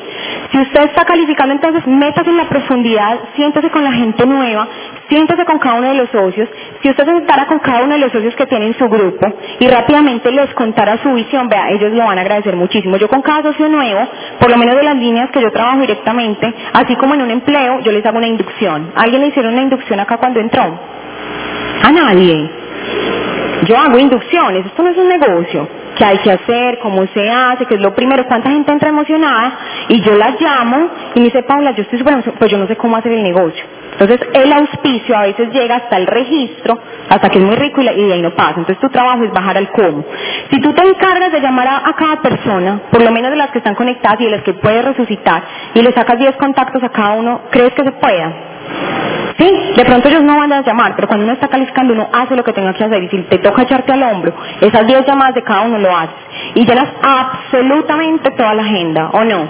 Si 0.52 0.58
usted 0.58 0.82
está 0.84 1.04
calificando, 1.04 1.54
entonces 1.54 1.86
métase 1.86 2.30
en 2.30 2.36
la 2.36 2.48
profundidad, 2.48 3.18
siéntese 3.34 3.70
con 3.70 3.82
la 3.82 3.92
gente 3.92 4.24
nueva, 4.26 4.68
siéntese 5.08 5.44
con 5.44 5.58
cada 5.58 5.76
uno 5.76 5.88
de 5.88 5.94
los 5.94 6.10
socios. 6.10 6.48
Si 6.82 6.90
usted 6.90 7.04
se 7.04 7.12
sentara 7.12 7.46
con 7.46 7.58
cada 7.58 7.82
uno 7.82 7.94
de 7.94 8.00
los 8.00 8.12
socios 8.12 8.34
que 8.36 8.46
tiene 8.46 8.66
en 8.66 8.74
su 8.74 8.88
grupo 8.88 9.32
y 9.58 9.66
rápidamente 9.66 10.30
les 10.30 10.52
contara 10.54 10.98
su 11.02 11.12
visión, 11.14 11.48
vea, 11.48 11.70
ellos 11.70 11.92
lo 11.92 12.04
van 12.04 12.18
a 12.18 12.20
agradecer 12.20 12.54
muchísimo. 12.56 12.96
Yo 12.96 13.08
con 13.08 13.22
cada 13.22 13.42
socio 13.42 13.68
nuevo, 13.68 14.08
por 14.38 14.50
lo 14.50 14.56
menos 14.56 14.76
de 14.76 14.82
las 14.84 14.96
líneas 14.96 15.30
que 15.30 15.40
yo 15.40 15.50
trabajo 15.50 15.80
directamente, 15.80 16.52
así 16.72 16.94
como 16.96 17.14
en 17.14 17.22
un 17.22 17.30
empleo, 17.30 17.80
yo 17.80 17.90
les 17.92 18.04
hago 18.06 18.18
una 18.18 18.28
inducción. 18.28 18.92
¿Alguien 18.94 19.22
le 19.22 19.28
hicieron 19.28 19.52
una 19.52 19.62
inducción 19.62 19.98
acá 19.98 20.16
cuando 20.18 20.40
entró? 20.40 20.62
A 21.82 21.90
nadie. 21.90 22.50
Yo 23.66 23.76
hago 23.76 23.98
inducciones, 23.98 24.66
esto 24.66 24.82
no 24.82 24.90
es 24.90 24.96
un 24.96 25.08
negocio 25.08 25.79
qué 26.00 26.06
hay 26.06 26.18
que 26.18 26.32
hacer, 26.32 26.78
cómo 26.78 27.06
se 27.08 27.30
hace, 27.30 27.66
qué 27.66 27.74
es 27.74 27.80
lo 27.80 27.94
primero, 27.94 28.26
cuánta 28.26 28.50
gente 28.50 28.72
entra 28.72 28.88
emocionada 28.88 29.52
y 29.88 30.00
yo 30.00 30.14
la 30.14 30.34
llamo 30.40 30.88
y 31.14 31.18
me 31.18 31.26
dice, 31.26 31.42
Paula, 31.42 31.72
yo 31.72 31.82
estoy 31.82 31.98
súper 31.98 32.14
pues 32.38 32.50
yo 32.50 32.56
no 32.56 32.66
sé 32.66 32.76
cómo 32.76 32.96
hacer 32.96 33.12
el 33.12 33.22
negocio. 33.22 33.62
Entonces 33.92 34.18
el 34.32 34.50
auspicio 34.50 35.14
a 35.14 35.22
veces 35.22 35.52
llega 35.52 35.76
hasta 35.76 35.98
el 35.98 36.06
registro, 36.06 36.78
hasta 37.06 37.28
que 37.28 37.38
es 37.38 37.44
muy 37.44 37.54
rico 37.54 37.82
y, 37.82 37.84
de 37.84 38.14
ahí 38.14 38.22
no 38.22 38.30
pasa. 38.30 38.60
Entonces 38.60 38.78
tu 38.78 38.88
trabajo 38.88 39.24
es 39.24 39.32
bajar 39.32 39.58
al 39.58 39.70
cómo. 39.72 40.02
Si 40.50 40.58
tú 40.60 40.72
te 40.72 40.88
encargas 40.88 41.32
de 41.32 41.40
llamar 41.40 41.68
a, 41.68 41.92
cada 41.92 42.16
persona, 42.22 42.80
por 42.90 43.02
lo 43.02 43.10
menos 43.12 43.30
de 43.30 43.36
las 43.36 43.50
que 43.50 43.58
están 43.58 43.74
conectadas 43.74 44.22
y 44.22 44.24
de 44.24 44.30
las 44.30 44.42
que 44.42 44.54
puedes 44.54 44.82
resucitar, 44.82 45.42
y 45.74 45.82
le 45.82 45.92
sacas 45.92 46.18
10 46.18 46.36
contactos 46.36 46.82
a 46.82 46.88
cada 46.88 47.12
uno, 47.12 47.42
¿crees 47.50 47.74
que 47.74 47.84
se 47.84 47.92
pueda? 47.92 48.32
Sí, 49.40 49.50
de 49.74 49.84
pronto 49.86 50.08
ellos 50.08 50.22
no 50.22 50.36
van 50.36 50.52
a 50.52 50.60
llamar, 50.60 50.94
pero 50.96 51.08
cuando 51.08 51.24
uno 51.24 51.32
está 51.32 51.48
calificando 51.48 51.94
uno 51.94 52.10
hace 52.12 52.36
lo 52.36 52.44
que 52.44 52.52
tenga 52.52 52.74
que 52.74 52.84
hacer 52.84 53.02
y 53.02 53.08
si 53.08 53.22
te 53.22 53.38
toca 53.38 53.62
echarte 53.62 53.90
al 53.90 54.02
hombro, 54.02 54.34
esas 54.60 54.86
10 54.86 55.06
llamadas 55.06 55.34
de 55.34 55.42
cada 55.42 55.62
uno 55.62 55.78
lo 55.78 55.96
haces 55.96 56.14
y 56.54 56.66
llenas 56.66 56.88
absolutamente 57.02 58.32
toda 58.32 58.54
la 58.54 58.62
agenda, 58.62 59.08
¿o 59.14 59.24
no? 59.24 59.48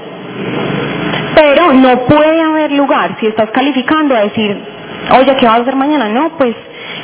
Pero 1.35 1.73
no 1.73 1.99
puede 2.07 2.41
haber 2.41 2.71
lugar 2.73 3.17
si 3.19 3.27
estás 3.27 3.51
calificando 3.51 4.15
a 4.15 4.21
decir, 4.21 4.63
oye, 5.19 5.37
¿qué 5.41 5.47
vas 5.47 5.59
a 5.59 5.63
hacer 5.63 5.75
mañana? 5.75 6.09
No, 6.09 6.31
pues 6.39 6.55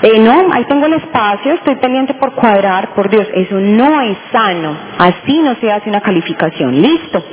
eh, 0.03 0.21
no, 0.21 0.53
ahí 0.53 0.65
tengo 0.67 0.87
el 0.87 0.95
espacio, 0.95 1.55
estoy 1.55 1.75
pendiente 1.77 2.15
por 2.15 2.35
cuadrar, 2.35 2.91
por 2.95 3.09
Dios, 3.09 3.27
eso 3.35 3.59
no 3.59 4.01
es 4.03 4.17
sano, 4.31 4.77
así 4.99 5.39
no 5.43 5.57
se 5.57 5.73
hace 5.73 5.89
una 5.89 6.03
calificación, 6.03 6.81
listo. 6.81 7.25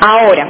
Ahora, 0.00 0.48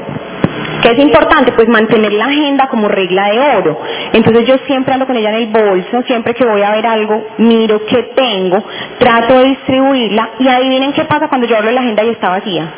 ¿Qué 0.86 0.92
es 0.92 0.98
importante? 1.00 1.50
Pues 1.50 1.68
mantener 1.68 2.12
la 2.12 2.26
agenda 2.26 2.68
como 2.68 2.86
regla 2.86 3.28
de 3.28 3.40
oro. 3.56 3.80
Entonces 4.12 4.46
yo 4.46 4.54
siempre 4.68 4.94
ando 4.94 5.04
con 5.04 5.16
ella 5.16 5.30
en 5.30 5.34
el 5.34 5.46
bolso, 5.48 6.02
siempre 6.06 6.32
que 6.32 6.46
voy 6.46 6.62
a 6.62 6.70
ver 6.70 6.86
algo, 6.86 7.26
miro 7.38 7.84
qué 7.86 8.12
tengo, 8.14 8.62
trato 8.96 9.36
de 9.40 9.46
distribuirla 9.46 10.30
y 10.38 10.46
adivinen 10.46 10.92
qué 10.92 11.04
pasa 11.04 11.26
cuando 11.26 11.48
yo 11.48 11.56
hablo 11.56 11.70
de 11.70 11.74
la 11.74 11.80
agenda 11.80 12.04
y 12.04 12.10
está 12.10 12.28
vacía. 12.28 12.68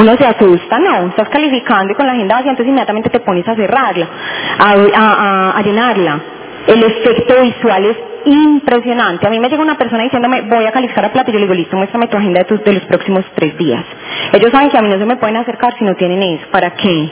Uno 0.00 0.16
se 0.18 0.26
asusta, 0.26 0.78
no, 0.78 1.06
estás 1.08 1.30
calificando 1.30 1.94
y 1.94 1.96
con 1.96 2.06
la 2.06 2.12
agenda 2.12 2.34
vacía, 2.34 2.50
entonces 2.50 2.68
inmediatamente 2.68 3.08
te 3.08 3.20
pones 3.20 3.48
a 3.48 3.54
cerrarla, 3.54 4.06
a, 4.58 5.52
a 5.56 5.62
llenarla. 5.62 6.20
El 6.66 6.82
efecto 6.82 7.42
visual 7.42 7.84
es 7.84 7.96
impresionante. 8.26 9.26
A 9.26 9.30
mí 9.30 9.38
me 9.38 9.48
llega 9.48 9.62
una 9.62 9.76
persona 9.76 10.04
diciéndome, 10.04 10.42
voy 10.42 10.64
a 10.64 10.72
calificar 10.72 11.04
a 11.04 11.12
plata, 11.12 11.30
y 11.30 11.34
yo 11.34 11.38
le 11.38 11.44
digo, 11.44 11.54
listo, 11.54 11.76
muéstrame 11.76 12.06
tu 12.08 12.16
agenda 12.16 12.42
de, 12.42 12.72
los 12.72 12.84
próximos 12.84 13.24
tres 13.34 13.56
días. 13.58 13.84
Ellos 14.32 14.50
saben 14.50 14.70
que 14.70 14.78
a 14.78 14.82
mí 14.82 14.88
no 14.88 14.98
se 14.98 15.04
me 15.04 15.16
pueden 15.16 15.36
acercar 15.36 15.76
si 15.78 15.84
no 15.84 15.94
tienen 15.94 16.22
eso. 16.22 16.46
¿Para 16.50 16.70
qué? 16.70 17.08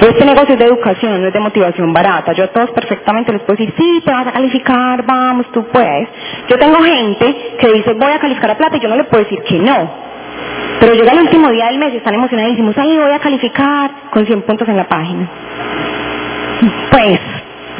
Este 0.00 0.24
negocio 0.24 0.54
es 0.54 0.58
de 0.58 0.64
educación, 0.66 1.20
no 1.20 1.28
es 1.28 1.32
de 1.32 1.40
motivación 1.40 1.92
barata. 1.92 2.32
Yo 2.32 2.44
a 2.44 2.48
todos 2.48 2.70
perfectamente 2.70 3.32
les 3.32 3.42
puedo 3.42 3.56
decir, 3.58 3.74
sí, 3.76 4.02
te 4.04 4.12
vas 4.12 4.26
a 4.26 4.32
calificar, 4.32 5.04
vamos, 5.04 5.50
tú 5.52 5.66
puedes. 5.66 6.08
Yo 6.48 6.58
tengo 6.58 6.80
gente 6.82 7.56
que 7.58 7.72
dice, 7.72 7.92
voy 7.94 8.12
a 8.12 8.18
calificar 8.18 8.52
a 8.52 8.56
plata, 8.56 8.76
y 8.76 8.80
yo 8.80 8.88
no 8.88 8.96
le 8.96 9.04
puedo 9.04 9.24
decir 9.24 9.42
que 9.42 9.58
no. 9.58 10.10
Pero 10.80 10.94
llega 10.94 11.12
el 11.12 11.18
último 11.18 11.50
día 11.50 11.66
del 11.66 11.78
mes 11.78 11.92
y 11.92 11.96
están 11.98 12.14
emocionadísimos, 12.14 12.76
ahí 12.78 12.96
voy 12.96 13.12
a 13.12 13.18
calificar 13.18 13.90
con 14.10 14.24
100 14.24 14.42
puntos 14.42 14.68
en 14.68 14.76
la 14.76 14.88
página. 14.88 15.28
Pues, 16.90 17.20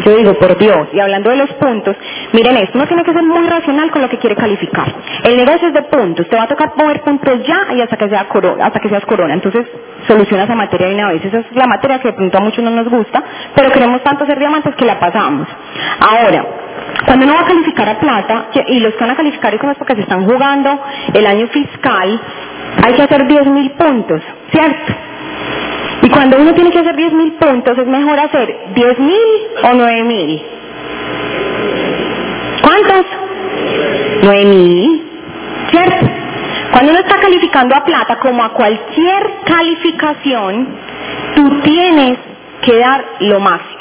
yo 0.04 0.16
digo, 0.16 0.34
por 0.34 0.56
Dios, 0.58 0.88
y 0.92 1.00
hablando 1.00 1.30
de 1.30 1.36
los 1.36 1.52
puntos, 1.54 1.96
miren 2.32 2.56
esto, 2.56 2.78
uno 2.78 2.86
tiene 2.86 3.04
que 3.04 3.12
ser 3.12 3.22
muy 3.22 3.46
racional 3.46 3.90
con 3.90 4.02
lo 4.02 4.08
que 4.08 4.18
quiere 4.18 4.36
calificar. 4.36 4.86
El 5.24 5.36
negocio 5.36 5.68
es 5.68 5.74
de 5.74 5.82
puntos, 5.82 6.28
te 6.28 6.36
va 6.36 6.44
a 6.44 6.48
tocar 6.48 6.72
mover 6.76 7.02
puntos 7.02 7.42
ya 7.46 7.74
y 7.74 7.80
hasta 7.80 7.96
que, 7.96 8.08
sea 8.08 8.28
corona, 8.28 8.66
hasta 8.66 8.80
que 8.80 8.88
seas 8.88 9.04
corona. 9.04 9.34
Entonces, 9.34 9.66
soluciona 10.06 10.44
esa 10.44 10.54
materia 10.54 10.88
de 10.88 10.94
una 10.94 11.08
vez. 11.12 11.24
Esa 11.24 11.38
es 11.40 11.46
la 11.52 11.66
materia 11.66 11.98
que 11.98 12.08
de 12.08 12.14
pronto 12.14 12.38
a 12.38 12.40
muchos 12.40 12.64
no 12.64 12.70
nos 12.70 12.88
gusta, 12.88 13.22
pero 13.54 13.70
queremos 13.70 14.02
tanto 14.02 14.24
ser 14.26 14.38
diamantes 14.38 14.74
que 14.74 14.84
la 14.84 14.98
pasamos. 14.98 15.46
Ahora, 16.00 16.46
cuando 17.04 17.26
uno 17.26 17.34
va 17.34 17.40
a 17.40 17.46
calificar 17.46 17.88
a 17.88 17.98
plata, 17.98 18.46
y 18.66 18.80
los 18.80 18.94
que 18.94 19.00
van 19.00 19.10
a 19.10 19.16
calificar 19.16 19.54
es 19.54 19.60
porque 19.76 19.94
se 19.94 20.02
están 20.02 20.24
jugando 20.24 20.80
el 21.12 21.26
año 21.26 21.46
fiscal, 21.48 22.20
hay 22.84 22.94
que 22.94 23.02
hacer 23.02 23.26
10.000 23.26 23.70
puntos, 23.72 24.22
¿cierto? 24.50 25.09
Y 26.02 26.08
cuando 26.08 26.38
uno 26.38 26.54
tiene 26.54 26.70
que 26.70 26.78
hacer 26.78 26.96
10.000 26.96 27.38
puntos, 27.38 27.76
es 27.76 27.86
mejor 27.86 28.18
hacer 28.18 28.56
10.000 28.74 29.16
o 29.62 29.68
9.000. 29.68 30.42
¿Cuántos? 32.62 33.06
9.000. 34.22 35.02
¿Cierto? 35.70 36.06
Cuando 36.72 36.92
uno 36.92 37.00
está 37.00 37.20
calificando 37.20 37.74
a 37.76 37.84
plata, 37.84 38.18
como 38.18 38.42
a 38.44 38.50
cualquier 38.50 39.30
calificación, 39.44 40.68
tú 41.34 41.60
tienes 41.62 42.18
que 42.62 42.78
dar 42.78 43.04
lo 43.20 43.40
máximo. 43.40 43.80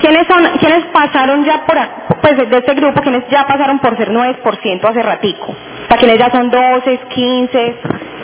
¿Quiénes, 0.00 0.26
son, 0.28 0.44
¿Quiénes 0.58 0.84
pasaron 0.86 1.44
ya 1.44 1.64
por, 1.64 1.76
pues 2.20 2.36
de 2.50 2.58
este 2.58 2.74
grupo, 2.74 3.00
quienes 3.02 3.26
ya 3.28 3.46
pasaron 3.46 3.78
por 3.78 3.96
ser 3.96 4.10
9% 4.12 4.84
hace 4.84 5.02
ratico? 5.02 5.54
Para 5.88 5.98
quienes 5.98 6.18
ya 6.18 6.30
son 6.30 6.50
12, 6.50 7.00
15, 7.08 7.74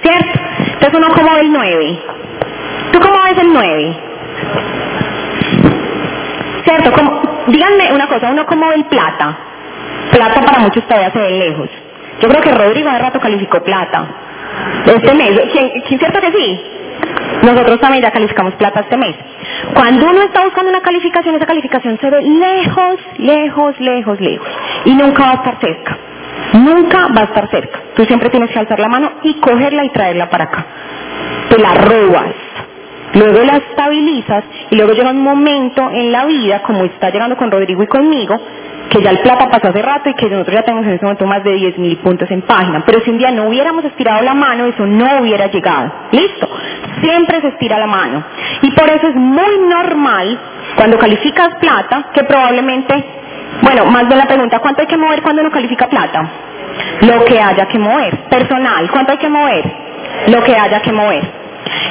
¿cierto? 0.02 0.40
Entonces 0.74 0.94
uno 0.94 1.08
como 1.14 1.36
el 1.36 1.52
9. 1.52 1.98
¿Tú 2.92 3.00
cómo 3.00 3.22
ves 3.24 3.38
el 3.38 3.52
9? 3.52 3.96
¿Cierto? 6.64 6.92
díganme 7.48 7.92
una 7.92 8.07
cosa, 8.09 8.31
uno 8.31 8.46
cómo 8.46 8.68
ve 8.68 8.74
el 8.76 8.85
plata. 8.85 9.37
Plata 10.11 10.42
para 10.42 10.59
muchos 10.61 10.85
todavía 10.85 11.11
se 11.11 11.18
ve 11.18 11.31
lejos. 11.31 11.68
Yo 12.20 12.28
creo 12.28 12.42
que 12.42 12.52
Rodrigo 12.52 12.90
de 12.90 12.98
rato 12.98 13.18
calificó 13.18 13.62
plata. 13.62 14.07
Este 14.87 15.14
mes, 15.14 15.40
¿quién, 15.52 15.98
cierto 15.98 16.20
que 16.20 16.33
sí? 16.33 16.61
Nosotros 17.42 17.81
también 17.81 18.02
ya 18.02 18.11
calificamos 18.11 18.55
plata 18.55 18.81
este 18.81 18.96
mes. 18.96 19.16
Cuando 19.74 20.07
uno 20.07 20.22
está 20.22 20.44
buscando 20.44 20.70
una 20.70 20.83
calificación, 20.83 21.35
esa 21.35 21.46
calificación 21.46 21.98
se 21.98 22.11
ve 22.11 22.22
lejos, 22.22 23.00
lejos, 23.18 23.81
lejos, 23.81 24.20
lejos. 24.20 24.48
Y 24.85 24.94
nunca 24.94 25.22
va 25.24 25.31
a 25.31 25.35
estar 25.35 25.59
cerca. 25.61 25.98
Nunca 26.52 27.09
va 27.09 27.22
a 27.22 27.24
estar 27.24 27.48
cerca. 27.50 27.81
Tú 27.96 28.05
siempre 28.05 28.31
tienes 28.31 28.50
que 28.50 28.59
alzar 28.59 28.78
la 28.78 28.88
mano 28.88 29.12
y 29.22 29.35
cogerla 29.40 29.85
y 29.85 29.88
traerla 29.88 30.31
para 30.31 30.44
acá. 30.44 30.66
Te 31.48 31.59
la 31.59 31.74
robas. 31.74 32.51
Luego 33.14 33.42
la 33.44 33.57
estabilizas 33.59 34.44
y 34.70 34.77
luego 34.77 34.92
llega 34.92 35.11
un 35.11 35.22
momento 35.22 35.90
en 35.90 36.12
la 36.12 36.25
vida, 36.25 36.62
como 36.62 36.85
está 36.85 37.11
llegando 37.11 37.37
con 37.37 37.51
Rodrigo 37.51 37.83
y 37.83 37.87
conmigo, 37.87 38.40
que 38.90 39.03
ya 39.03 39.11
el 39.11 39.20
plata 39.20 39.48
pasó 39.51 39.68
hace 39.68 39.83
rato 39.83 40.11
y 40.11 40.14
que 40.14 40.29
nosotros 40.29 40.55
ya 40.55 40.62
tenemos 40.62 40.87
en 40.87 40.92
este 40.92 41.05
momento 41.07 41.27
más 41.27 41.42
de 41.44 41.55
10.000 41.57 41.98
puntos 41.98 42.31
en 42.31 42.42
página. 42.42 42.83
Pero 42.85 43.01
si 43.01 43.11
un 43.11 43.18
día 43.18 43.31
no 43.31 43.48
hubiéramos 43.48 43.85
estirado 43.85 44.22
la 44.22 44.35
mano, 44.35 44.66
eso 44.66 44.87
no 44.87 45.20
hubiera 45.20 45.46
llegado. 45.46 45.92
¿Listo? 46.11 46.48
Siempre 47.03 47.40
se 47.40 47.48
estira 47.48 47.79
la 47.79 47.87
mano. 47.87 48.22
Y 48.62 48.70
por 48.72 48.88
eso 48.90 49.09
es 49.09 49.14
muy 49.14 49.59
normal, 49.66 50.38
cuando 50.77 50.98
calificas 50.98 51.55
plata, 51.57 52.11
que 52.12 52.25
probablemente, 52.25 53.05
bueno, 53.62 53.87
más 53.87 54.07
bien 54.07 54.18
la 54.18 54.27
pregunta, 54.27 54.59
¿cuánto 54.59 54.83
hay 54.83 54.87
que 54.87 54.96
mover 54.96 55.22
cuando 55.22 55.42
uno 55.42 55.51
califica 55.51 55.87
plata? 55.87 56.31
Lo 57.03 57.25
que 57.25 57.40
haya 57.40 57.66
que 57.66 57.79
mover. 57.79 58.18
Personal, 58.31 58.90
¿cuánto 58.90 59.12
hay 59.12 59.18
que 59.18 59.29
mover? 59.29 59.64
Lo 60.29 60.42
que 60.42 60.55
haya 60.55 60.81
que 60.81 60.92
mover. 60.92 61.42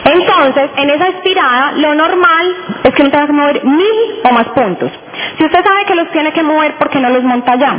Entonces, 0.05 0.69
en 0.77 0.89
esa 0.89 1.07
estirada, 1.09 1.73
lo 1.73 1.95
normal 1.95 2.55
es 2.83 2.93
que 2.93 3.01
uno 3.01 3.11
tenga 3.11 3.27
que 3.27 3.33
mover 3.33 3.65
mil 3.65 4.19
o 4.23 4.33
más 4.33 4.47
puntos. 4.49 4.91
Si 5.37 5.45
usted 5.45 5.63
sabe 5.63 5.85
que 5.85 5.95
los 5.95 6.09
tiene 6.11 6.31
que 6.31 6.43
mover, 6.43 6.75
¿por 6.75 6.89
qué 6.89 6.99
no 6.99 7.09
los 7.09 7.23
monta 7.23 7.55
ya? 7.55 7.75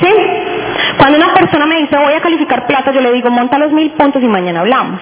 ¿Sí? 0.00 0.14
Cuando 0.98 1.18
una 1.18 1.34
persona 1.34 1.66
me 1.66 1.76
dice 1.76 1.96
voy 1.96 2.14
a 2.14 2.20
calificar 2.20 2.66
plata, 2.66 2.92
yo 2.92 3.00
le 3.00 3.12
digo 3.12 3.30
monta 3.30 3.58
los 3.58 3.72
mil 3.72 3.90
puntos 3.92 4.22
y 4.22 4.28
mañana 4.28 4.60
hablamos. 4.60 5.00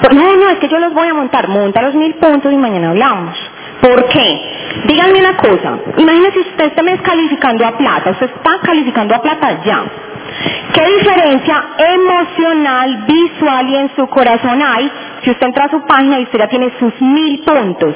Pues, 0.00 0.14
no, 0.14 0.36
no, 0.36 0.50
es 0.50 0.58
que 0.58 0.68
yo 0.68 0.78
los 0.78 0.92
voy 0.94 1.08
a 1.08 1.14
montar. 1.14 1.48
Monta 1.48 1.82
los 1.82 1.94
mil 1.94 2.14
puntos 2.14 2.52
y 2.52 2.56
mañana 2.56 2.90
hablamos. 2.90 3.36
¿Por 3.80 4.08
qué? 4.08 4.40
Díganme 4.86 5.20
una 5.20 5.36
cosa. 5.36 5.78
Imagínese 5.98 6.40
usted 6.40 6.64
este 6.66 6.82
mes 6.82 7.00
calificando 7.02 7.66
a 7.66 7.76
plata. 7.76 8.10
Usted 8.10 8.26
está 8.26 8.58
calificando 8.62 9.14
a 9.14 9.22
plata 9.22 9.62
ya. 9.64 9.84
¿Qué 10.72 10.86
diferencia 10.98 11.64
emocional, 11.78 13.04
visual 13.06 13.68
y 13.68 13.76
en 13.76 13.90
su 13.96 14.06
corazón 14.08 14.62
hay 14.62 14.90
si 15.22 15.30
usted 15.30 15.46
entra 15.46 15.64
a 15.64 15.70
su 15.70 15.80
página 15.86 16.20
y 16.20 16.24
usted 16.24 16.38
ya 16.38 16.48
tiene 16.48 16.70
sus 16.78 17.00
mil 17.00 17.40
puntos? 17.40 17.94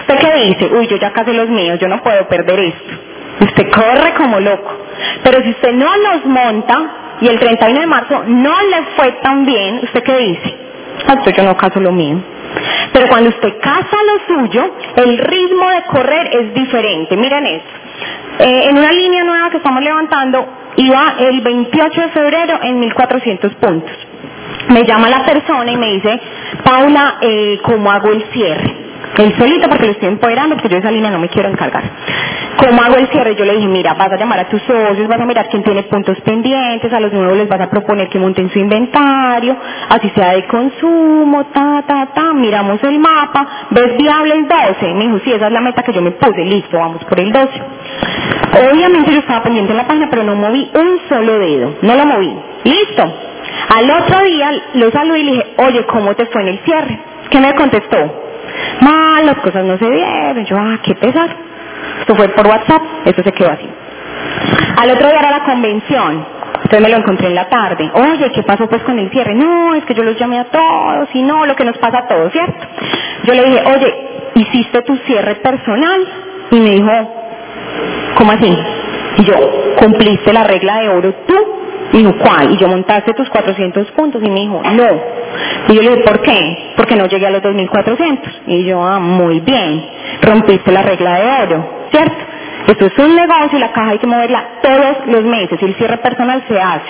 ¿Usted 0.00 0.18
qué 0.18 0.44
dice? 0.46 0.74
Uy, 0.74 0.86
yo 0.88 0.96
ya 0.96 1.12
casi 1.12 1.32
los 1.32 1.48
míos, 1.48 1.78
yo 1.80 1.88
no 1.88 2.02
puedo 2.02 2.26
perder 2.28 2.58
esto. 2.60 2.94
Usted 3.40 3.70
corre 3.70 4.14
como 4.14 4.40
loco. 4.40 4.72
Pero 5.22 5.42
si 5.42 5.50
usted 5.50 5.72
no 5.72 5.96
los 5.96 6.24
monta 6.26 7.16
y 7.20 7.28
el 7.28 7.38
31 7.38 7.80
de 7.80 7.86
marzo 7.86 8.24
no 8.26 8.62
le 8.62 8.82
fue 8.96 9.12
tan 9.22 9.44
bien, 9.46 9.80
¿usted 9.82 10.02
qué 10.02 10.16
dice? 10.18 10.54
Ah, 11.06 11.16
yo 11.24 11.42
no 11.42 11.56
caso 11.56 11.80
lo 11.80 11.92
mío. 11.92 12.33
Pero 12.92 13.08
cuando 13.08 13.30
usted 13.30 13.58
casa 13.60 13.96
lo 14.06 14.36
suyo, 14.36 14.74
el 14.96 15.18
ritmo 15.18 15.70
de 15.70 15.82
correr 15.84 16.30
es 16.32 16.54
diferente. 16.54 17.16
Miren 17.16 17.46
esto. 17.46 17.68
Eh, 18.38 18.68
en 18.68 18.78
una 18.78 18.92
línea 18.92 19.24
nueva 19.24 19.50
que 19.50 19.58
estamos 19.58 19.82
levantando, 19.82 20.46
iba 20.76 21.14
el 21.18 21.40
28 21.40 22.00
de 22.00 22.08
febrero 22.08 22.58
en 22.62 22.80
1400 22.80 23.54
puntos. 23.54 23.92
Me 24.68 24.84
llama 24.84 25.08
la 25.08 25.24
persona 25.24 25.70
y 25.70 25.76
me 25.76 25.92
dice, 25.94 26.20
Paula, 26.64 27.18
eh, 27.20 27.58
¿cómo 27.62 27.90
hago 27.90 28.10
el 28.10 28.24
cierre? 28.32 28.83
Él 29.18 29.34
solito 29.38 29.68
porque 29.68 29.86
lo 29.86 29.92
estoy 29.92 30.08
empoderando 30.08 30.56
porque 30.56 30.68
yo 30.68 30.78
esa 30.78 30.90
línea 30.90 31.10
no 31.10 31.18
me 31.18 31.28
quiero 31.28 31.48
encargar. 31.48 31.84
¿Cómo 32.56 32.82
hago 32.82 32.96
el 32.96 33.08
cierre? 33.08 33.34
Yo 33.36 33.44
le 33.44 33.54
dije, 33.54 33.68
mira, 33.68 33.94
vas 33.94 34.10
a 34.10 34.16
llamar 34.16 34.40
a 34.40 34.48
tus 34.48 34.62
socios, 34.62 35.06
vas 35.08 35.20
a 35.20 35.26
mirar 35.26 35.48
quién 35.50 35.62
tiene 35.62 35.84
puntos 35.84 36.20
pendientes, 36.22 36.92
a 36.92 37.00
los 37.00 37.12
nuevos 37.12 37.36
les 37.36 37.48
vas 37.48 37.60
a 37.60 37.70
proponer 37.70 38.08
que 38.08 38.18
monten 38.18 38.50
su 38.50 38.58
inventario, 38.58 39.56
así 39.88 40.10
sea 40.14 40.32
de 40.32 40.46
consumo, 40.46 41.46
ta, 41.46 41.82
ta, 41.86 42.06
ta, 42.14 42.32
miramos 42.32 42.82
el 42.82 42.98
mapa, 42.98 43.46
¿ves 43.70 43.96
viable 43.96 44.34
el 44.34 44.48
12? 44.48 44.94
Me 44.94 45.04
dijo, 45.04 45.20
sí, 45.24 45.32
esa 45.32 45.46
es 45.46 45.52
la 45.52 45.60
meta 45.60 45.82
que 45.82 45.92
yo 45.92 46.02
me 46.02 46.12
puse, 46.12 46.44
listo, 46.44 46.78
vamos 46.78 47.04
por 47.04 47.18
el 47.20 47.32
12. 47.32 47.62
Obviamente 48.70 49.12
yo 49.12 49.18
estaba 49.18 49.42
pendiente 49.42 49.72
en 49.72 49.78
la 49.78 49.86
página, 49.86 50.08
pero 50.10 50.22
no 50.22 50.34
moví 50.36 50.70
un 50.74 51.00
solo 51.08 51.38
dedo, 51.38 51.74
no 51.82 51.94
lo 51.96 52.06
moví. 52.06 52.34
Listo. 52.64 53.02
Al 53.68 53.90
otro 53.90 54.20
día 54.24 54.50
lo 54.74 54.90
saludé 54.90 55.18
y 55.20 55.24
le 55.24 55.32
dije, 55.32 55.46
oye, 55.58 55.86
¿cómo 55.86 56.14
te 56.14 56.26
fue 56.26 56.42
en 56.42 56.48
el 56.48 56.58
cierre? 56.60 56.98
¿Qué 57.30 57.40
me 57.40 57.54
contestó? 57.54 58.24
Mal, 58.80 59.26
las 59.26 59.38
cosas 59.38 59.64
no 59.64 59.78
se 59.78 59.90
dieron. 59.90 60.44
Yo, 60.44 60.56
ah, 60.58 60.78
qué 60.82 60.94
pesar. 60.94 61.28
Esto 62.00 62.14
fue 62.14 62.28
por 62.28 62.46
WhatsApp, 62.46 62.82
eso 63.04 63.22
se 63.22 63.32
quedó 63.32 63.50
así. 63.50 63.68
Al 64.76 64.90
otro 64.90 65.08
día 65.08 65.18
era 65.20 65.30
la 65.30 65.44
convención. 65.44 66.26
Entonces 66.54 66.80
me 66.80 66.88
lo 66.88 66.96
encontré 66.96 67.26
en 67.28 67.34
la 67.34 67.48
tarde. 67.48 67.90
Oye, 67.94 68.30
¿qué 68.32 68.42
pasó 68.42 68.66
pues 68.68 68.82
con 68.82 68.98
el 68.98 69.10
cierre? 69.10 69.34
No, 69.34 69.74
es 69.74 69.84
que 69.84 69.94
yo 69.94 70.02
los 70.02 70.18
llamé 70.18 70.38
a 70.38 70.44
todos 70.44 71.08
y 71.14 71.22
no, 71.22 71.44
lo 71.46 71.54
que 71.54 71.64
nos 71.64 71.76
pasa 71.78 71.98
a 71.98 72.08
todos, 72.08 72.32
¿cierto? 72.32 72.66
Yo 73.24 73.34
le 73.34 73.44
dije, 73.44 73.62
oye, 73.66 73.94
¿hiciste 74.34 74.82
tu 74.82 74.96
cierre 74.98 75.36
personal? 75.36 76.06
Y 76.50 76.60
me 76.60 76.70
dijo, 76.70 76.90
¿cómo 78.16 78.32
así? 78.32 78.58
Y 79.18 79.24
yo, 79.24 79.34
¿cumpliste 79.78 80.32
la 80.32 80.44
regla 80.44 80.80
de 80.80 80.88
oro 80.88 81.14
tú? 81.26 81.63
Y 81.94 81.98
dijo, 81.98 82.12
¿cuál? 82.18 82.52
Y 82.52 82.56
yo 82.56 82.66
montaste 82.66 83.14
tus 83.14 83.30
400 83.30 83.92
puntos 83.92 84.20
y 84.20 84.28
me 84.28 84.40
dijo, 84.40 84.60
no. 84.64 85.02
Y 85.68 85.74
yo 85.74 85.82
le 85.82 85.90
dije, 85.90 86.02
¿por 86.02 86.20
qué? 86.22 86.72
Porque 86.76 86.96
no 86.96 87.06
llegué 87.06 87.26
a 87.26 87.30
los 87.30 87.40
2400. 87.40 88.42
Y 88.48 88.64
yo, 88.64 88.82
ah, 88.82 88.98
muy 88.98 89.38
bien, 89.38 89.86
rompiste 90.20 90.72
la 90.72 90.82
regla 90.82 91.14
de 91.14 91.44
oro, 91.44 91.86
¿cierto? 91.92 92.16
Esto 92.66 92.86
es 92.86 92.98
un 92.98 93.14
negocio 93.14 93.58
y 93.58 93.60
la 93.60 93.72
caja 93.72 93.90
hay 93.90 93.98
que 93.98 94.06
moverla 94.08 94.44
todos 94.60 95.06
los 95.06 95.22
meses 95.24 95.56
y 95.62 95.64
el 95.66 95.74
cierre 95.76 95.98
personal 95.98 96.42
se 96.48 96.58
hace. 96.58 96.88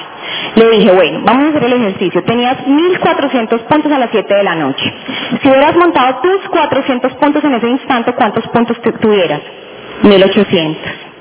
Le 0.54 0.70
dije, 0.70 0.90
bueno, 0.92 1.20
vamos 1.22 1.46
a 1.46 1.48
hacer 1.48 1.64
el 1.64 1.72
ejercicio. 1.74 2.22
Tenías 2.24 2.66
1400 2.66 3.60
puntos 3.62 3.92
a 3.92 3.98
las 3.98 4.08
7 4.10 4.34
de 4.34 4.42
la 4.42 4.54
noche. 4.54 4.94
Si 5.42 5.48
hubieras 5.48 5.76
montado 5.76 6.20
tus 6.22 6.48
400 6.48 7.12
puntos 7.14 7.44
en 7.44 7.54
ese 7.54 7.68
instante, 7.68 8.14
¿cuántos 8.14 8.46
puntos 8.48 8.80
tuvieras? 9.00 9.40
1800. 10.02 11.13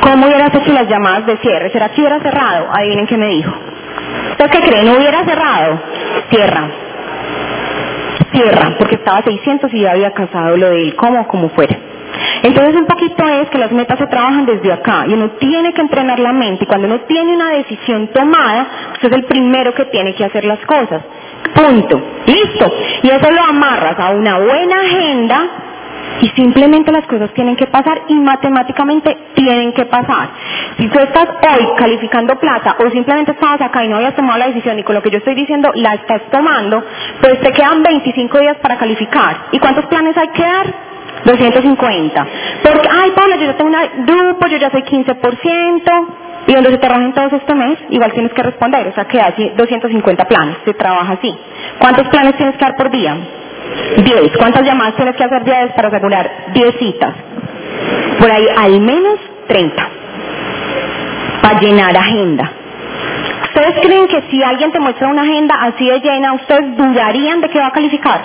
¿Cómo 0.00 0.26
hubieras 0.26 0.54
hecho 0.54 0.72
las 0.72 0.88
llamadas 0.88 1.26
de 1.26 1.36
cierre? 1.38 1.70
¿Será 1.70 1.88
que 1.90 2.00
hubiera 2.00 2.20
cerrado? 2.20 2.68
Adivinen 2.72 3.06
qué 3.06 3.16
me 3.16 3.28
dijo. 3.28 3.52
¿Usted 4.32 4.50
qué 4.50 4.60
cree? 4.60 4.84
¿No 4.84 4.96
hubiera 4.96 5.24
cerrado? 5.24 5.80
Cierra. 6.30 6.68
Cierra, 8.32 8.76
porque 8.78 8.94
estaba 8.94 9.18
a 9.18 9.22
600 9.22 9.72
y 9.74 9.80
ya 9.80 9.92
había 9.92 10.12
casado 10.12 10.56
lo 10.56 10.70
de 10.70 10.82
él, 10.82 10.96
como, 10.96 11.26
como 11.26 11.48
fuera. 11.50 11.76
Entonces 12.42 12.74
un 12.76 12.86
poquito 12.86 13.24
es 13.28 13.50
que 13.50 13.58
las 13.58 13.72
metas 13.72 13.98
se 13.98 14.06
trabajan 14.06 14.46
desde 14.46 14.72
acá 14.72 15.04
y 15.06 15.12
uno 15.12 15.30
tiene 15.32 15.72
que 15.72 15.80
entrenar 15.80 16.18
la 16.18 16.32
mente 16.32 16.64
y 16.64 16.66
cuando 16.66 16.86
uno 16.86 17.00
tiene 17.00 17.34
una 17.34 17.50
decisión 17.50 18.08
tomada, 18.08 18.66
usted 18.94 19.08
es 19.10 19.14
el 19.14 19.24
primero 19.24 19.74
que 19.74 19.84
tiene 19.86 20.14
que 20.14 20.24
hacer 20.24 20.44
las 20.44 20.58
cosas. 20.60 21.02
Punto. 21.54 22.00
Listo. 22.26 22.72
Y 23.02 23.10
eso 23.10 23.30
lo 23.30 23.42
amarras 23.42 23.98
a 23.98 24.10
una 24.10 24.38
buena 24.38 24.76
agenda 24.80 25.50
y 26.20 26.28
simplemente 26.30 26.92
las 26.92 27.06
cosas 27.06 27.32
tienen 27.32 27.56
que 27.56 27.66
pasar 27.66 28.02
y 28.08 28.14
matemáticamente 28.14 29.16
tienen 29.34 29.72
que 29.72 29.86
pasar. 29.86 30.28
Si 30.78 30.88
tú 30.88 30.98
estás 30.98 31.28
hoy 31.28 31.68
calificando 31.76 32.36
plata 32.38 32.76
o 32.78 32.90
simplemente 32.90 33.32
estabas 33.32 33.60
acá 33.60 33.84
y 33.84 33.88
no 33.88 33.96
habías 33.96 34.14
tomado 34.14 34.38
la 34.38 34.46
decisión 34.46 34.78
y 34.78 34.82
con 34.82 34.94
lo 34.94 35.02
que 35.02 35.10
yo 35.10 35.18
estoy 35.18 35.34
diciendo 35.34 35.70
la 35.74 35.94
estás 35.94 36.22
tomando, 36.30 36.82
pues 37.20 37.40
te 37.40 37.52
quedan 37.52 37.82
25 37.82 38.38
días 38.38 38.56
para 38.58 38.76
calificar. 38.76 39.36
¿Y 39.52 39.58
cuántos 39.58 39.86
planes 39.86 40.16
hay 40.16 40.28
que 40.28 40.42
dar? 40.42 40.90
250. 41.24 42.26
Porque, 42.62 42.88
ay, 42.88 43.10
Paula, 43.14 43.36
yo 43.36 43.46
ya 43.46 43.56
tengo 43.56 43.70
un 43.70 44.06
grupo, 44.06 44.46
yo 44.46 44.56
ya 44.56 44.70
soy 44.70 44.82
15%, 44.82 46.06
y 46.46 46.54
donde 46.54 46.70
se 46.70 46.78
trabajen 46.78 47.12
todos 47.12 47.32
este 47.32 47.54
mes, 47.54 47.78
igual 47.90 48.12
tienes 48.12 48.32
que 48.32 48.42
responder, 48.42 48.88
o 48.88 48.92
sea 48.92 49.04
que 49.04 49.20
hay 49.20 49.52
250 49.56 50.24
planes, 50.24 50.56
se 50.64 50.74
trabaja 50.74 51.12
así. 51.14 51.34
¿Cuántos 51.78 52.08
planes 52.08 52.36
tienes 52.36 52.56
que 52.56 52.64
dar 52.64 52.76
por 52.76 52.90
día? 52.90 53.16
10. 53.96 54.36
¿Cuántas 54.38 54.64
llamadas 54.64 54.96
tienes 54.96 55.16
que 55.16 55.24
hacer 55.24 55.44
diarias 55.44 55.72
para 55.74 55.88
asegurar 55.88 56.30
10 56.52 56.76
citas? 56.78 57.14
Por 58.18 58.30
ahí 58.30 58.46
al 58.56 58.80
menos 58.80 59.18
30. 59.48 59.88
Para 61.42 61.60
llenar 61.60 61.96
agenda. 61.96 62.50
¿Ustedes 63.44 63.80
creen 63.82 64.06
que 64.06 64.22
si 64.30 64.42
alguien 64.42 64.70
te 64.72 64.78
muestra 64.78 65.08
una 65.08 65.22
agenda 65.22 65.56
así 65.62 65.88
de 65.88 66.00
llena, 66.00 66.34
ustedes 66.34 66.76
dudarían 66.76 67.40
de 67.40 67.48
que 67.48 67.58
va 67.58 67.66
a 67.66 67.72
calificar? 67.72 68.20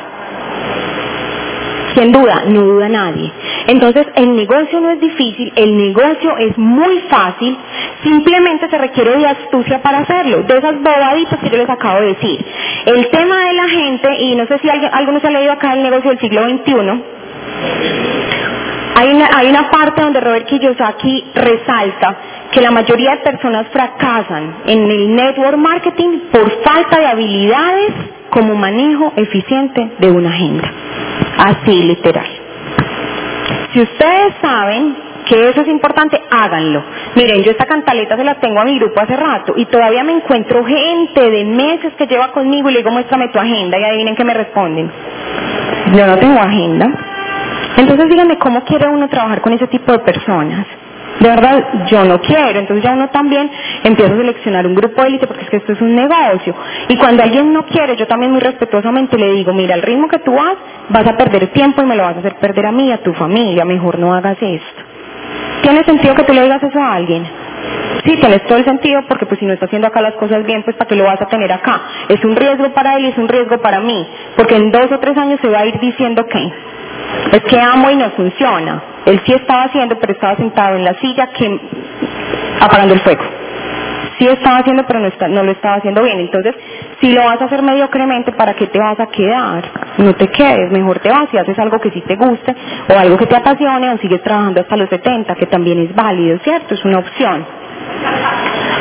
¿Quién 1.95 2.11
duda? 2.11 2.43
No 2.45 2.61
duda 2.61 2.89
nadie. 2.89 3.31
Entonces, 3.67 4.05
el 4.15 4.35
negocio 4.35 4.81
no 4.81 4.89
es 4.89 4.99
difícil, 4.99 5.51
el 5.55 5.77
negocio 5.77 6.37
es 6.37 6.57
muy 6.57 6.99
fácil, 7.09 7.57
simplemente 8.03 8.69
se 8.69 8.77
requiere 8.77 9.17
de 9.17 9.25
astucia 9.25 9.81
para 9.81 9.99
hacerlo, 9.99 10.43
de 10.43 10.57
esas 10.57 10.75
bobaditas 10.77 11.39
que 11.39 11.49
yo 11.49 11.57
les 11.57 11.69
acabo 11.69 12.01
de 12.01 12.07
decir. 12.07 12.45
El 12.85 13.07
tema 13.11 13.45
de 13.47 13.53
la 13.53 13.69
gente, 13.69 14.13
y 14.19 14.35
no 14.35 14.45
sé 14.45 14.59
si 14.59 14.69
alguno 14.69 15.21
se 15.21 15.27
ha 15.27 15.31
leído 15.31 15.53
acá 15.53 15.73
el 15.73 15.83
negocio 15.83 16.09
del 16.09 16.19
siglo 16.19 16.43
XXI, 16.43 16.73
hay 18.97 19.13
una, 19.13 19.29
hay 19.33 19.49
una 19.49 19.69
parte 19.69 20.01
donde 20.01 20.19
Robert 20.19 20.47
Kiyosaki 20.47 21.31
resalta 21.33 22.17
que 22.51 22.59
la 22.59 22.71
mayoría 22.71 23.11
de 23.11 23.17
personas 23.17 23.67
fracasan 23.71 24.63
en 24.65 24.91
el 24.91 25.15
network 25.15 25.57
marketing 25.57 26.19
por 26.29 26.51
falta 26.61 26.99
de 26.99 27.07
habilidades 27.07 27.91
como 28.29 28.53
manejo 28.55 29.13
eficiente 29.15 29.91
de 29.99 30.11
una 30.11 30.29
agenda. 30.29 30.71
Así 31.37 31.83
literal. 31.83 32.27
Si 33.73 33.81
ustedes 33.81 34.33
saben 34.41 34.95
que 35.25 35.49
eso 35.49 35.61
es 35.61 35.67
importante, 35.67 36.21
háganlo. 36.29 36.83
Miren, 37.15 37.43
yo 37.43 37.51
esta 37.51 37.65
cantaleta 37.65 38.15
se 38.15 38.23
la 38.23 38.35
tengo 38.35 38.59
a 38.59 38.65
mi 38.65 38.77
grupo 38.77 39.01
hace 39.01 39.15
rato 39.15 39.53
y 39.57 39.65
todavía 39.65 40.03
me 40.03 40.13
encuentro 40.13 40.63
gente 40.63 41.29
de 41.29 41.45
meses 41.45 41.93
que 41.97 42.07
lleva 42.07 42.31
conmigo 42.31 42.69
y 42.69 42.73
le 42.73 42.79
digo, 42.79 42.91
muéstrame 42.91 43.29
tu 43.29 43.39
agenda 43.39 43.77
y 43.79 43.83
adivinen 43.83 44.15
qué 44.15 44.23
me 44.23 44.33
responden. 44.33 44.91
Yo 45.93 46.07
no 46.07 46.17
tengo 46.17 46.39
agenda. 46.39 46.89
Entonces 47.77 48.07
díganme 48.09 48.37
cómo 48.37 48.63
quiere 48.63 48.87
uno 48.87 49.09
trabajar 49.09 49.41
con 49.41 49.53
ese 49.53 49.67
tipo 49.67 49.91
de 49.91 49.99
personas. 49.99 50.65
De 51.19 51.29
verdad, 51.29 51.85
yo 51.87 52.03
no 52.03 52.19
quiero. 52.19 52.59
Entonces 52.59 52.83
ya 52.83 52.91
uno 52.91 53.09
también 53.09 53.49
empieza 53.83 54.13
a 54.13 54.17
seleccionar 54.17 54.67
un 54.67 54.75
grupo 54.75 55.03
élite 55.03 55.27
porque 55.27 55.43
es 55.43 55.49
que 55.49 55.57
esto 55.57 55.73
es 55.73 55.81
un 55.81 55.95
negocio. 55.95 56.55
Y 56.89 56.97
cuando 56.97 57.23
alguien 57.23 57.53
no 57.53 57.65
quiere, 57.65 57.95
yo 57.95 58.07
también 58.07 58.31
muy 58.31 58.41
respetuosamente 58.41 59.17
le 59.17 59.31
digo, 59.33 59.53
mira, 59.53 59.75
el 59.75 59.81
ritmo 59.81 60.07
que 60.07 60.19
tú 60.19 60.33
vas, 60.33 60.55
vas 60.89 61.07
a 61.07 61.17
perder 61.17 61.47
tiempo 61.47 61.81
y 61.81 61.85
me 61.85 61.95
lo 61.95 62.03
vas 62.03 62.17
a 62.17 62.19
hacer 62.19 62.35
perder 62.35 62.67
a 62.67 62.71
mí 62.71 62.91
a 62.91 63.01
tu 63.01 63.13
familia. 63.13 63.65
Mejor 63.65 63.99
no 63.99 64.13
hagas 64.13 64.37
esto. 64.41 64.81
¿Tiene 65.61 65.83
sentido 65.83 66.13
que 66.15 66.23
tú 66.23 66.33
le 66.33 66.43
digas 66.43 66.61
eso 66.61 66.79
a 66.79 66.93
alguien? 66.93 67.25
Sí, 68.05 68.17
tienes 68.17 68.43
todo 68.45 68.57
el 68.59 68.65
sentido 68.65 69.01
porque 69.07 69.25
pues 69.25 69.39
si 69.39 69.45
no 69.45 69.53
está 69.53 69.65
haciendo 69.65 69.87
acá 69.87 69.99
las 70.01 70.13
cosas 70.13 70.45
bien, 70.45 70.61
pues 70.63 70.75
para 70.75 70.87
qué 70.87 70.95
lo 70.95 71.05
vas 71.05 71.19
a 71.21 71.25
tener 71.25 71.51
acá. 71.51 71.81
Es 72.09 72.23
un 72.23 72.35
riesgo 72.35 72.69
para 72.73 72.97
él 72.97 73.05
y 73.05 73.07
es 73.07 73.17
un 73.17 73.27
riesgo 73.27 73.57
para 73.59 73.79
mí, 73.79 74.07
porque 74.35 74.55
en 74.55 74.69
dos 74.71 74.91
o 74.91 74.99
tres 74.99 75.17
años 75.17 75.39
se 75.41 75.49
va 75.49 75.59
a 75.59 75.65
ir 75.65 75.79
diciendo 75.79 76.25
que 76.27 76.51
es 77.31 77.43
que 77.45 77.59
amo 77.59 77.89
y 77.89 77.95
no 77.95 78.11
funciona. 78.11 78.94
Él 79.05 79.21
sí 79.25 79.33
estaba 79.33 79.63
haciendo, 79.63 79.97
pero 79.99 80.13
estaba 80.13 80.35
sentado 80.35 80.75
en 80.75 80.83
la 80.83 80.93
silla 80.95 81.27
que 81.27 81.59
apagando 82.59 82.93
el 82.93 82.99
fuego. 83.01 83.23
Sí 84.17 84.27
estaba 84.27 84.59
haciendo, 84.59 84.85
pero 84.87 84.99
no, 84.99 85.09
no 85.29 85.43
lo 85.43 85.51
estaba 85.51 85.75
haciendo 85.75 86.01
bien. 86.01 86.19
Entonces, 86.19 86.55
si 87.01 87.11
lo 87.11 87.23
vas 87.25 87.41
a 87.41 87.45
hacer 87.45 87.61
mediocremente, 87.61 88.31
¿para 88.31 88.53
qué 88.53 88.67
te 88.67 88.79
vas 88.79 88.99
a 88.99 89.07
quedar? 89.07 89.63
No 89.97 90.13
te 90.15 90.27
quedes, 90.29 90.71
mejor 90.71 90.99
te 90.99 91.09
vas 91.09 91.27
y 91.33 91.37
haces 91.37 91.57
algo 91.59 91.79
que 91.79 91.91
sí 91.91 92.01
te 92.01 92.15
guste 92.15 92.55
o 92.89 92.97
algo 92.97 93.17
que 93.17 93.25
te 93.25 93.35
apasione 93.35 93.91
o 93.91 93.97
sigues 93.97 94.23
trabajando 94.23 94.61
hasta 94.61 94.77
los 94.77 94.89
70, 94.89 95.35
que 95.35 95.47
también 95.47 95.79
es 95.79 95.93
válido, 95.93 96.39
¿cierto? 96.39 96.73
Es 96.75 96.85
una 96.85 96.99
opción. 96.99 97.45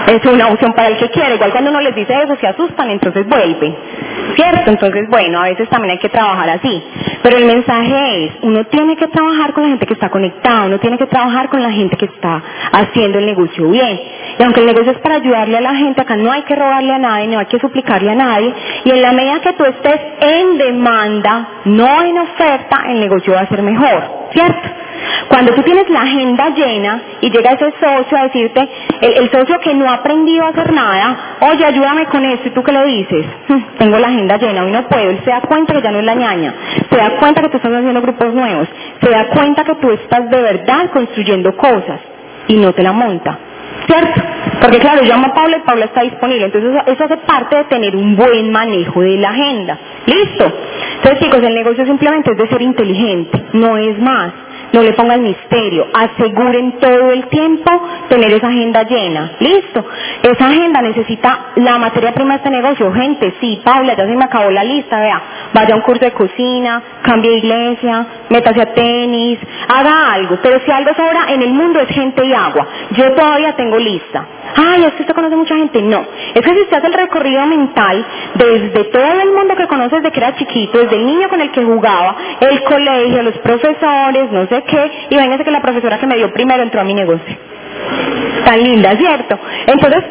Es 0.06 0.24
una 0.26 0.48
opción 0.48 0.72
para 0.72 0.88
el 0.88 0.96
que 0.98 1.10
quiere. 1.10 1.36
Igual 1.36 1.52
cuando 1.52 1.70
uno 1.70 1.80
les 1.80 1.94
dice 1.94 2.14
eso 2.22 2.36
se 2.36 2.46
asustan, 2.46 2.90
entonces 2.90 3.26
vuelven. 3.26 3.74
¿cierto? 4.34 4.70
Entonces, 4.70 5.08
bueno, 5.08 5.40
a 5.40 5.44
veces 5.44 5.68
también 5.68 5.92
hay 5.92 5.98
que 5.98 6.08
trabajar 6.08 6.48
así. 6.50 6.82
Pero 7.22 7.38
el 7.38 7.46
mensaje 7.46 8.24
es, 8.24 8.32
uno 8.42 8.64
tiene 8.64 8.96
que 8.96 9.08
trabajar 9.08 9.52
con 9.52 9.62
la 9.64 9.70
gente 9.70 9.86
que 9.86 9.94
está 9.94 10.10
conectada, 10.10 10.66
uno 10.66 10.78
tiene 10.78 10.98
que 10.98 11.06
trabajar 11.06 11.48
con 11.48 11.62
la 11.62 11.70
gente 11.70 11.96
que 11.96 12.06
está 12.06 12.42
haciendo 12.72 13.18
el 13.18 13.26
negocio 13.26 13.68
bien. 13.70 14.00
Y 14.38 14.42
aunque 14.42 14.60
el 14.60 14.66
negocio 14.66 14.92
es 14.92 14.98
para 14.98 15.16
ayudarle 15.16 15.56
a 15.56 15.60
la 15.60 15.74
gente, 15.74 16.00
acá 16.00 16.16
no 16.16 16.30
hay 16.30 16.42
que 16.42 16.54
robarle 16.54 16.92
a 16.92 16.98
nadie, 16.98 17.28
no 17.28 17.38
hay 17.38 17.46
que 17.46 17.58
suplicarle 17.58 18.10
a 18.10 18.14
nadie. 18.14 18.52
Y 18.84 18.90
en 18.90 19.02
la 19.02 19.12
medida 19.12 19.40
que 19.40 19.52
tú 19.54 19.64
estés 19.64 20.00
en 20.20 20.58
demanda, 20.58 21.48
no 21.64 22.02
en 22.02 22.18
oferta, 22.18 22.84
el 22.88 23.00
negocio 23.00 23.34
va 23.34 23.40
a 23.40 23.48
ser 23.48 23.62
mejor, 23.62 24.23
¿cierto? 24.34 24.68
Cuando 25.28 25.54
tú 25.54 25.62
tienes 25.62 25.88
la 25.90 26.02
agenda 26.02 26.50
llena 26.50 27.00
y 27.20 27.30
llega 27.30 27.52
ese 27.52 27.72
socio 27.80 28.18
a 28.18 28.24
decirte, 28.24 28.68
el, 29.00 29.30
socio 29.30 29.58
que 29.60 29.74
no 29.74 29.88
ha 29.88 29.94
aprendido 29.94 30.44
a 30.44 30.48
hacer 30.48 30.72
nada, 30.72 31.16
oye, 31.40 31.64
ayúdame 31.64 32.06
con 32.06 32.24
esto, 32.24 32.48
¿y 32.48 32.50
tú 32.50 32.62
qué 32.62 32.72
le 32.72 32.84
dices? 32.84 33.26
Hmm, 33.48 33.62
tengo 33.78 33.98
la 33.98 34.08
agenda 34.08 34.36
llena, 34.36 34.64
hoy 34.64 34.70
no 34.70 34.86
puedo. 34.86 35.10
Él 35.10 35.20
se 35.24 35.30
da 35.30 35.40
cuenta 35.40 35.72
que 35.72 35.82
ya 35.82 35.90
no 35.90 35.98
es 35.98 36.04
la 36.04 36.14
ñaña, 36.14 36.54
se 36.90 36.96
da 36.96 37.10
cuenta 37.18 37.42
que 37.42 37.48
tú 37.48 37.56
estás 37.56 37.72
haciendo 37.72 38.00
grupos 38.02 38.34
nuevos, 38.34 38.68
se 39.02 39.10
da 39.10 39.28
cuenta 39.28 39.64
que 39.64 39.74
tú 39.76 39.90
estás 39.90 40.28
de 40.30 40.42
verdad 40.42 40.90
construyendo 40.92 41.56
cosas 41.56 42.00
y 42.48 42.56
no 42.56 42.72
te 42.72 42.82
la 42.82 42.92
monta. 42.92 43.38
¿Cierto? 43.86 44.22
Porque 44.60 44.78
claro, 44.78 45.02
llamo 45.02 45.26
a 45.26 45.34
Paula 45.34 45.58
y 45.58 45.60
Paula 45.60 45.84
está 45.86 46.02
disponible. 46.02 46.46
Entonces 46.46 46.82
eso 46.86 47.04
hace 47.04 47.16
parte 47.18 47.56
de 47.56 47.64
tener 47.64 47.94
un 47.96 48.16
buen 48.16 48.50
manejo 48.50 49.02
de 49.02 49.16
la 49.18 49.30
agenda. 49.30 49.78
¿Listo? 50.06 50.52
Entonces 50.96 51.20
chicos, 51.20 51.42
el 51.42 51.54
negocio 51.54 51.84
simplemente 51.86 52.32
es 52.32 52.38
de 52.38 52.48
ser 52.48 52.62
inteligente, 52.62 53.44
no 53.52 53.76
es 53.76 53.98
más 53.98 54.32
no 54.74 54.82
le 54.82 54.92
pongan 54.94 55.22
misterio, 55.22 55.86
aseguren 55.94 56.80
todo 56.80 57.12
el 57.12 57.28
tiempo 57.28 57.70
tener 58.08 58.32
esa 58.32 58.48
agenda 58.48 58.82
llena. 58.82 59.30
Listo. 59.38 59.84
Esa 60.20 60.48
agenda 60.48 60.82
necesita 60.82 61.52
la 61.54 61.78
materia 61.78 62.12
prima 62.12 62.34
de 62.34 62.36
este 62.38 62.50
negocio. 62.50 62.92
Gente, 62.92 63.34
sí, 63.40 63.60
Paula, 63.64 63.94
ya 63.94 64.04
se 64.04 64.16
me 64.16 64.24
acabó 64.24 64.50
la 64.50 64.64
lista, 64.64 64.98
vea. 64.98 65.22
Vaya 65.52 65.74
a 65.74 65.76
un 65.76 65.82
curso 65.82 66.04
de 66.04 66.10
cocina, 66.10 66.82
cambie 67.02 67.30
de 67.30 67.38
iglesia, 67.38 68.06
métase 68.30 68.62
a 68.62 68.74
tenis, 68.74 69.38
haga 69.68 70.12
algo. 70.12 70.38
Pero 70.42 70.58
si 70.64 70.70
algo 70.72 70.92
sobra 70.94 71.26
en 71.28 71.42
el 71.42 71.54
mundo 71.54 71.78
es 71.78 71.88
gente 71.90 72.26
y 72.26 72.34
agua. 72.34 72.66
Yo 72.96 73.12
todavía 73.12 73.54
tengo 73.54 73.78
lista. 73.78 74.26
Ay, 74.56 74.84
es 74.84 74.94
que 74.94 75.02
usted 75.02 75.14
conoce 75.14 75.36
mucha 75.36 75.56
gente. 75.56 75.82
No. 75.82 76.04
Es 76.34 76.42
que 76.42 76.52
si 76.52 76.60
usted 76.62 76.76
hace 76.78 76.86
el 76.88 76.94
recorrido 76.94 77.46
mental 77.46 78.04
desde 78.34 78.84
todo 78.84 79.20
el 79.22 79.32
mundo 79.32 79.54
que 79.54 79.68
conoce 79.68 79.96
desde 79.96 80.10
que 80.10 80.18
era 80.18 80.34
chiquito, 80.34 80.78
desde 80.78 80.96
el 80.96 81.06
niño 81.06 81.28
con 81.28 81.40
el 81.40 81.52
que 81.52 81.64
jugaba, 81.64 82.16
el 82.40 82.62
colegio, 82.64 83.22
los 83.22 83.38
profesores, 83.38 84.32
no 84.32 84.46
sé 84.46 84.63
qué, 84.66 85.16
véngase 85.16 85.44
que 85.44 85.50
la 85.50 85.62
profesora 85.62 85.98
que 85.98 86.06
me 86.06 86.16
dio 86.16 86.32
primero 86.32 86.62
entró 86.62 86.80
a 86.80 86.84
mi 86.84 86.94
negocio. 86.94 87.36
Tan 88.44 88.62
linda, 88.62 88.96
¿cierto? 88.96 89.38
Entonces, 89.66 90.04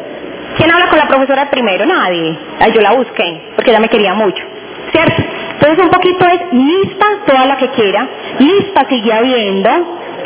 ¿quién 0.56 0.70
habla 0.70 0.88
con 0.88 0.98
la 0.98 1.06
profesora 1.06 1.50
primero? 1.50 1.86
Nadie. 1.86 2.36
Ay, 2.60 2.72
yo 2.72 2.80
la 2.80 2.92
busqué, 2.92 3.52
porque 3.54 3.70
ella 3.70 3.80
me 3.80 3.88
quería 3.88 4.14
mucho. 4.14 4.42
¿Cierto? 4.90 5.22
Entonces 5.54 5.84
un 5.84 5.90
poquito 5.90 6.26
es 6.26 6.52
lista 6.52 7.06
toda 7.26 7.46
la 7.46 7.56
que 7.56 7.68
quiera, 7.70 8.06
lista 8.38 8.86
sigue 8.88 9.12
habiendo, 9.12 9.70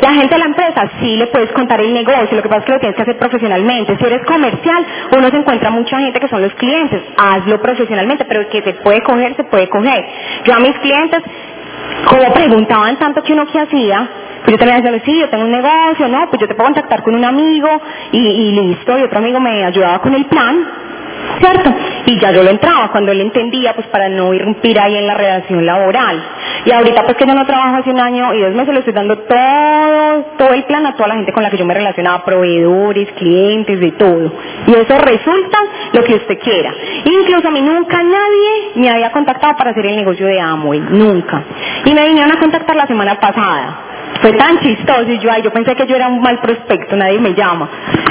la 0.01 0.13
gente 0.13 0.35
de 0.35 0.39
la 0.39 0.45
empresa 0.45 0.89
sí 1.01 1.17
le 1.17 1.27
puedes 1.27 1.51
contar 1.51 1.81
el 1.81 1.93
negocio, 1.93 2.37
lo 2.37 2.41
que 2.41 2.47
pasa 2.49 2.59
es 2.59 2.65
que 2.65 2.71
lo 2.71 2.79
tienes 2.79 2.95
que 2.95 3.01
hacer 3.01 3.17
profesionalmente. 3.17 3.97
Si 3.97 4.05
eres 4.05 4.25
comercial, 4.25 4.85
uno 5.11 5.29
se 5.29 5.37
encuentra 5.37 5.71
mucha 5.71 5.99
gente 5.99 6.19
que 6.19 6.27
son 6.29 6.41
los 6.41 6.53
clientes, 6.53 7.01
hazlo 7.17 7.61
profesionalmente, 7.61 8.25
pero 8.25 8.47
que 8.49 8.61
se 8.61 8.73
puede 8.75 9.01
coger, 9.01 9.35
se 9.35 9.43
puede 9.43 9.67
coger. 9.67 10.05
Yo 10.45 10.53
a 10.53 10.59
mis 10.59 10.77
clientes, 10.79 11.21
como 12.07 12.33
preguntaban 12.33 12.97
tanto 12.97 13.21
que 13.23 13.33
uno 13.33 13.45
qué 13.47 13.59
hacía, 13.59 14.09
pues 14.43 14.51
yo 14.51 14.57
también 14.57 14.81
decía, 14.83 15.01
sí, 15.05 15.19
yo 15.19 15.29
tengo 15.29 15.43
un 15.43 15.51
negocio, 15.51 16.07
no, 16.07 16.29
pues 16.29 16.41
yo 16.41 16.47
te 16.47 16.55
puedo 16.55 16.67
contactar 16.67 17.03
con 17.03 17.15
un 17.15 17.25
amigo 17.25 17.69
y 18.11 18.51
listo, 18.51 18.97
y 18.97 19.03
otro 19.03 19.19
amigo 19.19 19.39
me 19.39 19.65
ayudaba 19.65 19.99
con 19.99 20.13
el 20.13 20.25
plan, 20.25 20.65
¿cierto? 21.39 21.73
Y 22.05 22.19
ya 22.19 22.31
yo 22.31 22.43
lo 22.43 22.49
entraba 22.49 22.91
cuando 22.91 23.11
él 23.11 23.21
entendía, 23.21 23.73
pues 23.73 23.87
para 23.87 24.09
no 24.09 24.33
irrumpir 24.33 24.79
ahí 24.79 24.95
en 24.97 25.07
la 25.07 25.13
relación 25.13 25.65
laboral. 25.65 26.21
Y 26.65 26.71
ahorita 26.71 27.03
pues 27.03 27.17
que 27.17 27.25
yo 27.25 27.33
no 27.33 27.45
trabajo 27.45 27.77
hace 27.77 27.91
un 27.91 27.99
año 27.99 28.33
y 28.33 28.41
dos 28.41 28.53
meses 28.53 28.73
le 28.73 28.79
estoy 28.79 28.93
dando 28.93 29.17
todo, 29.19 30.25
todo 30.37 30.53
el 30.53 30.63
plan 30.65 30.85
a 30.85 30.95
toda 30.95 31.09
la 31.09 31.15
gente 31.15 31.31
con 31.31 31.43
la 31.43 31.49
que 31.49 31.57
yo 31.57 31.65
me 31.65 31.73
relacionaba, 31.73 32.23
proveedores, 32.23 33.11
clientes, 33.13 33.79
de 33.79 33.91
todo. 33.93 34.33
Y 34.67 34.71
eso 34.73 34.97
resulta 34.97 35.57
lo 35.93 36.03
que 36.03 36.15
usted 36.15 36.39
quiera. 36.39 36.73
Incluso 37.05 37.47
a 37.47 37.51
mí 37.51 37.61
nunca 37.61 38.01
nadie 38.03 38.71
me 38.75 38.89
había 38.89 39.11
contactado 39.11 39.55
para 39.55 39.71
hacer 39.71 39.85
el 39.85 39.95
negocio 39.95 40.25
de 40.27 40.39
Amway, 40.39 40.79
nunca. 40.79 41.43
Y 41.85 41.93
me 41.93 42.05
vinieron 42.05 42.31
a 42.31 42.39
contactar 42.39 42.75
la 42.75 42.87
semana 42.87 43.19
pasada 43.19 43.85
fue 44.21 44.33
tan 44.33 44.59
chistoso 44.59 45.09
y 45.09 45.19
yo, 45.19 45.31
ay, 45.31 45.41
yo 45.41 45.51
pensé 45.51 45.75
que 45.75 45.87
yo 45.87 45.95
era 45.95 46.07
un 46.07 46.21
mal 46.21 46.39
prospecto, 46.39 46.95
nadie 46.95 47.19
me 47.19 47.33
llama. 47.33 47.69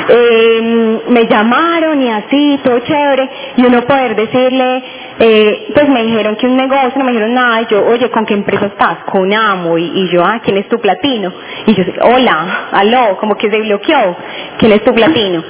Eh, 0.09 1.01
me 1.09 1.27
llamaron 1.27 2.01
y 2.01 2.09
así, 2.09 2.61
todo 2.65 2.79
chévere, 2.81 3.29
y 3.57 3.67
uno 3.67 3.83
poder 3.83 4.17
decirle, 4.17 4.83
eh, 5.19 5.69
pues 5.75 5.89
me 5.89 6.03
dijeron 6.03 6.37
que 6.37 6.47
un 6.47 6.57
negocio, 6.57 6.93
no 6.97 7.05
me 7.05 7.13
dijeron 7.13 7.35
nada, 7.35 7.63
y 7.63 7.67
yo, 7.67 7.85
oye, 7.87 8.11
¿con 8.11 8.25
qué 8.25 8.35
empresa 8.35 8.67
estás? 8.67 8.99
Con 9.11 9.33
Amo, 9.35 9.77
y, 9.77 10.09
yo, 10.11 10.25
ah, 10.25 10.41
¿quién 10.43 10.57
es 10.57 10.69
tu 10.69 10.79
platino? 10.81 11.33
Y 11.67 11.75
yo, 11.75 11.85
hola, 12.03 12.69
aló, 12.73 13.19
como 13.19 13.37
que 13.37 13.51
se 13.51 13.59
bloqueó, 13.61 14.17
¿quién 14.59 14.73
es 14.73 14.83
tu 14.85 14.95
platino? 14.95 15.43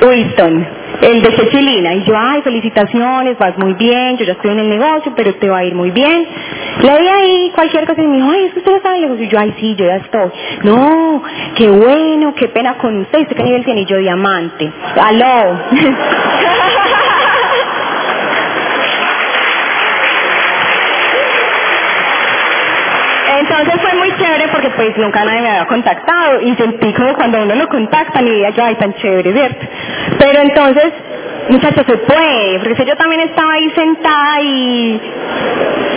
Winston, 0.00 0.66
el 1.00 1.22
de 1.22 1.36
Chechilina, 1.36 1.94
y 1.94 2.04
yo, 2.04 2.14
ay, 2.16 2.42
felicitaciones, 2.42 3.38
vas 3.38 3.56
muy 3.58 3.74
bien, 3.74 4.16
yo 4.16 4.24
ya 4.24 4.32
estoy 4.32 4.50
en 4.52 4.58
el 4.60 4.68
negocio, 4.68 5.12
pero 5.14 5.34
te 5.34 5.48
va 5.48 5.58
a 5.58 5.64
ir 5.64 5.74
muy 5.74 5.90
bien. 5.90 6.26
Le 6.82 6.98
di 6.98 7.08
ahí 7.08 7.52
cualquier 7.54 7.86
cosa 7.86 8.02
y 8.02 8.06
me 8.06 8.16
dijo, 8.16 8.30
ay, 8.30 8.44
es 8.46 8.52
que 8.52 8.58
usted 8.60 8.80
el 8.94 9.00
negocio, 9.02 9.24
y 9.24 9.28
yo, 9.28 9.38
ay, 9.38 9.54
sí, 9.58 9.74
yo 9.76 9.86
ya 9.86 9.96
estoy. 9.96 10.30
No, 10.64 11.22
qué 11.56 11.68
bueno, 11.68 12.34
qué 12.34 12.48
pena 12.48 12.74
con 12.78 12.98
usted, 13.00 13.20
¿usted 13.20 13.36
qué 13.36 13.42
nivel 13.44 13.64
tiene? 13.64 13.82
Y 13.82 13.86
yo, 13.86 13.98
diamante. 13.98 14.72
Aló. 14.96 15.58
Entonces 23.38 23.77
porque 24.58 24.74
pues 24.74 24.96
nunca 24.98 25.24
nadie 25.24 25.40
me 25.40 25.50
había 25.50 25.66
contactado 25.66 26.40
y 26.40 26.52
sentí 26.56 26.92
como 26.92 27.14
cuando 27.14 27.40
uno 27.42 27.54
lo 27.54 27.68
contacta 27.68 28.20
y 28.20 28.42
yo, 28.52 28.64
ay, 28.64 28.74
tan 28.74 28.92
chévere, 28.94 29.32
¿cierto? 29.32 29.66
Pero 30.18 30.40
entonces, 30.40 30.92
muchachos, 31.48 31.86
se 31.86 31.96
puede, 31.98 32.58
porque 32.58 32.84
yo 32.84 32.96
también 32.96 33.20
estaba 33.20 33.52
ahí 33.52 33.70
sentada 33.70 34.40
y, 34.42 35.00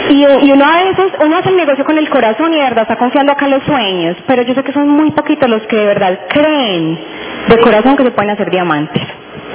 y, 0.10 0.52
uno 0.52 0.64
a 0.64 0.84
veces, 0.84 1.12
uno 1.26 1.38
hace 1.38 1.50
el 1.50 1.58
negocio 1.58 1.84
con 1.86 1.98
el 1.98 2.08
corazón 2.08 2.54
y 2.54 2.58
de 2.58 2.62
verdad 2.62 2.84
está 2.84 2.98
confiando 2.98 3.32
acá 3.32 3.46
en 3.46 3.52
los 3.52 3.64
sueños, 3.64 4.18
pero 4.28 4.44
yo 4.44 4.54
sé 4.54 4.64
que 4.64 4.74
son 4.74 4.88
muy 4.88 5.10
poquitos 5.10 5.50
los 5.50 5.64
que 5.64 5.78
de 5.78 5.86
verdad 5.86 6.20
creen 6.30 7.00
de 7.48 7.58
corazón 7.62 7.98
que 7.98 8.04
se 8.04 8.12
pueden 8.12 8.30
hacer 8.30 8.52
diamantes. 8.52 9.02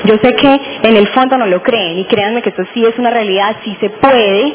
Yo 0.04 0.16
sé 0.18 0.34
que 0.34 0.60
en 0.82 0.96
el 0.96 1.06
fondo 1.08 1.38
no 1.38 1.46
lo 1.46 1.62
creen 1.62 1.98
y 1.98 2.04
créanme 2.06 2.42
que 2.42 2.50
esto 2.50 2.64
sí 2.74 2.84
es 2.84 2.98
una 2.98 3.10
realidad, 3.10 3.56
sí 3.64 3.76
se 3.80 3.88
puede. 3.88 4.54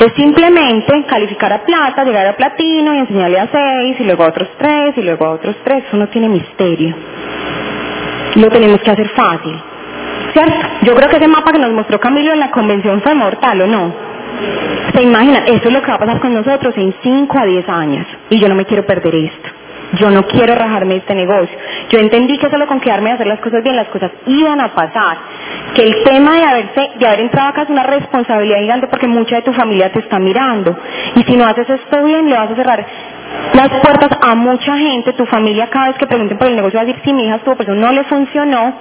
Es 0.00 0.14
simplemente 0.14 1.04
calificar 1.04 1.52
a 1.52 1.62
plata, 1.62 2.04
llegar 2.04 2.26
a 2.26 2.34
platino 2.34 2.94
y 2.94 2.98
enseñarle 3.00 3.38
a 3.38 3.48
seis 3.52 3.96
y 4.00 4.04
luego 4.04 4.24
a 4.24 4.28
otros 4.28 4.48
tres 4.56 4.96
y 4.96 5.02
luego 5.02 5.26
a 5.26 5.30
otros 5.32 5.56
tres. 5.62 5.84
Eso 5.86 5.98
no 5.98 6.08
tiene 6.08 6.26
misterio. 6.30 6.94
Lo 8.36 8.48
tenemos 8.48 8.80
que 8.80 8.90
hacer 8.90 9.08
fácil. 9.10 9.60
¿Cierto? 10.32 10.54
Yo 10.82 10.94
creo 10.94 11.10
que 11.10 11.16
ese 11.16 11.28
mapa 11.28 11.52
que 11.52 11.58
nos 11.58 11.72
mostró 11.72 12.00
Camilo 12.00 12.32
en 12.32 12.40
la 12.40 12.50
convención 12.50 13.02
fue 13.02 13.14
mortal, 13.14 13.60
¿o 13.60 13.66
no? 13.66 13.92
Se 14.94 15.02
imaginan, 15.02 15.44
eso 15.46 15.68
es 15.68 15.72
lo 15.72 15.82
que 15.82 15.88
va 15.88 15.96
a 15.96 15.98
pasar 15.98 16.20
con 16.20 16.32
nosotros 16.32 16.74
en 16.78 16.94
5 17.02 17.38
a 17.38 17.44
10 17.44 17.68
años. 17.68 18.06
Y 18.30 18.38
yo 18.40 18.48
no 18.48 18.54
me 18.54 18.64
quiero 18.64 18.86
perder 18.86 19.14
esto. 19.14 19.59
Yo 19.94 20.10
no 20.10 20.24
quiero 20.26 20.54
rajarme 20.54 20.94
de 20.94 21.00
este 21.00 21.14
negocio. 21.14 21.56
Yo 21.90 21.98
entendí 21.98 22.38
que 22.38 22.48
solo 22.50 22.66
con 22.66 22.80
quedarme 22.80 23.10
a 23.10 23.14
hacer 23.14 23.26
las 23.26 23.40
cosas 23.40 23.62
bien, 23.62 23.76
las 23.76 23.88
cosas 23.88 24.10
iban 24.26 24.60
a 24.60 24.68
pasar. 24.68 25.18
Que 25.74 25.82
el 25.82 26.02
tema 26.04 26.36
de, 26.36 26.44
haberse, 26.44 26.90
de 26.98 27.06
haber 27.06 27.20
entrado 27.20 27.48
acá 27.48 27.62
es 27.62 27.70
una 27.70 27.82
responsabilidad 27.82 28.58
gigante 28.58 28.86
porque 28.88 29.06
mucha 29.06 29.36
de 29.36 29.42
tu 29.42 29.52
familia 29.52 29.92
te 29.92 30.00
está 30.00 30.18
mirando. 30.18 30.76
Y 31.16 31.22
si 31.24 31.36
no 31.36 31.44
haces 31.44 31.68
esto 31.68 32.04
bien, 32.04 32.28
le 32.28 32.36
vas 32.36 32.50
a 32.50 32.54
cerrar 32.54 32.86
las 33.54 33.68
puertas 33.80 34.10
a 34.20 34.34
mucha 34.34 34.76
gente. 34.76 35.12
Tu 35.12 35.26
familia 35.26 35.68
cada 35.68 35.88
vez 35.88 35.96
que 35.96 36.06
pregunten 36.06 36.38
por 36.38 36.48
el 36.48 36.56
negocio 36.56 36.78
va 36.78 36.82
a 36.82 36.86
decir, 36.86 37.02
si 37.04 37.12
mi 37.12 37.24
hija 37.24 37.36
estuvo, 37.36 37.56
pues 37.56 37.68
no 37.68 37.92
le 37.92 38.04
funcionó 38.04 38.74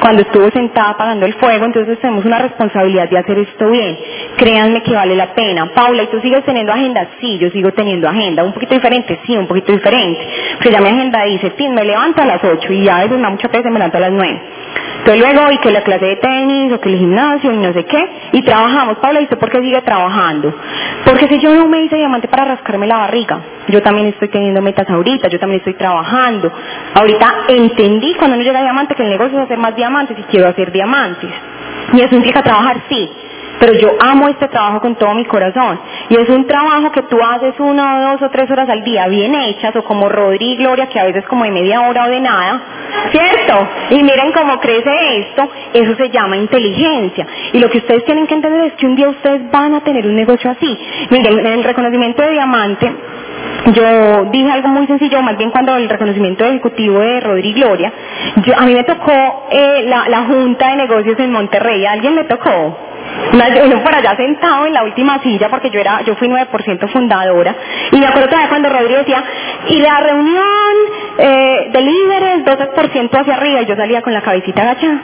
cuando 0.00 0.22
estuvo 0.22 0.50
sentada 0.50 0.90
apagando 0.90 1.26
el 1.26 1.34
fuego, 1.34 1.64
entonces 1.64 1.98
tenemos 1.98 2.24
una 2.24 2.38
responsabilidad 2.38 3.08
de 3.08 3.18
hacer 3.18 3.38
esto 3.38 3.70
bien. 3.70 3.98
Créanme 4.36 4.82
que 4.82 4.94
vale 4.94 5.16
la 5.16 5.34
pena. 5.34 5.66
Paula, 5.74 6.04
¿y 6.04 6.06
tú 6.06 6.20
sigues 6.20 6.44
teniendo 6.44 6.72
agenda? 6.72 7.08
Sí, 7.20 7.38
yo 7.38 7.50
sigo 7.50 7.72
teniendo 7.72 8.08
agenda. 8.08 8.44
¿Un 8.44 8.52
poquito 8.52 8.74
diferente? 8.74 9.20
Sí, 9.26 9.36
un 9.36 9.46
poquito 9.46 9.72
diferente. 9.72 10.20
Porque 10.54 10.70
ya 10.70 10.80
mi 10.80 10.88
agenda 10.88 11.24
dice, 11.24 11.50
fin, 11.50 11.74
me 11.74 11.84
levanto 11.84 12.22
a 12.22 12.26
las 12.26 12.42
8 12.42 12.72
y 12.72 12.84
ya 12.84 12.98
a 12.98 13.04
veces 13.04 13.18
muchas 13.18 13.50
veces 13.50 13.66
me 13.66 13.78
levanto 13.78 13.96
a 13.96 14.00
las 14.00 14.12
9. 14.12 14.40
Entonces 14.98 15.20
luego, 15.20 15.50
y 15.50 15.58
que 15.58 15.70
la 15.70 15.82
clase 15.82 16.04
de 16.04 16.16
tenis, 16.16 16.72
o 16.72 16.80
que 16.80 16.90
el 16.90 16.98
gimnasio, 16.98 17.52
y 17.52 17.56
no 17.56 17.72
sé 17.72 17.84
qué, 17.84 18.08
y 18.32 18.42
trabajamos. 18.42 18.98
Paula, 18.98 19.20
¿y 19.20 19.24
usted 19.24 19.38
por 19.38 19.50
qué 19.50 19.60
sigue 19.60 19.80
trabajando? 19.82 20.54
Porque 21.04 21.26
si 21.26 21.38
yo 21.40 21.54
no 21.54 21.68
me 21.68 21.82
hice 21.82 21.96
diamante 21.96 22.28
para 22.28 22.44
rascarme 22.44 22.86
la 22.86 22.98
barriga, 22.98 23.40
yo 23.68 23.82
también 23.82 24.08
estoy 24.08 24.28
teniendo 24.28 24.60
metas 24.60 24.88
ahorita, 24.88 25.28
yo 25.28 25.38
también 25.38 25.60
estoy 25.60 25.74
trabajando. 25.74 26.52
Ahorita 26.94 27.34
entendí 27.48 28.14
cuando 28.14 28.36
no 28.36 28.42
llega 28.42 28.60
diamante 28.60 28.94
que 28.94 29.02
el 29.02 29.10
negocio 29.10 29.38
es 29.38 29.44
hacer 29.44 29.58
más 29.58 29.74
diamantes 29.74 30.18
y 30.18 30.22
quiero 30.24 30.48
hacer 30.48 30.70
diamantes. 30.70 31.30
Y 31.92 32.00
eso 32.00 32.14
implica 32.14 32.42
trabajar, 32.42 32.76
sí, 32.88 33.10
pero 33.60 33.74
yo 33.74 33.90
amo 34.00 34.28
este 34.28 34.48
trabajo 34.48 34.80
con 34.80 34.96
todo 34.96 35.14
mi 35.14 35.26
corazón. 35.26 35.78
Y 36.08 36.16
es 36.16 36.28
un 36.30 36.46
trabajo 36.46 36.90
que 36.90 37.02
tú 37.02 37.18
haces 37.22 37.54
una 37.60 38.10
dos 38.12 38.22
o 38.22 38.30
tres 38.30 38.50
horas 38.50 38.68
al 38.70 38.82
día 38.82 39.06
bien 39.06 39.34
hechas, 39.34 39.76
o 39.76 39.84
como 39.84 40.08
Rodri 40.08 40.52
y 40.52 40.56
Gloria, 40.56 40.86
que 40.86 40.98
a 40.98 41.04
veces 41.04 41.26
como 41.26 41.44
de 41.44 41.50
media 41.50 41.82
hora 41.82 42.06
o 42.06 42.08
de 42.08 42.20
nada, 42.20 42.62
¿cierto? 43.12 43.68
Y 43.90 44.02
miren 44.02 44.32
cómo 44.32 44.58
crece 44.58 45.18
esto, 45.18 45.48
eso 45.74 45.94
se 45.94 46.08
llama 46.08 46.38
inteligencia. 46.38 47.26
Y 47.52 47.58
lo 47.58 47.68
que 47.68 47.78
ustedes 47.78 48.04
tienen 48.06 48.26
que 48.26 48.34
entender 48.34 48.62
es 48.62 48.72
que 48.74 48.86
un 48.86 48.96
día 48.96 49.10
ustedes 49.10 49.50
van 49.50 49.74
a 49.74 49.80
tener 49.82 50.06
un 50.06 50.16
negocio 50.16 50.50
así. 50.50 50.78
Miren, 51.10 51.38
en 51.38 51.46
el 51.46 51.64
reconocimiento 51.64 52.22
de 52.22 52.30
diamante, 52.30 52.90
yo 53.66 54.24
dije 54.30 54.50
algo 54.50 54.68
muy 54.68 54.86
sencillo, 54.86 55.22
más 55.22 55.36
bien 55.36 55.50
cuando 55.50 55.76
el 55.76 55.88
reconocimiento 55.88 56.44
ejecutivo 56.44 56.98
de 56.98 57.20
Rodri 57.20 57.52
Gloria, 57.52 57.92
yo, 58.36 58.54
a 58.56 58.62
mí 58.62 58.74
me 58.74 58.84
tocó 58.84 59.48
eh, 59.50 59.84
la, 59.86 60.24
Junta 60.24 60.70
de 60.70 60.76
Negocios 60.76 61.18
en 61.18 61.32
Monterrey, 61.32 61.84
¿a 61.86 61.92
alguien 61.92 62.14
le 62.14 62.24
tocó? 62.24 62.78
Uno 63.32 63.82
por 63.82 63.94
allá 63.94 64.16
sentado 64.16 64.66
en 64.66 64.74
la 64.74 64.84
última 64.84 65.20
silla 65.20 65.48
porque 65.48 65.70
yo 65.70 65.80
era, 65.80 66.02
yo 66.02 66.14
fui 66.16 66.28
9% 66.28 66.88
fundadora 66.90 67.54
y 67.92 67.98
me 67.98 68.06
acuerdo 68.06 68.28
todavía 68.28 68.48
cuando 68.48 68.68
Rodri 68.68 68.94
decía 68.94 69.24
y 69.68 69.80
la 69.80 70.00
reunión 70.00 70.74
eh, 71.18 71.70
de 71.72 71.80
líderes 71.80 72.44
12% 72.44 73.20
hacia 73.20 73.34
arriba 73.34 73.62
y 73.62 73.66
yo 73.66 73.76
salía 73.76 74.02
con 74.02 74.12
la 74.12 74.22
cabecita 74.22 74.62
agachada. 74.62 75.00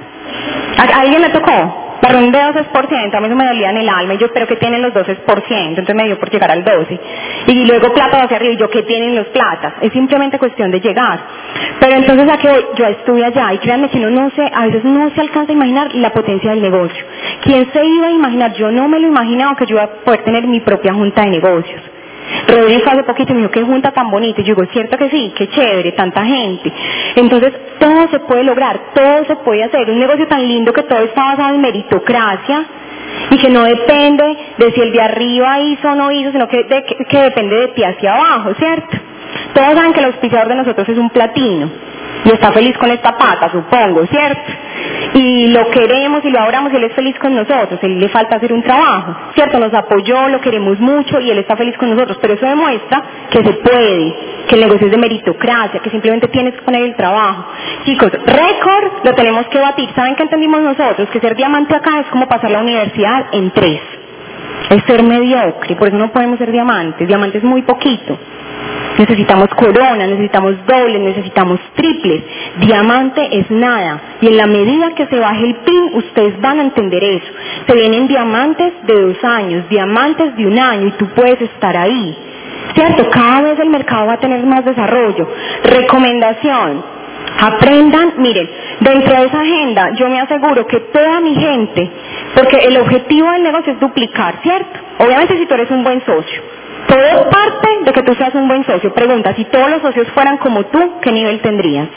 ¿A 0.79 1.01
alguien 1.01 1.23
le 1.23 1.31
tocó? 1.31 1.86
Reunión 2.09 2.33
de 2.33 2.39
12%, 2.39 3.15
a 3.15 3.21
mí 3.21 3.29
me 3.29 3.47
dolía 3.47 3.71
en 3.71 3.77
el 3.79 3.89
alma 3.89 4.15
y 4.15 4.19
yo, 4.19 4.29
pero 4.33 4.47
que 4.47 4.57
tienen 4.57 4.83
los 4.83 4.93
12%? 4.93 5.17
Entonces 5.49 5.95
me 5.95 6.05
dio 6.05 6.19
por 6.19 6.31
llegar 6.31 6.51
al 6.51 6.65
12%. 6.65 7.01
Y 7.47 7.67
luego 7.67 7.93
plata 7.93 8.23
hacia 8.23 8.37
arriba 8.37 8.55
y 8.55 8.57
yo, 8.57 8.69
¿qué 8.71 8.83
tienen 8.83 9.15
los 9.15 9.27
platas? 9.29 9.75
Es 9.81 9.93
simplemente 9.93 10.39
cuestión 10.39 10.71
de 10.71 10.81
llegar. 10.81 11.21
Pero 11.81 11.97
entonces 11.97 12.29
a 12.29 12.39
que 12.39 12.67
yo 12.77 12.87
estuve 12.87 13.25
allá 13.25 13.53
y 13.53 13.59
créanme 13.59 13.89
que 13.89 13.99
uno 13.99 14.11
no 14.11 14.31
se, 14.31 14.43
a 14.43 14.67
veces 14.67 14.85
no 14.85 15.11
se 15.11 15.21
alcanza 15.21 15.53
a 15.53 15.55
imaginar 15.55 15.95
la 15.95 16.11
potencia 16.11 16.51
del 16.51 16.63
negocio. 16.63 17.05
¿Quién 17.43 17.71
se 17.73 17.85
iba 17.85 18.07
a 18.07 18.11
imaginar? 18.11 18.53
Yo 18.55 18.71
no 18.71 18.89
me 18.89 18.99
lo 18.99 19.09
imaginaba 19.09 19.57
que 19.57 19.67
yo 19.67 19.77
iba 19.77 19.85
a 19.85 19.91
poder 20.05 20.23
tener 20.25 20.47
mi 20.47 20.61
propia 20.61 20.95
junta 20.95 21.23
de 21.23 21.31
negocios. 21.31 21.83
Rodrigo 22.49 22.83
hace 22.87 23.03
poquito 23.05 23.35
me 23.35 23.41
dijo, 23.41 23.51
qué 23.51 23.62
junta 23.62 23.93
tan 23.93 24.11
bonita. 24.11 24.41
Y 24.41 24.45
yo 24.45 24.55
digo, 24.55 24.66
cierto 24.72 24.97
que 24.99 25.11
sí, 25.11 25.33
qué 25.37 25.49
chévere, 25.49 25.93
tanta 25.93 26.24
gente. 26.24 26.72
Entonces, 27.16 27.53
todo 27.79 28.09
se 28.09 28.20
puede 28.20 28.45
lograr, 28.45 28.81
todo 28.95 29.24
se 29.27 29.37
puede 29.37 29.64
hacer. 29.64 29.91
Un 29.91 29.99
negocio 29.99 30.27
tan 30.27 30.47
lindo 30.47 30.72
que 30.72 30.83
todo 30.83 31.01
está 31.01 31.24
basado 31.24 31.55
en 31.55 31.61
meritocracia 31.61 32.64
y 33.31 33.39
que 33.39 33.49
no 33.49 33.64
depende 33.64 34.37
de 34.59 34.72
si 34.72 34.81
el 34.81 34.93
de 34.93 35.01
arriba 35.01 35.61
hizo 35.61 35.89
o 35.89 35.95
no 35.95 36.11
hizo, 36.11 36.33
sino 36.33 36.49
que, 36.49 36.66
que 37.09 37.18
depende 37.18 37.57
de 37.57 37.68
ti 37.68 37.85
hacia 37.85 38.14
abajo, 38.14 38.55
¿cierto? 38.55 38.97
Todos 39.55 39.74
saben 39.74 39.93
que 39.93 40.01
el 40.01 40.07
auspiciador 40.07 40.49
de 40.49 40.55
nosotros 40.57 40.89
es 40.89 40.99
un 40.99 41.11
platino 41.11 41.70
y 42.25 42.31
está 42.31 42.53
feliz 42.53 42.77
con 42.79 42.91
esta 42.91 43.17
pata, 43.17 43.51
supongo, 43.51 44.07
¿cierto? 44.07 44.53
Y 45.14 45.49
lo 45.49 45.71
queremos 45.71 46.25
y 46.25 46.31
lo 46.31 46.41
adoramos 46.41 46.73
y 46.73 46.77
él 46.77 46.85
es 46.85 46.95
feliz 46.95 47.19
con 47.19 47.35
nosotros, 47.35 47.79
él 47.83 47.99
le 47.99 48.09
falta 48.09 48.37
hacer 48.37 48.53
un 48.53 48.62
trabajo, 48.62 49.14
¿cierto? 49.35 49.59
Nos 49.59 49.73
apoyó, 49.75 50.29
lo 50.29 50.41
queremos 50.41 50.79
mucho 50.81 51.21
y 51.21 51.31
él 51.31 51.39
está 51.39 51.57
feliz 51.57 51.77
con 51.79 51.91
nosotros, 51.91 52.19
pero 52.21 52.35
eso 52.35 52.47
demuestra 52.47 53.03
que 53.31 53.45
se 53.45 53.53
puede, 53.55 54.14
que 54.49 54.55
el 54.55 54.61
negocio 54.62 54.87
es 54.87 54.93
de 54.93 54.99
meritocracia, 54.99 55.81
que 55.81 55.91
simplemente 55.91 56.29
tienes 56.29 56.55
que 56.55 56.62
poner 56.62 56.83
el 56.83 56.97
trabajo. 56.97 57.47
Chicos, 57.85 58.11
récord 58.12 59.05
lo 59.05 59.14
tenemos 59.14 59.47
que 59.47 59.59
batir. 59.59 59.89
¿Saben 59.95 60.17
qué 60.17 60.25
entendimos 60.25 60.61
nosotros? 60.61 61.09
Que 61.11 61.21
ser 61.21 61.37
diamante 61.37 61.75
acá 61.75 62.01
es 62.01 62.07
como 62.07 62.27
pasar 62.29 62.51
la 62.51 62.61
universidad 62.61 63.27
en 63.33 63.51
tres. 63.51 63.81
Es 64.71 64.83
ser 64.85 65.03
mediocre, 65.03 65.77
por 65.77 65.89
eso 65.89 65.97
no 65.97 66.11
podemos 66.11 66.39
ser 66.39 66.51
diamantes. 66.51 67.07
Diamante 67.07 67.39
es 67.39 67.45
muy 67.45 67.62
poquito. 67.62 68.19
Necesitamos 68.99 69.49
coronas, 69.51 70.09
necesitamos 70.09 70.55
dobles, 70.67 71.01
necesitamos 71.01 71.61
triples. 71.75 72.23
Diamante 72.61 73.29
es 73.31 73.51
nada. 73.51 74.01
Y 74.21 74.29
en 74.29 74.37
la 74.37 74.47
medida 74.47 74.95
que 74.95 75.07
se 75.07 75.19
baje 75.19 75.45
el 75.45 75.55
PIN, 75.57 75.91
ustedes 75.95 76.41
van 76.41 76.61
a 76.61 76.63
entender 76.63 77.03
eso. 77.05 77.27
Se 77.67 77.75
vienen 77.75 78.09
diamantes 78.09 78.73
de 78.87 79.01
dos 79.01 79.25
años, 79.25 79.69
diamantes 79.69 80.37
de 80.37 80.47
un 80.47 80.59
año 80.59 80.89
y 80.89 80.93
tú 80.93 81.07
puedes 81.09 81.41
estar 81.41 81.77
ahí. 81.77 82.17
¿Cierto? 82.75 83.09
Cada 83.11 83.43
vez 83.43 83.59
el 83.59 83.71
mercado 83.71 84.07
va 84.07 84.15
a 84.15 84.21
tener 84.21 84.45
más 84.45 84.65
desarrollo. 84.65 85.29
Recomendación. 85.63 86.97
Aprendan, 87.39 88.15
miren, 88.17 88.49
dentro 88.81 89.21
de 89.21 89.27
esa 89.27 89.41
agenda 89.41 89.91
yo 89.97 90.09
me 90.09 90.21
aseguro 90.21 90.67
que 90.67 90.81
toda 90.81 91.21
mi 91.21 91.35
gente, 91.35 91.91
porque 92.35 92.57
el 92.57 92.79
objetivo 92.79 93.31
del 93.31 93.43
negocio 93.43 93.75
es 93.75 93.81
duplicar, 93.81 94.37
¿cierto? 94.43 94.79
Obviamente 94.99 95.37
si 95.37 95.45
tú 95.45 95.55
eres 95.55 95.71
un 95.71 95.85
buen 95.85 96.03
socio, 96.07 96.43
todo 96.87 97.30
parte 97.30 97.68
de 97.84 97.93
que 97.93 98.03
tú 98.03 98.14
seas 98.14 98.34
un 98.34 98.49
buen 98.49 98.64
socio. 98.64 98.93
Pregunta, 98.93 99.34
si 99.34 99.45
todos 99.45 99.70
los 99.70 99.82
socios 99.82 100.09
fueran 100.14 100.39
como 100.39 100.64
tú, 100.66 101.01
¿qué 101.03 101.12
nivel 101.12 101.41
tendrías? 101.41 101.89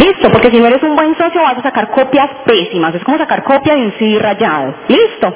Listo, 0.00 0.30
porque 0.30 0.50
si 0.50 0.58
no 0.58 0.66
eres 0.66 0.82
un 0.82 0.96
buen 0.96 1.14
socio 1.16 1.42
vas 1.42 1.58
a 1.58 1.62
sacar 1.62 1.90
copias 1.90 2.30
pésimas, 2.46 2.94
es 2.94 3.04
como 3.04 3.18
sacar 3.18 3.42
copia 3.42 3.74
de 3.74 3.82
un 3.82 3.92
CD 3.98 4.18
rayado. 4.18 4.74
Listo. 4.88 5.34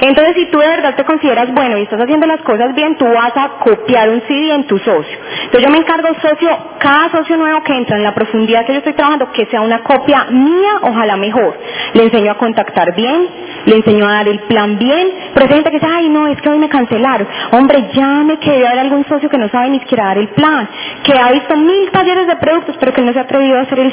Entonces 0.00 0.34
si 0.36 0.46
tú 0.46 0.58
de 0.58 0.68
verdad 0.68 0.94
te 0.94 1.04
consideras 1.04 1.52
bueno 1.52 1.76
y 1.76 1.82
estás 1.82 2.00
haciendo 2.00 2.26
las 2.26 2.40
cosas 2.40 2.74
bien, 2.74 2.96
tú 2.96 3.04
vas 3.04 3.36
a 3.36 3.58
copiar 3.58 4.08
un 4.08 4.22
CD 4.22 4.54
en 4.54 4.66
tu 4.66 4.78
socio. 4.78 5.18
Entonces 5.44 5.62
yo 5.62 5.70
me 5.70 5.78
encargo 5.78 6.08
socio, 6.20 6.48
cada 6.78 7.10
socio 7.10 7.36
nuevo 7.36 7.62
que 7.62 7.76
entra 7.76 7.96
en 7.96 8.04
la 8.04 8.14
profundidad 8.14 8.64
que 8.64 8.72
yo 8.72 8.78
estoy 8.78 8.94
trabajando, 8.94 9.30
que 9.32 9.44
sea 9.46 9.60
una 9.60 9.82
copia 9.82 10.26
mía, 10.30 10.78
ojalá 10.82 11.16
mejor. 11.16 11.54
Le 11.92 12.04
enseño 12.04 12.32
a 12.32 12.38
contactar 12.38 12.94
bien, 12.94 13.28
le 13.66 13.76
enseño 13.76 14.08
a 14.08 14.12
dar 14.12 14.28
el 14.28 14.38
plan 14.40 14.78
bien, 14.78 15.12
pero 15.34 15.46
hay 15.46 15.52
gente 15.52 15.70
que 15.70 15.78
dice, 15.78 15.92
ay 15.92 16.08
no, 16.08 16.26
es 16.28 16.40
que 16.40 16.48
hoy 16.48 16.58
me 16.58 16.70
cancelaron. 16.70 17.28
Hombre, 17.52 17.90
llame 17.92 18.38
que 18.38 18.50
debe 18.50 18.66
haber 18.66 18.78
algún 18.80 19.04
socio 19.06 19.28
que 19.28 19.38
no 19.38 19.48
sabe 19.50 19.70
ni 19.70 19.80
siquiera 19.80 20.06
dar 20.06 20.18
el 20.18 20.28
plan, 20.28 20.68
que 21.02 21.12
ha 21.12 21.32
visto 21.32 21.54
mil 21.56 21.90
talleres 21.90 22.26
de 22.26 22.36
productos, 22.36 22.76
pero 22.78 22.94
que 22.94 23.02
no 23.02 23.12
se 23.12 23.18
ha 23.18 23.22
atrevido 23.22 23.58
a 23.58 23.62
hacer 23.62 23.78
el 23.78 23.92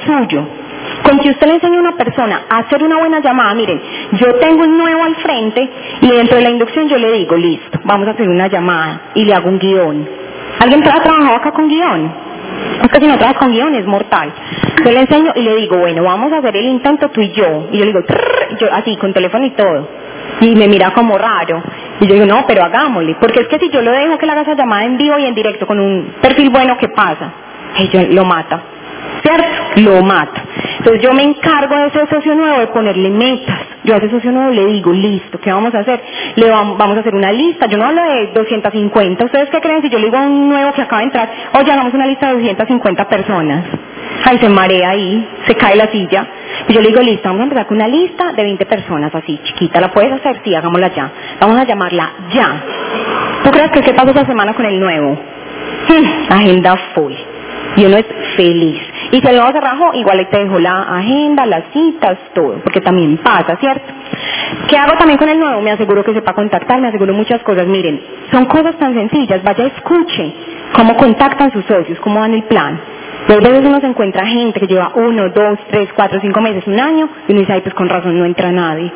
con 1.04 1.20
que 1.20 1.30
usted 1.30 1.48
le 1.48 1.56
enseñe 1.56 1.78
a 1.78 1.80
una 1.80 1.96
persona 1.96 2.42
a 2.50 2.60
hacer 2.60 2.84
una 2.84 2.98
buena 2.98 3.20
llamada, 3.20 3.54
miren, 3.56 3.82
yo 4.14 4.36
tengo 4.36 4.64
un 4.64 4.78
nuevo 4.78 5.04
al 5.04 5.16
frente 5.16 5.70
y 6.02 6.08
dentro 6.10 6.38
de 6.38 6.44
la 6.44 6.50
inducción 6.50 6.88
yo 6.88 6.98
le 6.98 7.12
digo, 7.12 7.36
listo, 7.36 7.80
vamos 7.84 8.08
a 8.08 8.12
hacer 8.12 8.28
una 8.28 8.48
llamada 8.48 9.02
y 9.16 9.26
le 9.26 9.34
hago 9.34 9.50
un 9.50 9.60
guion. 9.60 10.08
¿Alguien 10.60 10.88
ha 10.88 11.02
trabajado 11.02 11.36
acá 11.36 11.52
con 11.52 11.68
guion? 11.68 12.12
Es 12.84 12.90
que 12.90 13.00
si 13.00 13.08
no 13.08 13.18
trabajas 13.18 13.38
con 13.38 13.52
guion 13.52 13.76
es 13.76 13.86
mortal. 13.86 14.32
Yo 14.84 14.92
le 14.92 15.00
enseño 15.02 15.32
y 15.36 15.42
le 15.42 15.56
digo, 15.56 15.78
bueno, 15.78 16.04
vamos 16.04 16.32
a 16.32 16.38
hacer 16.38 16.56
el 16.56 16.66
intento 16.66 17.10
tú 17.10 17.22
y 17.22 17.32
yo. 17.32 17.70
Y 17.72 17.80
yo 17.80 17.86
le 17.86 17.92
digo, 17.92 18.02
yo 18.60 18.68
así, 18.74 18.96
con 18.98 19.14
teléfono 19.14 19.46
y 19.46 19.52
todo. 19.52 19.88
Y 20.42 20.56
me 20.56 20.68
mira 20.68 20.92
como 20.92 21.18
raro. 21.18 21.64
Y 22.00 22.08
yo 22.08 22.14
digo, 22.14 22.26
no, 22.26 22.46
pero 22.48 22.64
hagámosle. 22.64 23.16
Porque 23.20 23.42
es 23.42 23.48
que 23.48 23.60
si 23.60 23.70
yo 23.70 23.82
lo 23.82 23.92
dejo 23.92 24.18
que 24.18 24.26
le 24.26 24.32
haga 24.34 24.42
esa 24.42 24.56
llamada 24.56 24.86
en 24.86 24.98
vivo 24.98 25.18
y 25.18 25.26
en 25.26 25.34
directo 25.34 25.66
con 25.66 25.80
un 25.80 26.14
perfil 26.22 26.50
bueno, 26.50 26.78
¿qué 26.78 26.90
pasa? 26.90 27.32
Ellos 27.78 28.10
lo 28.10 28.26
mata. 28.26 28.73
¿Cierto? 29.24 29.46
Lo 29.78 30.04
mata. 30.04 30.44
Entonces 30.78 31.02
yo 31.02 31.14
me 31.14 31.24
encargo 31.24 31.76
de 31.76 31.88
ese 31.88 32.08
socio 32.08 32.36
nuevo 32.36 32.60
de 32.60 32.68
ponerle 32.68 33.10
metas. 33.10 33.62
Yo 33.86 33.96
a 33.96 33.98
ese 33.98 34.10
socio 34.10 34.32
nuevo 34.32 34.52
le 34.52 34.66
digo, 34.66 34.92
listo, 34.92 35.40
¿qué 35.40 35.52
vamos 35.52 35.74
a 35.74 35.80
hacer? 35.80 36.02
Le 36.36 36.50
vamos, 36.50 36.80
a 36.80 37.00
hacer 37.00 37.16
una 37.16 37.32
lista. 37.32 37.68
Yo 37.68 37.78
no 37.78 37.86
hablo 37.86 38.02
de 38.04 38.28
250. 38.34 39.26
¿Ustedes 39.26 39.50
qué 39.50 39.62
creen 39.62 39.82
si 39.82 39.90
yo 39.90 39.98
le 39.98 40.06
digo 40.06 40.18
a 40.18 40.22
un 40.22 40.50
nuevo 40.50 40.74
que 40.74 40.82
acaba 40.82 41.00
de 41.00 41.06
entrar, 41.06 41.30
oye, 41.54 41.72
hagamos 41.72 41.94
una 41.94 42.06
lista 42.06 42.28
de 42.28 42.34
250 42.34 43.08
personas? 43.08 43.66
Ahí 44.26 44.38
se 44.40 44.50
marea 44.50 44.90
ahí, 44.90 45.28
se 45.48 45.56
cae 45.56 45.76
la 45.76 45.88
silla. 45.88 46.28
Y 46.68 46.74
yo 46.74 46.82
le 46.82 46.90
digo, 46.90 47.02
listo, 47.02 47.24
vamos 47.30 47.42
a 47.42 47.44
empezar 47.44 47.66
con 47.68 47.78
una 47.78 47.88
lista 47.88 48.32
de 48.34 48.44
20 48.44 48.66
personas 48.66 49.14
así, 49.16 49.40
chiquita. 49.44 49.82
¿La 49.82 49.92
puedes 49.92 50.12
hacer? 50.14 50.42
Sí, 50.44 50.54
hagámosla 50.56 50.94
ya. 50.94 51.12
Vamos 51.40 51.58
a 51.58 51.64
llamarla 51.66 52.12
ya. 52.34 52.64
¿Tú 53.44 53.52
crees 53.52 53.72
que 53.72 53.82
qué 53.82 53.94
pasa 53.94 54.10
esta 54.10 54.26
semana 54.26 54.54
con 54.54 54.66
el 54.66 54.80
nuevo? 54.80 55.18
Hmm, 55.90 56.32
agenda 56.32 56.76
full. 56.94 57.14
Y 57.76 57.86
uno 57.86 57.98
es 57.98 58.06
feliz. 58.38 58.93
Y 59.14 59.22
si 59.22 59.28
nuevo 59.28 59.52
se 59.52 59.62
rajó, 59.62 59.94
igual 59.94 60.18
ahí 60.18 60.26
te 60.26 60.40
dejo 60.40 60.58
la 60.58 60.82
agenda, 60.98 61.46
las 61.46 61.66
citas, 61.72 62.18
todo, 62.34 62.56
porque 62.64 62.82
también 62.82 63.18
pasa, 63.18 63.56
¿cierto? 63.58 63.86
¿Qué 64.68 64.76
hago 64.76 64.98
también 64.98 65.20
con 65.20 65.30
el 65.30 65.40
nuevo? 65.40 65.62
Me 65.62 65.70
aseguro 65.70 66.04
que 66.04 66.16
sepa 66.16 66.34
contactar, 66.34 66.82
me 66.82 66.88
aseguro 66.88 67.14
muchas 67.14 67.40
cosas. 67.44 67.68
Miren, 67.68 68.02
son 68.32 68.46
cosas 68.46 68.76
tan 68.80 68.96
sencillas, 68.96 69.44
vaya 69.44 69.68
escuche 69.68 70.34
cómo 70.76 70.98
contactan 70.98 71.52
sus 71.52 71.64
socios, 71.66 72.00
cómo 72.00 72.22
dan 72.22 72.34
el 72.34 72.42
plan. 72.46 72.82
Dos 73.28 73.40
veces 73.40 73.64
uno 73.64 73.80
se 73.82 73.86
encuentra 73.86 74.26
gente 74.26 74.60
que 74.60 74.66
lleva 74.66 74.94
uno, 74.96 75.30
dos, 75.30 75.60
tres, 75.70 75.90
cuatro, 75.96 76.20
cinco 76.20 76.42
meses, 76.42 76.66
un 76.66 76.80
año, 76.80 77.08
y 77.28 77.34
uno 77.34 77.42
dice, 77.42 77.54
ay, 77.54 77.62
pues 77.62 77.76
con 77.76 77.88
razón 77.88 78.18
no 78.18 78.26
entra 78.26 78.52
nadie 78.52 78.92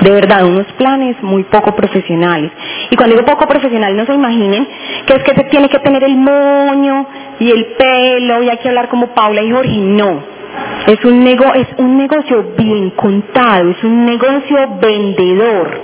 de 0.00 0.10
verdad 0.10 0.44
unos 0.46 0.66
planes 0.74 1.16
muy 1.22 1.44
poco 1.44 1.74
profesionales. 1.74 2.52
Y 2.90 2.96
cuando 2.96 3.16
digo 3.16 3.26
poco 3.26 3.46
profesional, 3.46 3.96
no 3.96 4.06
se 4.06 4.14
imaginen 4.14 4.66
que 5.06 5.14
es 5.14 5.22
que 5.22 5.34
se 5.34 5.44
tiene 5.44 5.68
que 5.68 5.78
tener 5.80 6.04
el 6.04 6.16
moño 6.16 7.06
y 7.40 7.50
el 7.50 7.66
pelo 7.76 8.42
y 8.42 8.48
hay 8.48 8.58
que 8.58 8.68
hablar 8.68 8.88
como 8.88 9.08
Paula 9.08 9.42
y 9.42 9.50
Jorge, 9.50 9.78
no. 9.78 10.38
Es 10.86 11.04
un, 11.04 11.22
nego 11.22 11.52
es 11.54 11.68
un 11.76 11.98
negocio 11.98 12.54
bien 12.56 12.90
contado, 12.90 13.70
es 13.70 13.84
un 13.84 14.06
negocio 14.06 14.56
vendedor. 14.80 15.80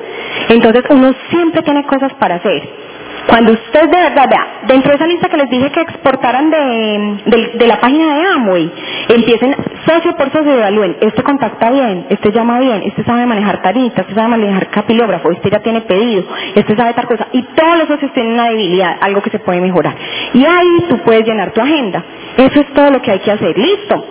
Entonces 0.49 0.85
uno 0.89 1.15
siempre 1.31 1.63
tiene 1.63 1.85
cosas 1.85 2.13
para 2.15 2.37
hacer. 2.37 2.84
Cuando 3.29 3.53
usted 3.53 3.89
de 3.89 3.97
verdad 3.97 4.29
vea, 4.29 4.47
dentro 4.67 4.91
de 4.91 4.97
esa 4.97 5.07
lista 5.07 5.29
que 5.29 5.37
les 5.37 5.49
dije 5.49 5.71
que 5.71 5.81
exportaran 5.81 6.51
de, 6.51 7.67
la 7.67 7.81
página 7.81 8.15
de 8.15 8.27
Amway, 8.27 8.73
empiecen 9.09 9.57
socio 9.87 10.15
por 10.17 10.31
socio 10.31 10.53
evalúen, 10.53 10.97
este 11.01 11.23
contacta 11.23 11.71
bien, 11.71 12.07
este 12.11 12.33
llama 12.33 12.59
bien, 12.59 12.83
este 12.85 13.03
sabe 13.05 13.27
manejar 13.27 13.63
taritas, 13.63 14.01
este 14.01 14.15
sabe 14.15 14.29
manejar 14.29 14.69
capilógrafo, 14.69 15.31
este 15.31 15.51
ya 15.51 15.61
tiene 15.61 15.81
pedido, 15.83 16.25
este 16.55 16.77
sabe 16.77 16.93
tal 16.95 17.07
cosa, 17.07 17.29
y 17.33 17.43
todos 17.43 17.79
los 17.79 17.89
socios 17.89 18.13
tienen 18.13 18.35
una 18.35 18.49
debilidad, 18.49 18.97
algo 19.01 19.23
que 19.23 19.31
se 19.31 19.39
puede 19.39 19.61
mejorar. 19.61 19.95
Y 20.35 20.45
ahí 20.45 20.85
tú 20.89 20.99
puedes 20.99 21.27
llenar 21.27 21.53
tu 21.53 21.61
agenda. 21.61 22.05
Eso 22.37 22.61
es 22.61 22.73
todo 22.75 22.91
lo 22.91 23.01
que 23.01 23.11
hay 23.11 23.21
que 23.21 23.31
hacer. 23.31 23.57
Listo. 23.57 24.05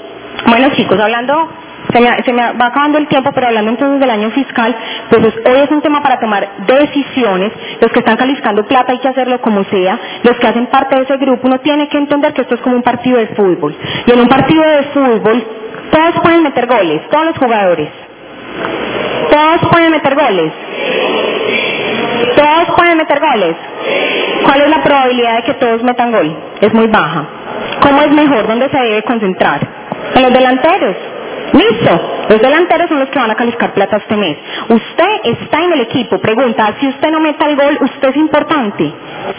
Bueno 0.48 0.70
chicos, 0.76 1.00
hablando 1.00 1.50
Se 1.94 2.34
me, 2.34 2.54
va 2.54 2.66
acabando 2.66 2.98
el 2.98 3.08
tiempo, 3.08 3.32
pero 3.34 3.48
hablando 3.48 3.70
entonces 3.70 4.00
del 4.00 4.10
año 4.10 4.32
fiscal, 4.32 4.76
pues 5.10 5.24
hoy 5.46 5.60
es 5.60 5.70
un 5.70 5.82
tema 5.82 6.02
para 6.02 6.20
tomar 6.20 6.48
decisiones. 6.66 7.52
Los 7.80 7.92
que 7.92 8.00
están 8.00 8.18
calificando 8.18 8.66
plata 8.66 8.94
hay 8.94 9.00
que 9.00 9.08
hacerlo 9.08 9.40
como 9.42 9.64
sea. 9.66 10.00
Los 10.24 10.38
que 10.40 10.48
hacen 10.48 10.66
parte 10.68 10.96
de 10.96 11.04
ese 11.04 11.18
grupo, 11.18 11.48
uno 11.48 11.60
tiene 11.60 11.88
que 11.90 11.98
entender 11.98 12.34
que 12.34 12.42
esto 12.42 12.56
es 12.56 12.62
como 12.62 12.76
un 12.76 12.82
partido 12.82 13.20
de 13.20 13.28
fútbol. 13.28 13.76
Y 14.08 14.12
en 14.12 14.20
un 14.20 14.28
partido 14.28 14.64
de 14.64 14.84
fútbol, 14.86 15.46
todos 15.92 16.20
pueden 16.24 16.44
meter 16.44 16.66
goles, 16.66 17.02
todos 17.12 17.26
los 17.26 17.38
jugadores. 17.38 17.90
Todos 19.30 19.72
pueden 19.72 19.92
meter 19.92 20.16
goles. 20.16 20.52
Todos 22.36 22.76
pueden 22.76 22.98
meter 22.98 23.20
goles. 23.20 23.56
¿Cuál 24.44 24.62
es 24.62 24.70
la 24.70 24.84
probabilidad 24.84 25.36
de 25.38 25.44
que 25.44 25.54
todos 25.56 25.84
metan 25.84 26.12
gol? 26.12 26.36
Es 26.60 26.74
muy 26.74 26.88
baja. 26.88 27.26
¿Cómo 27.82 28.02
es 28.02 28.12
mejor? 28.12 28.48
¿Dónde 28.48 28.70
se 28.70 28.78
debe 28.78 29.04
concentrar? 29.04 29.60
En 30.16 30.24
los 30.24 30.34
delanteros. 30.34 30.96
Listo. 31.54 32.02
Los 32.30 32.42
delanteros 32.42 32.90
son 32.90 33.00
los 33.00 33.10
que 33.10 33.20
van 33.20 33.30
a 33.30 33.36
calificar 33.36 33.74
plata 33.74 33.98
este 33.98 34.16
mes. 34.18 34.38
Usted 34.70 35.20
está 35.24 35.64
en 35.64 35.74
el 35.74 35.82
equipo. 35.82 36.20
Pregunta, 36.20 36.74
si 36.80 36.88
usted 36.88 37.12
no 37.12 37.20
meta 37.20 37.46
el 37.46 37.56
gol, 37.56 37.78
¿usted 37.82 38.10
es 38.10 38.18
importante? 38.18 38.92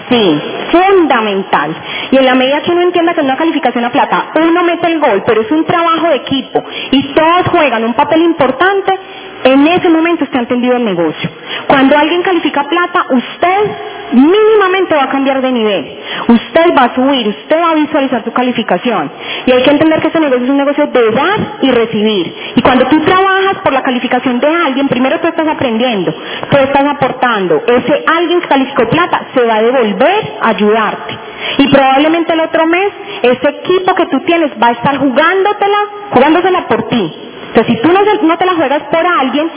Sí, 0.09 0.43
fundamental. 0.71 1.75
Y 2.13 2.17
en 2.17 2.25
la 2.25 2.35
medida 2.35 2.63
que 2.63 2.71
uno 2.71 2.83
entienda 2.83 3.15
que 3.15 3.21
es 3.21 3.25
una 3.27 3.37
calificación 3.37 3.85
a 3.85 3.91
plata, 3.91 4.27
uno 4.37 4.63
mete 4.63 4.87
el 4.87 5.01
gol, 5.01 5.25
pero 5.27 5.43
es 5.43 5.51
un 5.51 5.65
trabajo 5.65 6.09
de 6.09 6.17
equipo 6.17 6.63
y 6.93 7.15
todos 7.15 7.49
juegan 7.51 7.85
un 7.85 7.95
papel 7.95 8.23
importante, 8.23 8.99
en 9.45 9.67
ese 9.67 9.89
momento 9.91 10.25
ha 10.33 10.41
entendido 10.41 10.77
el 10.77 10.85
negocio. 10.85 11.31
Cuando 11.67 11.97
alguien 11.97 12.23
califica 12.23 12.65
plata, 12.65 13.07
usted 13.11 13.71
mínimamente 14.13 14.95
va 14.95 15.05
a 15.05 15.09
cambiar 15.09 15.43
de 15.43 15.53
nivel. 15.53 15.99
Usted 16.29 16.75
va 16.77 16.85
a 16.85 16.95
subir, 16.95 17.29
usted 17.29 17.61
va 17.61 17.71
a 17.71 17.75
visualizar 17.75 18.25
su 18.25 18.33
calificación. 18.33 19.11
Y 19.47 19.53
hay 19.53 19.63
que 19.63 19.71
entender 19.71 20.01
que 20.01 20.07
este 20.09 20.21
negocio 20.21 20.45
es 20.45 20.51
un 20.51 20.57
negocio 20.57 20.87
de 20.87 21.11
dar 21.11 21.39
y 21.63 21.71
recibir. 21.71 22.35
Y 22.57 22.63
cuando 22.63 22.87
tú 22.87 23.01
trabajas 23.01 23.59
por 23.63 23.73
la 23.73 23.83
calificación 23.83 24.41
de 24.41 24.49
alguien, 24.49 24.89
primero 24.89 25.21
tú 25.21 25.29
estás 25.29 25.47
aprendiendo, 25.47 26.15
tú 26.51 26.57
estás 26.57 26.85
aportando. 26.85 27.63
Ese 27.67 28.05
alguien 28.07 28.41
que 28.41 28.49
calificó 28.49 28.89
plata 28.89 29.27
se 29.35 29.45
va 29.45 29.57
a 29.57 29.63
devolver 29.63 30.33
a 30.41 30.49
ayudarte. 30.49 31.19
Y 31.59 31.69
probablemente 31.69 32.33
el 32.33 32.41
otro 32.41 32.67
mes, 32.67 32.93
ese 33.23 33.49
equipo 33.49 33.95
que 33.95 34.07
tú 34.07 34.21
tienes 34.21 34.53
va 34.63 34.69
a 34.69 34.73
estar 34.73 34.97
jugándotela, 34.97 35.79
jugándosela 36.11 36.67
por 36.67 36.89
ti. 36.89 37.24
Entonces, 37.55 37.77
si 37.77 37.83
tú 37.83 37.89
no, 38.27 38.37
te 38.37 38.47
la 38.47 38.55
juegas 38.55 38.83
por 38.91 39.07
alguien, 39.07 39.49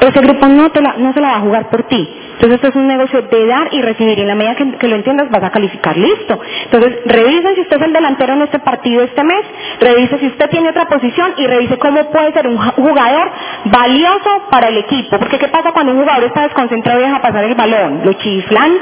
ese 0.00 0.20
grupo 0.20 0.46
no, 0.48 0.70
se 0.70 1.20
la 1.20 1.28
va 1.28 1.36
a 1.36 1.40
jugar 1.40 1.70
por 1.70 1.84
ti. 1.84 2.08
Entonces 2.34 2.56
esto 2.56 2.68
es 2.68 2.76
un 2.76 2.86
negocio 2.86 3.22
de 3.22 3.46
dar 3.46 3.68
y 3.72 3.80
recibir 3.82 4.18
y 4.18 4.20
en 4.20 4.28
la 4.28 4.34
medida 4.34 4.54
que, 4.54 4.86
lo 4.86 4.94
entiendas 4.94 5.30
vas 5.30 5.42
a 5.42 5.50
calificar, 5.50 5.96
listo. 5.96 6.38
Entonces 6.64 7.00
revisa 7.06 7.54
si 7.54 7.62
usted 7.62 7.78
es 7.78 7.82
el 7.82 7.92
delantero 7.94 8.34
en 8.34 8.42
este 8.42 8.58
partido 8.60 9.02
este 9.02 9.24
mes, 9.24 9.44
revise 9.80 10.18
si 10.18 10.26
usted 10.26 10.48
tiene 10.50 10.68
otra 10.68 10.86
posición 10.86 11.32
y 11.38 11.46
revise 11.46 11.78
cómo 11.78 12.10
puede 12.12 12.32
ser 12.32 12.46
un 12.46 12.58
jugador 12.58 13.30
valioso 13.64 14.42
para 14.50 14.68
el 14.68 14.76
equipo. 14.76 15.18
Porque 15.18 15.38
¿qué 15.38 15.48
pasa 15.48 15.72
cuando 15.72 15.92
un 15.92 16.00
jugador 16.00 16.24
está 16.24 16.42
desconcentrado 16.42 17.00
y 17.00 17.04
deja 17.04 17.20
pasar 17.20 17.44
el 17.44 17.54
balón? 17.54 18.02
Lo 18.04 18.12
chiflan, 18.12 18.72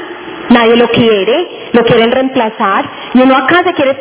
nadie 0.49 0.75
lo 0.75 0.87
quiere, 0.89 1.69
lo 1.73 1.83
quieren 1.83 2.11
reemplazar 2.11 2.85
y 3.13 3.21
uno 3.21 3.35
acá 3.35 3.63
se, 3.63 3.73
quiere, 3.73 3.97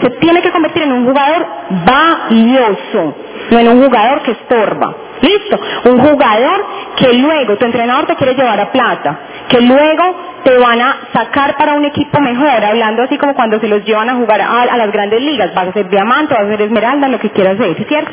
se 0.00 0.10
tiene 0.20 0.42
que 0.42 0.50
convertir 0.50 0.82
en 0.82 0.92
un 0.92 1.06
jugador 1.06 1.46
valioso 1.84 3.14
no 3.50 3.58
en 3.58 3.68
un 3.68 3.84
jugador 3.84 4.22
que 4.22 4.32
estorba. 4.32 4.94
Listo, 5.20 5.58
un 5.84 5.98
jugador 5.98 6.66
que 6.96 7.12
luego 7.14 7.56
tu 7.56 7.64
entrenador 7.64 8.06
te 8.06 8.16
quiere 8.16 8.34
llevar 8.34 8.60
a 8.60 8.70
plata, 8.70 9.18
que 9.48 9.60
luego 9.60 10.14
te 10.44 10.58
van 10.58 10.80
a 10.80 10.96
sacar 11.12 11.56
para 11.56 11.74
un 11.74 11.84
equipo 11.86 12.20
mejor, 12.20 12.64
hablando 12.64 13.02
así 13.02 13.16
como 13.16 13.34
cuando 13.34 13.58
se 13.58 13.66
los 13.66 13.84
llevan 13.84 14.10
a 14.10 14.14
jugar 14.14 14.42
a, 14.42 14.76
las 14.76 14.92
grandes 14.92 15.22
ligas, 15.22 15.54
vas 15.54 15.68
a 15.68 15.72
ser 15.72 15.88
diamante, 15.88 16.34
vas 16.34 16.44
a 16.44 16.48
ser 16.48 16.62
esmeralda, 16.62 17.08
lo 17.08 17.18
que 17.18 17.30
quieras 17.30 17.56
ser, 17.56 17.74
¿cierto? 17.86 18.12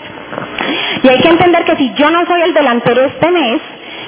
Y 1.03 1.09
hay 1.09 1.19
que 1.19 1.27
entender 1.27 1.65
que 1.65 1.75
si 1.75 1.93
yo 1.93 2.09
no 2.09 2.25
soy 2.25 2.41
el 2.41 2.53
delantero 2.53 3.03
este 3.03 3.31
mes, 3.31 3.61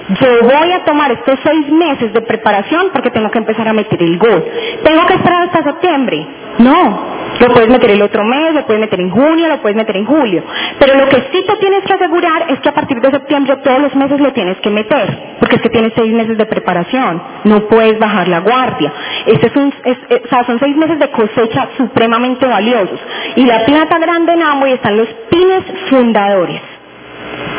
yo 0.10 0.43
voy 0.43 0.72
a 0.72 0.84
tomar 0.84 1.12
estos 1.12 1.39
seis 1.43 1.68
meses 1.72 2.14
de 2.14 2.22
preparación 2.22 2.89
porque 2.93 3.10
tengo 3.10 3.32
que 3.32 3.39
empezar 3.39 3.68
a 3.68 3.74
meter 3.74 4.01
el 4.01 4.18
gol. 4.20 4.45
¿Tengo 4.84 5.06
que 5.08 5.16
esperar 5.16 5.43
hasta 5.43 5.64
septiembre? 5.64 6.28
No, 6.60 7.16
lo 7.39 7.47
puedes 7.53 7.70
meter 7.70 7.89
el 7.89 8.01
otro 8.01 8.24
mes, 8.24 8.53
lo 8.53 8.66
puedes 8.66 8.80
meter 8.80 8.99
en 9.01 9.10
junio, 9.10 9.47
lo 9.47 9.58
puedes 9.62 9.76
meter 9.76 9.97
en 9.97 10.06
julio. 10.06 10.43
Pero 10.80 10.95
lo 10.99 11.10
que 11.10 11.18
sí 11.32 11.43
te 11.45 11.56
tienes 11.58 11.84
que 11.86 11.93
asegurar 11.93 12.45
es 12.49 12.60
que 12.60 12.70
a 12.70 12.74
partir 12.74 13.01
de 13.01 13.12
septiembre 13.12 13.58
todos 13.64 13.80
los 13.82 13.95
meses 13.95 14.20
lo 14.20 14.32
tienes 14.32 14.58
que 14.58 14.70
meter, 14.70 15.38
porque 15.39 15.56
es 15.56 15.62
que 15.62 15.70
tienes 15.70 15.91
seis 15.95 16.14
meses 16.14 16.38
de 16.38 16.45
preparación, 16.45 17.22
no 17.43 17.68
puedes 17.68 17.97
bajar 17.99 18.28
la 18.28 18.39
guardia. 18.39 18.93
Este 19.26 19.47
es 19.47 19.56
un, 19.56 19.74
o 19.74 20.30
sea, 20.30 20.45
son 20.45 20.60
seis 20.60 20.78
meses 20.78 20.99
de 20.99 21.10
cosecha 21.10 21.70
supremamente 21.78 22.45
valiosos. 22.45 22.99
Y 23.36 23.45
la 23.45 23.66
plata 23.66 23.97
grande 23.97 24.34
en 24.34 24.68
y 24.68 24.72
están 24.72 24.97
los 24.97 25.08
pines 25.30 25.64
fundadores 25.89 26.75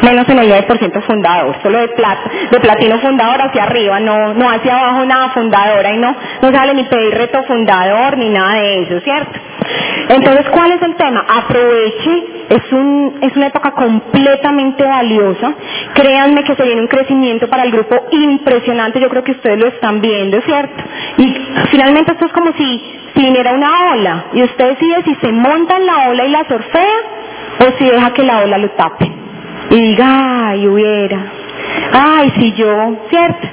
menos 0.03 0.29
en 0.29 0.39
el 0.39 0.51
9% 0.51 1.03
fundador, 1.03 1.57
solo 1.63 1.79
de 1.79 1.89
plata, 1.89 2.31
de 2.51 2.61
platino 2.61 2.99
fundador 2.99 3.43
hacia 3.43 3.65
arriba, 3.65 4.01
no, 4.01 4.35
no 4.35 4.51
hacia 4.51 4.79
abajo 4.79 5.05
nada 5.05 5.31
fundador, 5.31 5.85
ahí 5.85 5.99
no, 5.99 6.15
no 6.43 6.53
sale 6.53 6.75
ni 6.75 6.85
pedir 6.85 7.15
reto 7.15 7.43
fundador 7.45 8.17
ni 8.19 8.29
nada 8.29 8.55
de 8.55 8.83
eso, 8.83 9.01
¿cierto? 9.01 9.39
Entonces, 10.09 10.47
¿cuál 10.51 10.71
es 10.73 10.83
el 10.83 10.95
tema? 10.95 11.25
Aproveche, 11.29 12.25
es, 12.51 12.73
un, 12.73 13.19
es 13.21 13.37
una 13.37 13.49
época 13.49 13.73
completamente 13.73 14.85
valiosa, 14.85 15.55
créanme 15.95 16.45
que 16.45 16.55
se 16.55 16.63
viene 16.63 16.83
un 16.83 16.89
crecimiento 16.89 17.49
para 17.49 17.65
el 17.65 17.73
grupo 17.73 17.97
impresionante, 18.13 19.01
yo 19.01 19.09
creo 19.09 19.25
que 19.25 19.33
ustedes 19.33 19.59
lo 19.59 19.67
están 19.67 20.01
viendo, 20.01 20.41
¿cierto? 20.43 20.85
Y 21.19 21.37
finalmente 21.71 22.13
esto 22.13 22.27
es 22.27 22.33
como 22.33 22.53
si, 22.53 23.01
si 23.15 23.21
viniera 23.21 23.53
una 23.53 23.93
ola 23.93 24.25
y 24.35 24.43
usted 24.45 24.69
decide 24.69 25.03
si 25.05 25.15
se 25.17 25.33
monta 25.33 25.77
en 25.77 25.87
la 25.87 26.09
ola 26.11 26.25
y 26.25 26.31
la 26.31 26.45
surfea 26.47 26.99
o 27.59 27.79
si 27.79 27.87
deja 27.87 28.13
que 28.13 28.23
la 28.23 28.41
ola 28.43 28.59
lo 28.59 28.71
tape 28.71 29.16
y 29.71 29.77
diga, 29.77 30.49
ay, 30.49 30.67
hubiera, 30.69 31.19
ay, 31.93 32.33
si 32.39 32.53
yo, 32.53 32.97
¿cierto? 33.09 33.49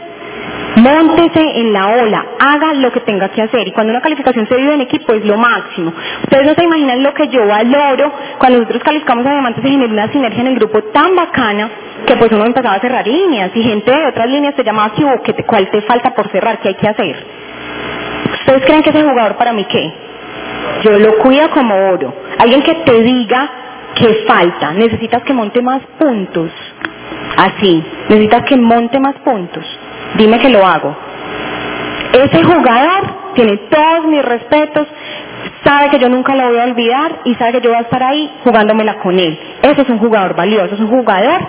Móntese 0.75 1.39
en 1.39 1.71
la 1.71 1.87
ola, 1.87 2.25
haga 2.39 2.73
lo 2.73 2.91
que 2.91 3.01
tenga 3.01 3.29
que 3.29 3.43
hacer. 3.43 3.67
Y 3.67 3.71
cuando 3.71 3.91
una 3.91 4.01
calificación 4.01 4.47
se 4.47 4.55
vive 4.55 4.73
en 4.73 4.81
equipo 4.81 5.13
es 5.13 5.23
lo 5.23 5.37
máximo. 5.37 5.93
Ustedes 6.23 6.47
no 6.47 6.55
se 6.55 6.63
imaginan 6.63 7.03
lo 7.03 7.13
que 7.13 7.27
yo 7.27 7.45
valoro 7.45 8.11
cuando 8.39 8.59
nosotros 8.59 8.83
calificamos 8.83 9.25
a 9.25 9.31
diamantes 9.31 9.63
se 9.63 9.69
genera 9.69 9.93
una 9.93 10.11
sinergia 10.11 10.41
en 10.41 10.47
el 10.47 10.55
grupo 10.55 10.81
tan 10.85 11.15
bacana 11.15 11.69
que 12.07 12.15
pues 12.15 12.31
uno 12.31 12.45
empezaba 12.45 12.75
a 12.75 12.79
cerrar 12.79 13.07
líneas 13.07 13.51
y 13.53 13.61
gente 13.61 13.91
de 13.91 14.07
otras 14.07 14.27
líneas 14.27 14.55
te 14.55 14.63
llamaba 14.63 14.91
que 15.23 15.33
¿cuál 15.43 15.69
te 15.69 15.81
falta 15.81 16.13
por 16.15 16.29
cerrar? 16.29 16.59
¿Qué 16.59 16.69
hay 16.69 16.75
que 16.75 16.87
hacer? 16.87 17.15
¿Ustedes 18.39 18.65
creen 18.65 18.81
que 18.81 18.89
ese 18.89 19.03
jugador 19.03 19.35
para 19.35 19.53
mí 19.53 19.65
qué? 19.65 19.93
Yo 20.83 20.97
lo 20.97 21.17
cuido 21.19 21.49
como 21.51 21.75
oro. 21.91 22.13
Alguien 22.39 22.63
que 22.63 22.75
te 22.75 22.99
diga 23.01 23.62
¿Qué 23.95 24.23
falta? 24.27 24.71
Necesitas 24.73 25.23
que 25.23 25.33
monte 25.33 25.61
más 25.61 25.81
puntos. 25.99 26.51
Así, 27.37 27.83
necesitas 28.09 28.43
que 28.43 28.57
monte 28.57 28.99
más 28.99 29.15
puntos. 29.23 29.63
Dime 30.17 30.39
que 30.39 30.49
lo 30.49 30.65
hago. 30.65 30.95
Ese 32.13 32.43
jugador 32.43 33.33
tiene 33.33 33.57
todos 33.69 34.05
mis 34.05 34.23
respetos, 34.23 34.87
sabe 35.63 35.89
que 35.89 35.99
yo 35.99 36.09
nunca 36.09 36.35
lo 36.35 36.47
voy 36.47 36.57
a 36.59 36.63
olvidar 36.63 37.19
y 37.23 37.35
sabe 37.35 37.53
que 37.53 37.61
yo 37.61 37.69
voy 37.69 37.79
a 37.79 37.83
estar 37.83 38.03
ahí 38.03 38.29
jugándomela 38.43 38.95
con 38.95 39.17
él. 39.17 39.39
Ese 39.61 39.81
es 39.81 39.89
un 39.89 39.99
jugador 39.99 40.35
valioso, 40.35 40.75
es 40.75 40.81
un 40.81 40.89
jugador 40.89 41.41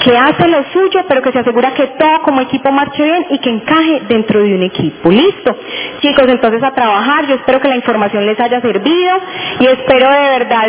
que 0.00 0.16
hace 0.16 0.48
lo 0.48 0.62
suyo, 0.72 1.04
pero 1.08 1.22
que 1.22 1.32
se 1.32 1.40
asegura 1.40 1.74
que 1.74 1.86
todo 1.98 2.22
como 2.22 2.40
equipo 2.40 2.70
marche 2.70 3.02
bien 3.02 3.26
y 3.30 3.38
que 3.38 3.50
encaje 3.50 4.02
dentro 4.08 4.40
de 4.42 4.54
un 4.54 4.62
equipo. 4.62 5.10
¿Listo? 5.10 5.56
Chicos, 6.00 6.26
entonces 6.28 6.62
a 6.62 6.70
trabajar. 6.72 7.26
Yo 7.26 7.34
espero 7.34 7.60
que 7.60 7.68
la 7.68 7.76
información 7.76 8.24
les 8.24 8.38
haya 8.38 8.60
servido 8.60 9.18
y 9.60 9.66
espero 9.66 10.10
de 10.10 10.38
verdad 10.38 10.66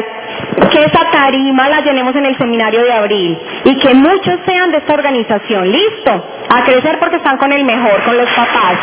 que 0.71 0.79
esa 0.79 1.11
tarima 1.11 1.69
la 1.69 1.81
llenemos 1.81 2.15
en 2.15 2.25
el 2.25 2.37
seminario 2.37 2.83
de 2.83 2.93
abril 2.93 3.37
y 3.65 3.77
que 3.77 3.93
muchos 3.93 4.39
sean 4.45 4.71
de 4.71 4.77
esta 4.77 4.93
organización. 4.93 5.71
¿Listo? 5.71 6.25
A 6.49 6.63
crecer 6.63 6.97
porque 6.99 7.17
están 7.17 7.37
con 7.37 7.51
el 7.51 7.63
mejor, 7.63 8.03
con 8.03 8.17
los 8.17 8.29
papás. 8.31 8.77